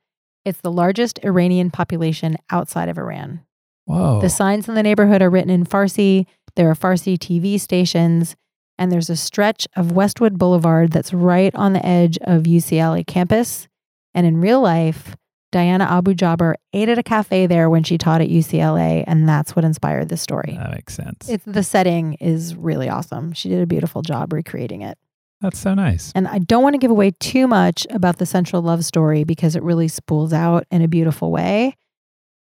It's 0.45 0.62
the 0.62 0.72
largest 0.72 1.20
Iranian 1.26 1.70
population 1.70 2.38
outside 2.49 2.88
of 2.88 2.97
Iran. 2.97 3.41
Whoa. 3.84 4.22
The 4.22 4.30
signs 4.30 4.70
in 4.70 4.76
the 4.76 4.84
neighborhood 4.84 5.22
are 5.22 5.30
written 5.30 5.49
in 5.49 5.66
Farsi. 5.66 6.26
There 6.55 6.70
are 6.70 6.76
Farsi 6.76 7.18
TV 7.18 7.60
stations, 7.60 8.38
and 8.78 8.89
there's 8.89 9.10
a 9.10 9.18
stretch 9.18 9.68
of 9.76 9.91
Westwood 9.91 10.38
Boulevard 10.38 10.93
that's 10.93 11.14
right 11.14 11.53
on 11.55 11.74
the 11.74 11.86
edge 11.86 12.18
of 12.22 12.43
UCLA 12.43 13.05
campus. 13.05 13.68
And 14.14 14.26
in 14.26 14.39
real 14.39 14.62
life, 14.62 15.18
Diana 15.51 15.84
Abu 15.84 16.14
Jaber 16.14 16.53
ate 16.72 16.88
at 16.88 16.97
a 16.97 17.03
cafe 17.03 17.47
there 17.47 17.70
when 17.70 17.84
she 17.84 17.97
taught 17.97 18.22
at 18.22 18.30
UCLA, 18.30 19.03
and 19.08 19.28
that's 19.28 19.58
what 19.58 19.66
inspired 19.66 20.08
this 20.08 20.22
story. 20.22 20.55
that 20.58 20.72
makes 20.72 20.95
sense. 20.95 21.28
It's, 21.28 21.43
the 21.43 21.64
setting 21.64 22.14
is 22.22 22.55
really 22.55 22.88
awesome. 22.88 23.34
She 23.34 23.49
did 23.49 23.62
a 23.62 23.68
beautiful 23.68 24.03
job 24.03 24.32
recreating 24.32 24.84
it. 24.84 24.97
That's 25.42 25.60
so 25.60 25.74
nice. 25.74 26.12
And 26.16 26.28
I 26.28 26.40
don't 26.40 26.64
want 26.64 26.74
to 26.74 26.80
give 26.80 26.92
away 26.92 27.12
too 27.20 27.48
much 27.48 27.86
about 27.90 28.18
the 28.18 28.26
central 28.26 28.62
love 28.62 28.84
story 28.84 29.24
because 29.24 29.56
it 29.56 29.64
really 29.64 29.88
spools 29.88 30.34
out 30.34 30.66
in 30.72 30.82
a 30.82 30.88
beautiful 30.88 31.32
way. 31.32 31.76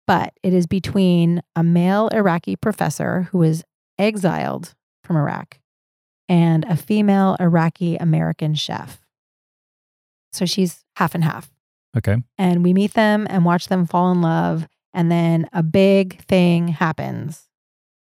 But 0.07 0.35
it 0.43 0.53
is 0.53 0.67
between 0.67 1.43
a 1.55 1.63
male 1.63 2.09
Iraqi 2.09 2.57
professor 2.57 3.29
who 3.33 3.43
is 3.43 3.65
exiled 3.99 4.75
from 5.05 5.17
Iraq 5.17 5.59
and 6.29 6.65
a 6.65 6.77
female 6.77 7.37
Iraqi 7.41 7.97
American 7.97 8.55
chef. 8.55 9.01
So 10.33 10.47
she's 10.47 10.85
half 10.97 11.15
and 11.15 11.25
half. 11.25 11.51
Okay. 11.97 12.17
And 12.39 12.63
we 12.63 12.73
meet 12.73 12.95
them 12.95 13.27
and 13.29 13.45
watch 13.45 13.69
them 13.69 13.87
fall 13.87 14.13
in 14.13 14.21
love. 14.21 14.69
And 14.95 15.11
then 15.11 15.49
a 15.53 15.63
big 15.63 16.23
thing 16.25 16.69
happens 16.69 17.49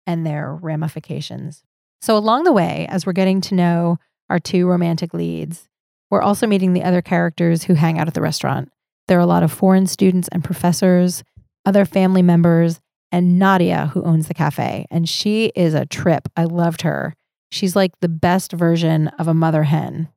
and 0.08 0.26
their 0.26 0.54
ramifications. 0.54 1.64
So, 2.02 2.16
along 2.18 2.46
the 2.46 2.54
way, 2.54 2.88
as 2.90 3.06
we're 3.06 3.14
getting 3.14 3.42
to 3.42 3.56
know 3.56 3.98
our 4.30 4.40
two 4.40 4.68
romantic 4.68 5.14
leads, 5.14 5.68
we're 6.12 6.22
also 6.22 6.48
meeting 6.48 6.74
the 6.74 6.84
other 6.84 7.02
characters 7.02 7.64
who 7.64 7.74
hang 7.76 8.00
out 8.00 8.08
at 8.08 8.14
the 8.14 8.22
restaurant. 8.22 8.72
There 9.08 9.18
are 9.18 9.22
a 9.22 9.26
lot 9.28 9.44
of 9.44 9.52
foreign 9.52 9.88
students 9.88 10.28
and 10.32 10.44
professors, 10.44 11.24
other 11.66 11.86
family 11.86 12.22
members, 12.22 12.80
and 13.12 13.40
Nadia, 13.40 13.88
who 13.94 14.04
owns 14.04 14.28
the 14.28 14.34
cafe. 14.34 14.86
And 14.92 15.10
she 15.10 15.52
is 15.56 15.74
a 15.74 15.86
trip. 15.86 16.28
I 16.38 16.44
loved 16.46 16.82
her. 16.84 17.16
She's 17.52 17.76
like 17.76 17.92
the 18.02 18.10
best 18.10 18.52
version 18.52 19.08
of 19.20 19.28
a 19.28 19.34
mother 19.34 19.64
hen. 19.64 20.10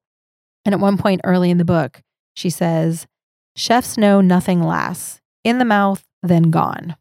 And 0.65 0.75
at 0.75 0.81
one 0.81 0.99
point 0.99 1.23
early 1.25 1.51
in 1.51 1.57
the 1.59 1.65
book, 1.65 2.03
she 2.35 2.51
says, 2.51 3.07
Chefs 3.57 3.97
know 3.97 4.21
nothing 4.21 4.63
lasts 4.63 5.21
in 5.45 5.59
the 5.59 5.65
mouth, 5.65 6.05
then 6.23 6.51
gone. 6.51 6.97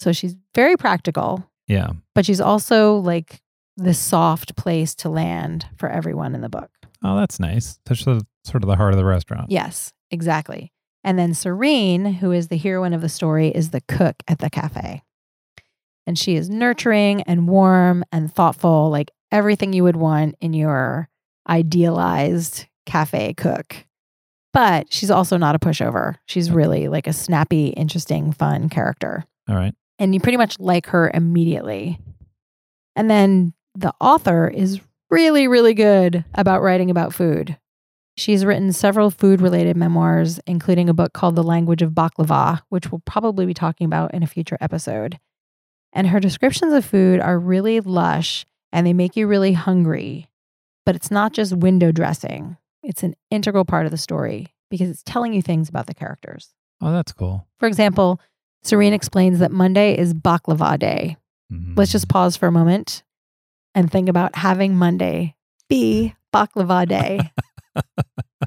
So 0.00 0.12
she's 0.12 0.36
very 0.54 0.76
practical, 0.76 1.44
Yeah. 1.66 1.90
but 2.14 2.24
she's 2.24 2.40
also 2.40 2.96
like 2.98 3.40
this 3.78 3.98
soft 3.98 4.56
place 4.56 4.94
to 4.96 5.08
land 5.08 5.66
for 5.76 5.88
everyone 5.88 6.34
in 6.34 6.40
the 6.40 6.48
book. 6.48 6.70
Oh, 7.02 7.16
that's 7.16 7.38
nice. 7.38 7.78
That's 7.86 8.04
the, 8.04 8.26
sort 8.44 8.62
of 8.62 8.68
the 8.68 8.76
heart 8.76 8.92
of 8.92 8.98
the 8.98 9.04
restaurant. 9.04 9.50
Yes, 9.50 9.92
exactly. 10.10 10.72
And 11.04 11.18
then 11.18 11.32
Serene, 11.32 12.04
who 12.04 12.32
is 12.32 12.48
the 12.48 12.56
heroine 12.56 12.92
of 12.92 13.00
the 13.00 13.08
story, 13.08 13.48
is 13.48 13.70
the 13.70 13.80
cook 13.82 14.16
at 14.26 14.40
the 14.40 14.50
cafe. 14.50 15.02
And 16.06 16.18
she 16.18 16.34
is 16.34 16.50
nurturing 16.50 17.22
and 17.22 17.48
warm 17.48 18.04
and 18.10 18.32
thoughtful, 18.32 18.90
like 18.90 19.10
everything 19.30 19.72
you 19.72 19.84
would 19.84 19.96
want 19.96 20.34
in 20.40 20.54
your 20.54 21.08
idealized 21.48 22.66
cafe 22.86 23.34
cook. 23.34 23.86
But 24.52 24.92
she's 24.92 25.10
also 25.10 25.36
not 25.36 25.54
a 25.54 25.58
pushover. 25.58 26.16
She's 26.26 26.50
really 26.50 26.88
like 26.88 27.06
a 27.06 27.12
snappy, 27.12 27.68
interesting, 27.68 28.32
fun 28.32 28.68
character. 28.68 29.24
All 29.48 29.54
right. 29.54 29.74
And 29.98 30.14
you 30.14 30.20
pretty 30.20 30.38
much 30.38 30.58
like 30.58 30.86
her 30.86 31.10
immediately. 31.12 32.00
And 32.96 33.10
then 33.10 33.52
the 33.78 33.94
author 34.00 34.48
is 34.48 34.80
really, 35.08 35.46
really 35.46 35.72
good 35.72 36.24
about 36.34 36.62
writing 36.62 36.90
about 36.90 37.14
food. 37.14 37.56
She's 38.16 38.44
written 38.44 38.72
several 38.72 39.12
food 39.12 39.40
related 39.40 39.76
memoirs, 39.76 40.40
including 40.46 40.88
a 40.88 40.94
book 40.94 41.12
called 41.12 41.36
The 41.36 41.44
Language 41.44 41.82
of 41.82 41.92
Baklava, 41.92 42.62
which 42.68 42.90
we'll 42.90 43.02
probably 43.06 43.46
be 43.46 43.54
talking 43.54 43.84
about 43.84 44.12
in 44.12 44.24
a 44.24 44.26
future 44.26 44.58
episode. 44.60 45.20
And 45.92 46.08
her 46.08 46.18
descriptions 46.18 46.72
of 46.72 46.84
food 46.84 47.20
are 47.20 47.38
really 47.38 47.78
lush 47.78 48.44
and 48.72 48.84
they 48.84 48.92
make 48.92 49.16
you 49.16 49.28
really 49.28 49.52
hungry. 49.52 50.28
But 50.84 50.96
it's 50.96 51.12
not 51.12 51.32
just 51.32 51.56
window 51.56 51.92
dressing, 51.92 52.56
it's 52.82 53.04
an 53.04 53.14
integral 53.30 53.64
part 53.64 53.86
of 53.86 53.92
the 53.92 53.96
story 53.96 54.48
because 54.70 54.90
it's 54.90 55.04
telling 55.04 55.32
you 55.32 55.40
things 55.40 55.68
about 55.68 55.86
the 55.86 55.94
characters. 55.94 56.52
Oh, 56.80 56.92
that's 56.92 57.12
cool. 57.12 57.46
For 57.60 57.68
example, 57.68 58.20
Serene 58.62 58.92
explains 58.92 59.38
that 59.38 59.52
Monday 59.52 59.96
is 59.96 60.14
baklava 60.14 60.78
day. 60.78 61.16
Mm-hmm. 61.52 61.74
Let's 61.76 61.92
just 61.92 62.08
pause 62.08 62.36
for 62.36 62.48
a 62.48 62.52
moment 62.52 63.04
and 63.78 63.92
think 63.92 64.08
about 64.08 64.34
having 64.34 64.74
Monday 64.74 65.36
be 65.68 66.12
baklava 66.34 66.86
day. 66.86 67.30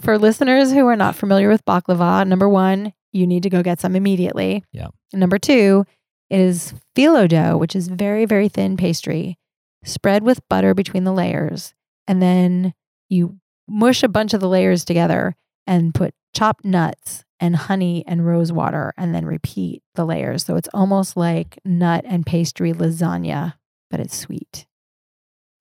for 0.01 0.17
listeners 0.17 0.73
who 0.73 0.85
are 0.87 0.97
not 0.97 1.15
familiar 1.15 1.47
with 1.47 1.63
baklava, 1.63 2.27
number 2.27 2.49
one, 2.49 2.91
you 3.13 3.25
need 3.25 3.43
to 3.43 3.49
go 3.49 3.63
get 3.63 3.79
some 3.79 3.95
immediately. 3.95 4.65
Yeah. 4.73 4.87
Number 5.13 5.39
two, 5.39 5.85
it 6.29 6.39
is 6.41 6.73
phyllo 6.97 7.29
dough, 7.29 7.57
which 7.57 7.77
is 7.77 7.87
very, 7.87 8.25
very 8.25 8.49
thin 8.49 8.75
pastry, 8.75 9.37
spread 9.85 10.21
with 10.21 10.47
butter 10.49 10.73
between 10.73 11.05
the 11.05 11.13
layers. 11.13 11.73
And 12.09 12.21
then 12.21 12.73
you 13.07 13.37
mush 13.69 14.03
a 14.03 14.09
bunch 14.09 14.33
of 14.33 14.41
the 14.41 14.49
layers 14.49 14.83
together 14.83 15.37
and 15.65 15.95
put 15.95 16.13
chopped 16.33 16.65
nuts 16.65 17.23
and 17.39 17.55
honey 17.55 18.03
and 18.05 18.25
rose 18.27 18.51
water 18.51 18.93
and 18.97 19.15
then 19.15 19.25
repeat 19.25 19.81
the 19.95 20.05
layers. 20.05 20.43
So 20.43 20.57
it's 20.57 20.69
almost 20.73 21.15
like 21.15 21.57
nut 21.63 22.03
and 22.05 22.25
pastry 22.25 22.73
lasagna, 22.73 23.53
but 23.89 24.01
it's 24.01 24.17
sweet. 24.17 24.65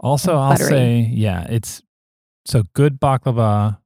Also, 0.00 0.36
I'll 0.36 0.52
buttery. 0.52 0.68
say, 0.68 1.10
yeah, 1.12 1.46
it's 1.48 1.82
so 2.46 2.64
good 2.74 2.98
baklava. 2.98 3.78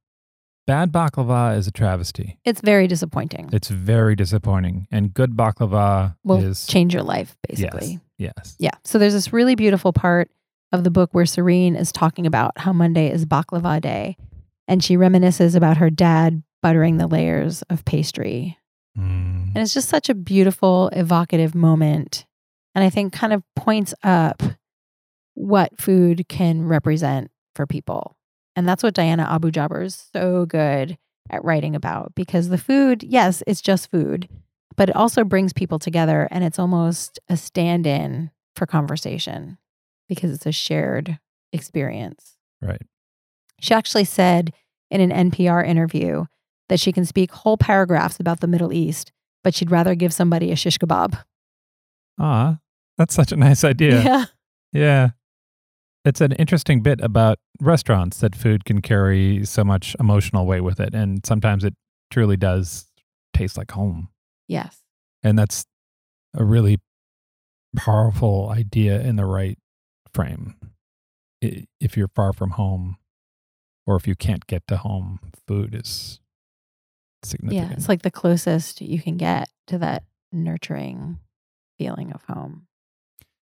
Bad 0.66 0.92
baklava 0.92 1.58
is 1.58 1.66
a 1.66 1.72
travesty. 1.72 2.38
It's 2.44 2.60
very 2.60 2.86
disappointing. 2.86 3.50
It's 3.52 3.68
very 3.68 4.16
disappointing. 4.16 4.86
And 4.90 5.12
good 5.12 5.32
baklava 5.36 6.16
will 6.24 6.42
is 6.42 6.66
change 6.66 6.94
your 6.94 7.02
life, 7.02 7.36
basically. 7.46 8.00
Yes. 8.16 8.32
Yes. 8.36 8.56
Yeah. 8.58 8.70
So 8.84 8.98
there's 8.98 9.12
this 9.12 9.32
really 9.32 9.56
beautiful 9.56 9.92
part 9.92 10.30
of 10.72 10.84
the 10.84 10.90
book 10.90 11.10
where 11.12 11.26
Serene 11.26 11.76
is 11.76 11.92
talking 11.92 12.26
about 12.26 12.56
how 12.58 12.72
Monday 12.72 13.10
is 13.10 13.26
baklava 13.26 13.80
day. 13.80 14.16
And 14.66 14.82
she 14.82 14.96
reminisces 14.96 15.54
about 15.54 15.76
her 15.76 15.90
dad 15.90 16.42
buttering 16.62 16.96
the 16.96 17.06
layers 17.06 17.62
of 17.62 17.84
pastry. 17.84 18.56
Mm. 18.98 19.48
And 19.48 19.58
it's 19.58 19.74
just 19.74 19.90
such 19.90 20.08
a 20.08 20.14
beautiful, 20.14 20.88
evocative 20.92 21.54
moment. 21.54 22.24
And 22.74 22.82
I 22.82 22.88
think 22.88 23.12
kind 23.12 23.32
of 23.32 23.42
points 23.54 23.92
up 24.02 24.42
what 25.34 25.80
food 25.80 26.28
can 26.28 26.66
represent 26.66 27.30
for 27.54 27.66
people. 27.66 28.16
And 28.56 28.68
that's 28.68 28.82
what 28.82 28.94
Diana 28.94 29.26
Abu 29.28 29.50
Jaber 29.50 29.84
is 29.84 30.08
so 30.12 30.46
good 30.46 30.96
at 31.30 31.44
writing 31.44 31.74
about 31.74 32.14
because 32.14 32.48
the 32.48 32.58
food, 32.58 33.02
yes, 33.02 33.42
it's 33.46 33.60
just 33.60 33.90
food, 33.90 34.28
but 34.76 34.88
it 34.88 34.96
also 34.96 35.24
brings 35.24 35.52
people 35.52 35.78
together 35.78 36.28
and 36.30 36.44
it's 36.44 36.58
almost 36.58 37.18
a 37.28 37.36
stand 37.36 37.86
in 37.86 38.30
for 38.54 38.66
conversation 38.66 39.58
because 40.08 40.30
it's 40.30 40.46
a 40.46 40.52
shared 40.52 41.18
experience. 41.52 42.36
Right. 42.60 42.82
She 43.60 43.74
actually 43.74 44.04
said 44.04 44.52
in 44.90 45.00
an 45.00 45.30
NPR 45.30 45.66
interview 45.66 46.26
that 46.68 46.80
she 46.80 46.92
can 46.92 47.04
speak 47.04 47.30
whole 47.32 47.56
paragraphs 47.56 48.20
about 48.20 48.40
the 48.40 48.46
Middle 48.46 48.72
East, 48.72 49.12
but 49.42 49.54
she'd 49.54 49.70
rather 49.70 49.94
give 49.94 50.12
somebody 50.12 50.52
a 50.52 50.56
shish 50.56 50.78
kebab. 50.78 51.18
Ah, 52.18 52.58
that's 52.96 53.14
such 53.14 53.32
a 53.32 53.36
nice 53.36 53.64
idea. 53.64 54.02
yeah. 54.04 54.24
Yeah. 54.72 55.10
It's 56.04 56.20
an 56.20 56.32
interesting 56.32 56.82
bit 56.82 57.00
about 57.00 57.38
restaurants 57.60 58.18
that 58.18 58.36
food 58.36 58.64
can 58.64 58.82
carry 58.82 59.44
so 59.46 59.64
much 59.64 59.96
emotional 59.98 60.44
weight 60.46 60.60
with 60.60 60.78
it. 60.78 60.94
And 60.94 61.24
sometimes 61.24 61.64
it 61.64 61.74
truly 62.10 62.36
does 62.36 62.86
taste 63.32 63.56
like 63.56 63.70
home. 63.70 64.08
Yes. 64.46 64.82
And 65.22 65.38
that's 65.38 65.64
a 66.34 66.44
really 66.44 66.78
powerful 67.74 68.50
idea 68.50 69.00
in 69.00 69.16
the 69.16 69.24
right 69.24 69.58
frame. 70.12 70.56
If 71.40 71.96
you're 71.96 72.10
far 72.14 72.32
from 72.32 72.50
home 72.50 72.96
or 73.86 73.96
if 73.96 74.06
you 74.06 74.14
can't 74.14 74.46
get 74.46 74.66
to 74.68 74.76
home, 74.76 75.20
food 75.48 75.74
is 75.74 76.20
significant. 77.22 77.70
Yeah. 77.70 77.76
It's 77.76 77.88
like 77.88 78.02
the 78.02 78.10
closest 78.10 78.80
you 78.80 79.00
can 79.00 79.16
get 79.16 79.48
to 79.68 79.78
that 79.78 80.04
nurturing 80.32 81.18
feeling 81.78 82.12
of 82.12 82.22
home. 82.24 82.66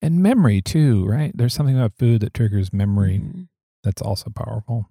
And 0.03 0.23
memory 0.23 0.61
too, 0.61 1.05
right? 1.07 1.33
There's 1.37 1.55
something 1.55 1.77
about 1.77 1.95
food 1.99 2.21
that 2.21 2.35
triggers 2.35 2.73
memory 2.73 3.19
Mhm. 3.19 3.49
that's 3.83 4.03
also 4.03 4.31
powerful. 4.31 4.91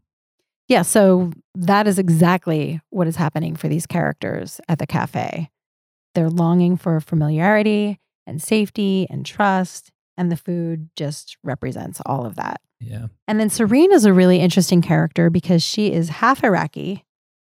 Yeah. 0.67 0.81
So 0.83 1.31
that 1.55 1.87
is 1.87 1.99
exactly 1.99 2.81
what 2.89 3.07
is 3.07 3.17
happening 3.17 3.55
for 3.55 3.67
these 3.67 3.85
characters 3.85 4.59
at 4.69 4.79
the 4.79 4.87
cafe. 4.87 5.49
They're 6.15 6.29
longing 6.29 6.77
for 6.77 6.99
familiarity 6.99 7.99
and 8.25 8.41
safety 8.41 9.05
and 9.09 9.25
trust. 9.25 9.91
And 10.17 10.31
the 10.31 10.37
food 10.37 10.89
just 10.95 11.37
represents 11.43 11.99
all 12.05 12.25
of 12.25 12.35
that. 12.35 12.61
Yeah. 12.79 13.07
And 13.27 13.39
then 13.39 13.49
Serene 13.49 13.91
is 13.91 14.05
a 14.05 14.13
really 14.13 14.39
interesting 14.39 14.81
character 14.81 15.29
because 15.29 15.63
she 15.63 15.91
is 15.91 16.09
half 16.09 16.43
Iraqi, 16.43 17.03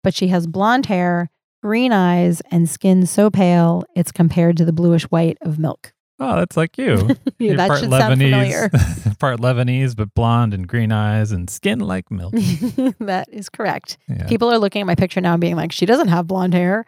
but 0.05 0.15
she 0.15 0.29
has 0.29 0.47
blonde 0.47 0.87
hair, 0.87 1.31
green 1.63 1.91
eyes, 1.93 2.43
and 2.51 2.69
skin 2.69 3.07
so 3.07 3.31
pale 3.31 3.83
it's 3.97 4.13
compared 4.13 4.57
to 4.59 4.65
the 4.65 4.73
bluish 4.73 5.05
white 5.05 5.39
of 5.41 5.59
milk. 5.59 5.95
Oh, 6.23 6.37
that's 6.37 6.57
like 6.57 6.77
you. 6.77 7.17
You're 7.39 7.57
that 7.57 7.69
part 7.69 7.81
should 7.81 7.91
sound 7.91 8.13
familiar. 8.13 8.69
part 9.19 9.41
Lebanese, 9.41 9.97
but 9.97 10.13
blonde 10.15 10.53
and 10.53 10.69
green 10.69 10.93
eyes 10.93 11.33
and 11.33 11.49
skin 11.49 11.79
like 11.81 12.11
milk. 12.11 12.35
that 13.01 13.27
is 13.33 13.49
correct. 13.49 13.97
Yeah. 14.07 14.27
People 14.27 14.51
are 14.53 14.59
looking 14.59 14.83
at 14.83 14.87
my 14.87 14.95
picture 14.95 15.21
now 15.23 15.33
and 15.33 15.41
being 15.41 15.57
like, 15.57 15.73
she 15.73 15.87
doesn't 15.87 16.09
have 16.09 16.27
blonde 16.27 16.53
hair. 16.53 16.85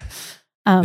Um, 0.67 0.85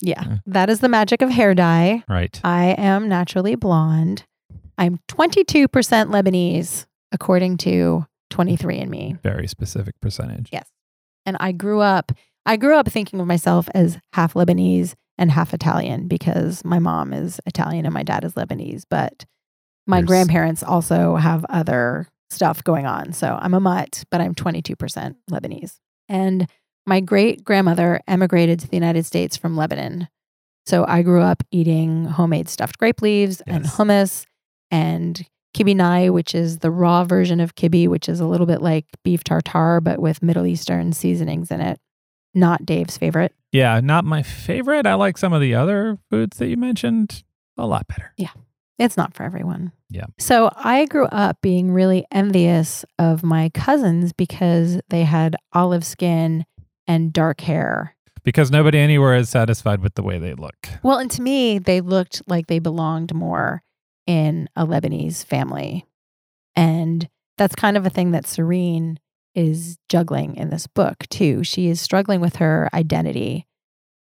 yeah, 0.00 0.22
Yeah. 0.26 0.36
that 0.46 0.70
is 0.70 0.80
the 0.80 0.88
magic 0.88 1.20
of 1.20 1.28
hair 1.30 1.54
dye. 1.54 2.02
right. 2.08 2.40
I 2.42 2.74
am 2.78 3.08
naturally 3.08 3.54
blonde. 3.54 4.24
I'm 4.78 4.98
22% 5.08 5.66
Lebanese, 5.68 6.86
according 7.12 7.58
to 7.58 8.06
23andMe. 8.32 9.20
Very 9.22 9.46
specific 9.46 9.94
percentage. 10.00 10.48
Yes. 10.52 10.68
And 11.26 11.36
I 11.40 11.52
grew 11.52 11.80
up, 11.80 12.12
I 12.46 12.56
grew 12.56 12.76
up 12.76 12.88
thinking 12.88 13.20
of 13.20 13.26
myself 13.26 13.68
as 13.74 13.98
half 14.12 14.34
Lebanese 14.34 14.94
and 15.18 15.30
half 15.30 15.54
Italian 15.54 16.08
because 16.08 16.64
my 16.64 16.78
mom 16.78 17.12
is 17.12 17.40
Italian 17.46 17.84
and 17.86 17.94
my 17.94 18.02
dad 18.02 18.24
is 18.24 18.34
Lebanese. 18.34 18.84
But 18.88 19.24
my 19.86 19.98
There's- 19.98 20.08
grandparents 20.08 20.62
also 20.62 21.16
have 21.16 21.44
other 21.48 22.08
stuff 22.30 22.62
going 22.64 22.86
on. 22.86 23.12
So 23.12 23.38
I'm 23.40 23.54
a 23.54 23.60
mutt, 23.60 24.04
but 24.10 24.20
I'm 24.20 24.34
22% 24.34 25.14
Lebanese. 25.30 25.78
And 26.08 26.48
my 26.86 27.00
great 27.00 27.44
grandmother 27.44 28.00
emigrated 28.08 28.60
to 28.60 28.68
the 28.68 28.76
United 28.76 29.06
States 29.06 29.36
from 29.36 29.56
Lebanon. 29.56 30.08
So 30.66 30.84
I 30.86 31.02
grew 31.02 31.22
up 31.22 31.42
eating 31.52 32.04
homemade 32.06 32.48
stuffed 32.48 32.78
grape 32.78 33.00
leaves 33.00 33.40
and 33.46 33.64
hummus 33.64 34.26
and 34.70 35.24
kibinai, 35.56 36.12
which 36.12 36.34
is 36.34 36.58
the 36.58 36.70
raw 36.70 37.04
version 37.04 37.40
of 37.40 37.54
kibbeh, 37.54 37.88
which 37.88 38.08
is 38.08 38.18
a 38.20 38.26
little 38.26 38.46
bit 38.46 38.60
like 38.60 38.84
beef 39.04 39.22
tartare, 39.24 39.80
but 39.80 40.00
with 40.00 40.22
Middle 40.22 40.46
Eastern 40.46 40.92
seasonings 40.92 41.50
in 41.52 41.60
it. 41.60 41.78
Not 42.34 42.66
Dave's 42.66 42.98
favorite. 42.98 43.32
Yeah, 43.56 43.80
not 43.80 44.04
my 44.04 44.22
favorite. 44.22 44.86
I 44.86 44.94
like 44.94 45.16
some 45.16 45.32
of 45.32 45.40
the 45.40 45.54
other 45.54 45.98
foods 46.10 46.36
that 46.36 46.48
you 46.48 46.58
mentioned 46.58 47.24
a 47.56 47.66
lot 47.66 47.88
better. 47.88 48.12
Yeah. 48.18 48.32
It's 48.78 48.98
not 48.98 49.14
for 49.14 49.22
everyone. 49.22 49.72
Yeah. 49.88 50.04
So 50.18 50.50
I 50.54 50.84
grew 50.84 51.06
up 51.06 51.40
being 51.40 51.72
really 51.72 52.04
envious 52.12 52.84
of 52.98 53.22
my 53.22 53.48
cousins 53.48 54.12
because 54.12 54.78
they 54.90 55.04
had 55.04 55.36
olive 55.54 55.84
skin 55.84 56.44
and 56.86 57.14
dark 57.14 57.40
hair. 57.40 57.96
Because 58.22 58.50
nobody 58.50 58.78
anywhere 58.78 59.16
is 59.16 59.30
satisfied 59.30 59.80
with 59.80 59.94
the 59.94 60.02
way 60.02 60.18
they 60.18 60.34
look. 60.34 60.68
Well, 60.82 60.98
and 60.98 61.10
to 61.12 61.22
me, 61.22 61.58
they 61.58 61.80
looked 61.80 62.20
like 62.26 62.48
they 62.48 62.58
belonged 62.58 63.14
more 63.14 63.62
in 64.06 64.50
a 64.54 64.66
Lebanese 64.66 65.24
family. 65.24 65.86
And 66.54 67.08
that's 67.38 67.54
kind 67.54 67.78
of 67.78 67.86
a 67.86 67.90
thing 67.90 68.10
that 68.10 68.26
Serene 68.26 68.98
is 69.36 69.78
juggling 69.88 70.34
in 70.34 70.50
this 70.50 70.66
book, 70.66 71.06
too. 71.10 71.44
She 71.44 71.68
is 71.68 71.80
struggling 71.80 72.20
with 72.20 72.36
her 72.36 72.68
identity, 72.74 73.46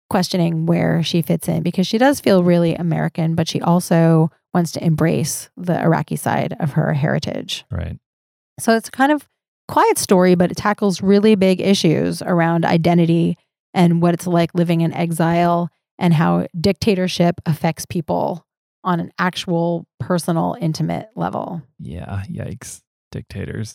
questioning 0.08 0.64
where 0.64 1.02
she 1.02 1.20
fits 1.20 1.48
in 1.48 1.62
because 1.62 1.86
she 1.86 1.98
does 1.98 2.20
feel 2.20 2.42
really 2.42 2.74
American, 2.74 3.34
but 3.34 3.48
she 3.48 3.60
also 3.60 4.30
wants 4.54 4.72
to 4.72 4.84
embrace 4.84 5.50
the 5.56 5.78
Iraqi 5.78 6.16
side 6.16 6.56
of 6.60 6.72
her 6.72 6.94
heritage. 6.94 7.66
Right. 7.70 7.98
So 8.58 8.74
it's 8.74 8.88
kind 8.88 9.12
of 9.12 9.28
quiet 9.66 9.98
story, 9.98 10.34
but 10.34 10.50
it 10.50 10.56
tackles 10.56 11.02
really 11.02 11.34
big 11.34 11.60
issues 11.60 12.22
around 12.22 12.64
identity 12.64 13.36
and 13.74 14.00
what 14.00 14.14
it's 14.14 14.26
like 14.26 14.54
living 14.54 14.80
in 14.80 14.94
exile 14.94 15.68
and 15.98 16.14
how 16.14 16.46
dictatorship 16.58 17.40
affects 17.44 17.84
people 17.84 18.46
on 18.84 19.00
an 19.00 19.12
actual 19.18 19.86
personal, 20.00 20.56
intimate 20.60 21.08
level. 21.16 21.60
Yeah. 21.78 22.22
Yikes. 22.30 22.80
Dictators. 23.10 23.74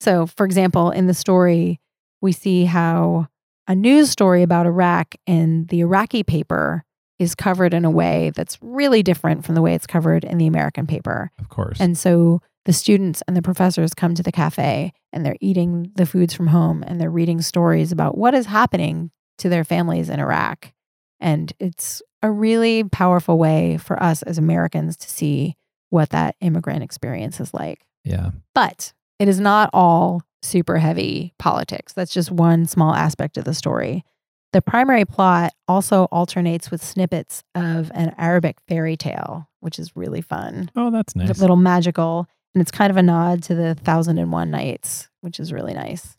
So, 0.00 0.26
for 0.26 0.46
example, 0.46 0.90
in 0.90 1.06
the 1.06 1.14
story, 1.14 1.80
we 2.20 2.32
see 2.32 2.64
how 2.64 3.28
a 3.66 3.74
news 3.74 4.10
story 4.10 4.42
about 4.42 4.66
Iraq 4.66 5.14
in 5.26 5.66
the 5.66 5.80
Iraqi 5.80 6.22
paper 6.22 6.84
is 7.18 7.34
covered 7.34 7.74
in 7.74 7.84
a 7.84 7.90
way 7.90 8.32
that's 8.34 8.58
really 8.62 9.02
different 9.02 9.44
from 9.44 9.54
the 9.54 9.62
way 9.62 9.74
it's 9.74 9.86
covered 9.86 10.24
in 10.24 10.38
the 10.38 10.46
American 10.46 10.86
paper. 10.86 11.30
Of 11.38 11.50
course. 11.50 11.78
And 11.78 11.96
so 11.96 12.40
the 12.64 12.72
students 12.72 13.22
and 13.28 13.36
the 13.36 13.42
professors 13.42 13.92
come 13.94 14.14
to 14.14 14.22
the 14.22 14.32
cafe 14.32 14.92
and 15.12 15.24
they're 15.24 15.36
eating 15.40 15.92
the 15.96 16.06
foods 16.06 16.32
from 16.32 16.48
home 16.48 16.82
and 16.86 16.98
they're 16.98 17.10
reading 17.10 17.42
stories 17.42 17.92
about 17.92 18.16
what 18.16 18.34
is 18.34 18.46
happening 18.46 19.10
to 19.38 19.48
their 19.48 19.64
families 19.64 20.08
in 20.08 20.18
Iraq. 20.18 20.72
And 21.20 21.52
it's 21.60 22.00
a 22.22 22.30
really 22.30 22.84
powerful 22.84 23.38
way 23.38 23.76
for 23.76 24.02
us 24.02 24.22
as 24.22 24.38
Americans 24.38 24.96
to 24.98 25.10
see 25.10 25.56
what 25.90 26.10
that 26.10 26.36
immigrant 26.40 26.82
experience 26.82 27.40
is 27.40 27.52
like. 27.52 27.84
yeah. 28.04 28.30
But 28.54 28.92
it 29.20 29.28
is 29.28 29.38
not 29.38 29.70
all 29.72 30.22
super 30.42 30.78
heavy 30.78 31.32
politics. 31.38 31.92
That's 31.92 32.12
just 32.12 32.32
one 32.32 32.66
small 32.66 32.92
aspect 32.94 33.36
of 33.36 33.44
the 33.44 33.54
story. 33.54 34.04
The 34.52 34.60
primary 34.62 35.04
plot 35.04 35.52
also 35.68 36.04
alternates 36.06 36.72
with 36.72 36.82
snippets 36.82 37.44
of 37.54 37.92
an 37.94 38.12
Arabic 38.18 38.56
fairy 38.66 38.96
tale, 38.96 39.48
which 39.60 39.78
is 39.78 39.94
really 39.94 40.22
fun, 40.22 40.70
Oh, 40.74 40.90
that's 40.90 41.14
a 41.14 41.18
nice. 41.18 41.38
little 41.38 41.54
magical. 41.54 42.26
And 42.54 42.60
it's 42.62 42.72
kind 42.72 42.90
of 42.90 42.96
a 42.96 43.02
nod 43.02 43.44
to 43.44 43.54
the 43.54 43.76
Thousand 43.76 44.18
and 44.18 44.32
One 44.32 44.50
Nights, 44.50 45.08
which 45.20 45.38
is 45.38 45.52
really 45.52 45.74
nice. 45.74 46.16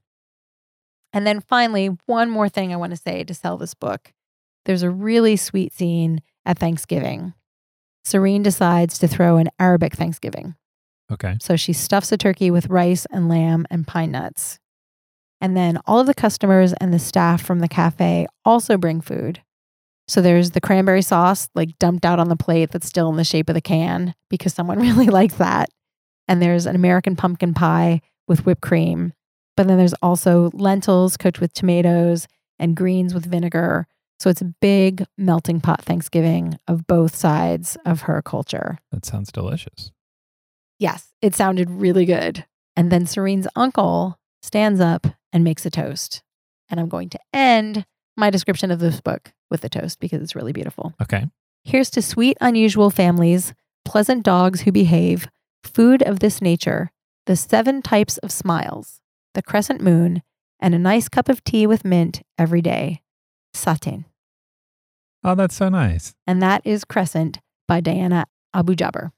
And 1.11 1.27
then 1.27 1.41
finally, 1.41 1.87
one 2.05 2.29
more 2.29 2.47
thing 2.47 2.71
I 2.71 2.77
want 2.77 2.91
to 2.91 2.95
say 2.97 3.25
to 3.25 3.33
sell 3.33 3.57
this 3.57 3.73
book. 3.73 4.13
There's 4.63 4.83
a 4.83 4.89
really 4.89 5.35
sweet 5.35 5.73
scene 5.73 6.21
at 6.45 6.57
Thanksgiving. 6.57 7.33
Serene 8.05 8.43
decides 8.43 8.97
to 8.99 9.09
throw 9.09 9.35
an 9.37 9.49
Arabic 9.59 9.93
Thanksgiving. 9.95 10.55
Okay. 11.11 11.37
So 11.41 11.55
she 11.55 11.73
stuffs 11.73 12.11
a 12.11 12.17
turkey 12.17 12.51
with 12.51 12.69
rice 12.69 13.05
and 13.11 13.27
lamb 13.27 13.65
and 13.69 13.85
pine 13.85 14.11
nuts. 14.11 14.59
And 15.41 15.57
then 15.57 15.79
all 15.85 15.99
of 15.99 16.07
the 16.07 16.13
customers 16.13 16.73
and 16.73 16.93
the 16.93 16.99
staff 16.99 17.41
from 17.41 17.59
the 17.59 17.67
cafe 17.67 18.27
also 18.45 18.77
bring 18.77 19.01
food. 19.01 19.41
So 20.07 20.21
there's 20.21 20.51
the 20.51 20.61
cranberry 20.61 21.01
sauce, 21.01 21.49
like 21.55 21.79
dumped 21.79 22.05
out 22.05 22.19
on 22.19 22.29
the 22.29 22.35
plate 22.35 22.71
that's 22.71 22.87
still 22.87 23.09
in 23.09 23.17
the 23.17 23.23
shape 23.23 23.49
of 23.49 23.55
the 23.55 23.61
can 23.61 24.13
because 24.29 24.53
someone 24.53 24.79
really 24.81 25.07
likes 25.07 25.35
that. 25.35 25.69
And 26.27 26.41
there's 26.41 26.65
an 26.65 26.75
American 26.75 27.15
pumpkin 27.15 27.53
pie 27.53 28.01
with 28.27 28.45
whipped 28.45 28.61
cream. 28.61 29.13
But 29.57 29.67
then 29.67 29.77
there's 29.77 29.95
also 30.01 30.49
lentils 30.53 31.17
cooked 31.17 31.41
with 31.41 31.53
tomatoes 31.53 32.27
and 32.59 32.75
greens 32.75 33.13
with 33.13 33.25
vinegar. 33.25 33.87
So 34.19 34.29
it's 34.29 34.41
a 34.41 34.53
big 34.61 35.05
melting 35.17 35.61
pot 35.61 35.81
Thanksgiving 35.81 36.57
of 36.67 36.85
both 36.87 37.15
sides 37.15 37.77
of 37.85 38.01
her 38.01 38.21
culture. 38.21 38.77
That 38.91 39.03
sounds 39.05 39.31
delicious. 39.31 39.91
Yes, 40.81 41.13
it 41.21 41.35
sounded 41.35 41.69
really 41.69 42.05
good. 42.05 42.43
And 42.75 42.91
then 42.91 43.05
Serene's 43.05 43.47
uncle 43.55 44.17
stands 44.41 44.79
up 44.79 45.05
and 45.31 45.43
makes 45.43 45.63
a 45.63 45.69
toast. 45.69 46.23
And 46.71 46.79
I'm 46.79 46.89
going 46.89 47.09
to 47.09 47.19
end 47.31 47.85
my 48.17 48.31
description 48.31 48.71
of 48.71 48.79
this 48.79 48.99
book 48.99 49.31
with 49.51 49.61
the 49.61 49.69
toast 49.69 49.99
because 49.99 50.23
it's 50.23 50.35
really 50.35 50.53
beautiful. 50.53 50.95
Okay. 50.99 51.27
Here's 51.63 51.91
to 51.91 52.01
sweet, 52.01 52.35
unusual 52.41 52.89
families, 52.89 53.53
pleasant 53.85 54.23
dogs 54.23 54.61
who 54.61 54.71
behave, 54.71 55.27
food 55.63 56.01
of 56.01 56.17
this 56.19 56.41
nature, 56.41 56.89
the 57.27 57.35
seven 57.35 57.83
types 57.83 58.17
of 58.17 58.31
smiles, 58.31 59.01
the 59.35 59.43
crescent 59.43 59.81
moon, 59.81 60.23
and 60.59 60.73
a 60.73 60.79
nice 60.79 61.07
cup 61.07 61.29
of 61.29 61.43
tea 61.43 61.67
with 61.67 61.85
mint 61.85 62.23
every 62.39 62.63
day. 62.63 63.03
Satin. 63.53 64.05
Oh, 65.23 65.35
that's 65.35 65.55
so 65.55 65.69
nice. 65.69 66.15
And 66.25 66.41
that 66.41 66.63
is 66.65 66.85
Crescent 66.85 67.37
by 67.67 67.81
Diana 67.81 68.25
Abu 68.51 68.73
Jaber. 68.73 69.11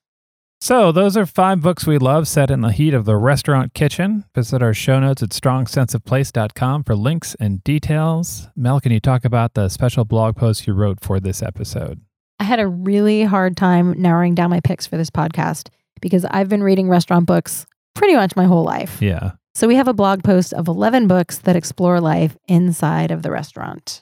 So, 0.63 0.93
those 0.93 1.17
are 1.17 1.25
five 1.25 1.59
books 1.59 1.85
we 1.85 1.97
love 1.97 2.25
set 2.25 2.49
in 2.49 2.61
the 2.61 2.71
heat 2.71 2.93
of 2.93 3.03
the 3.03 3.17
restaurant 3.17 3.73
kitchen. 3.73 4.23
Visit 4.33 4.63
our 4.63 4.73
show 4.73 4.97
notes 4.97 5.21
at 5.21 5.31
strongsenseofplace.com 5.31 6.85
for 6.85 6.95
links 6.95 7.35
and 7.37 7.61
details. 7.65 8.47
Mel, 8.55 8.79
can 8.79 8.93
you 8.93 9.01
talk 9.01 9.25
about 9.25 9.55
the 9.55 9.67
special 9.67 10.05
blog 10.05 10.37
post 10.37 10.65
you 10.65 10.71
wrote 10.71 11.01
for 11.01 11.19
this 11.19 11.43
episode? 11.43 11.99
I 12.39 12.45
had 12.45 12.61
a 12.61 12.67
really 12.69 13.23
hard 13.23 13.57
time 13.57 14.01
narrowing 14.01 14.35
down 14.35 14.51
my 14.51 14.61
picks 14.61 14.87
for 14.87 14.95
this 14.95 15.09
podcast 15.09 15.67
because 15.99 16.23
I've 16.31 16.47
been 16.47 16.63
reading 16.63 16.87
restaurant 16.87 17.25
books 17.25 17.65
pretty 17.93 18.15
much 18.15 18.37
my 18.37 18.45
whole 18.45 18.63
life. 18.63 19.01
Yeah. 19.01 19.31
So 19.55 19.67
we 19.67 19.75
have 19.75 19.89
a 19.89 19.93
blog 19.93 20.23
post 20.23 20.53
of 20.53 20.69
11 20.69 21.09
books 21.09 21.39
that 21.39 21.57
explore 21.57 21.99
life 21.99 22.37
inside 22.47 23.11
of 23.11 23.21
the 23.21 23.31
restaurant. 23.31 24.01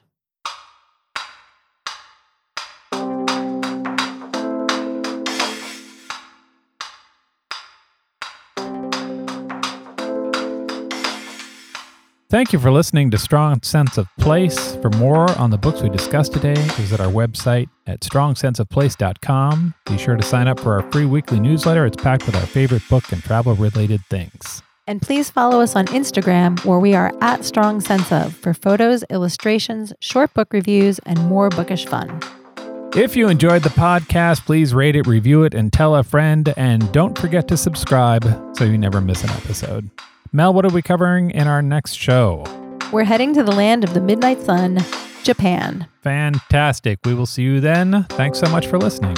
Thank 12.32 12.54
you 12.54 12.60
for 12.60 12.72
listening 12.72 13.12
to 13.12 13.18
Strong 13.18 13.64
Sense 13.64 13.98
of 13.98 14.08
Place. 14.18 14.78
For 14.78 14.90
more 14.92 15.30
on 15.38 15.50
the 15.50 15.58
books 15.58 15.82
we 15.82 15.90
discussed 15.90 16.32
today, 16.32 16.54
visit 16.54 17.02
our 17.02 17.12
website 17.12 17.68
at 17.88 18.00
strongsenseofplace.com. 18.00 19.74
Be 19.86 19.98
sure 19.98 20.16
to 20.16 20.24
sign 20.24 20.48
up 20.48 20.58
for 20.58 20.80
our 20.80 20.92
free 20.94 21.06
weekly 21.06 21.42
newsletter. 21.42 21.86
It's 21.86 22.02
packed 22.02 22.26
with 22.26 22.38
our 22.38 22.46
favorite 22.46 22.84
book 22.90 23.12
and 23.12 23.22
travel 23.22 23.54
related 23.56 24.00
things. 24.10 24.64
And 24.88 25.02
please 25.02 25.30
follow 25.30 25.60
us 25.60 25.76
on 25.76 25.88
Instagram 25.88 26.64
where 26.64 26.80
we 26.80 26.94
are 26.94 27.12
at 27.20 27.44
Strong 27.44 27.82
Sense 27.82 28.10
of 28.14 28.34
for 28.34 28.54
photos, 28.54 29.04
illustrations, 29.10 29.92
short 30.00 30.34
book 30.34 30.54
reviews, 30.54 31.00
and 31.00 31.20
more 31.26 31.50
bookish 31.50 31.86
fun. 31.86 32.22
If 32.96 33.18
you 33.18 33.28
enjoyed 33.28 33.64
the 33.64 33.70
podcast, 33.72 34.46
please 34.46 34.74
rate 34.74 34.96
it, 34.96 35.06
review 35.06 35.44
it, 35.44 35.54
and 35.54 35.74
tell 35.74 35.98
a 35.98 36.04
friend. 36.04 36.54
And 36.56 36.90
don't 36.94 37.18
forget 37.18 37.50
to 37.50 37.58
subscribe 37.58 38.24
so 38.56 38.64
you 38.64 38.78
never 38.78 39.02
miss 39.02 39.22
an 39.22 39.32
episode. 39.32 39.90
Mel, 40.34 40.54
what 40.54 40.64
are 40.64 40.70
we 40.74 40.82
covering 40.82 41.30
in 41.32 41.46
our 41.46 41.62
next 41.62 41.96
show? 41.96 42.46
We're 42.94 43.04
heading 43.04 43.34
to 43.34 43.44
the 43.44 43.52
land 43.52 43.84
of 43.84 43.94
the 43.94 44.00
midnight 44.00 44.42
sun, 44.42 44.80
Japan. 45.24 45.88
Fantastic. 46.04 47.00
We 47.04 47.14
will 47.14 47.26
see 47.26 47.44
you 47.44 47.60
then. 47.60 48.06
Thanks 48.12 48.40
so 48.40 48.48
much 48.48 48.68
for 48.68 48.78
listening. 48.78 49.18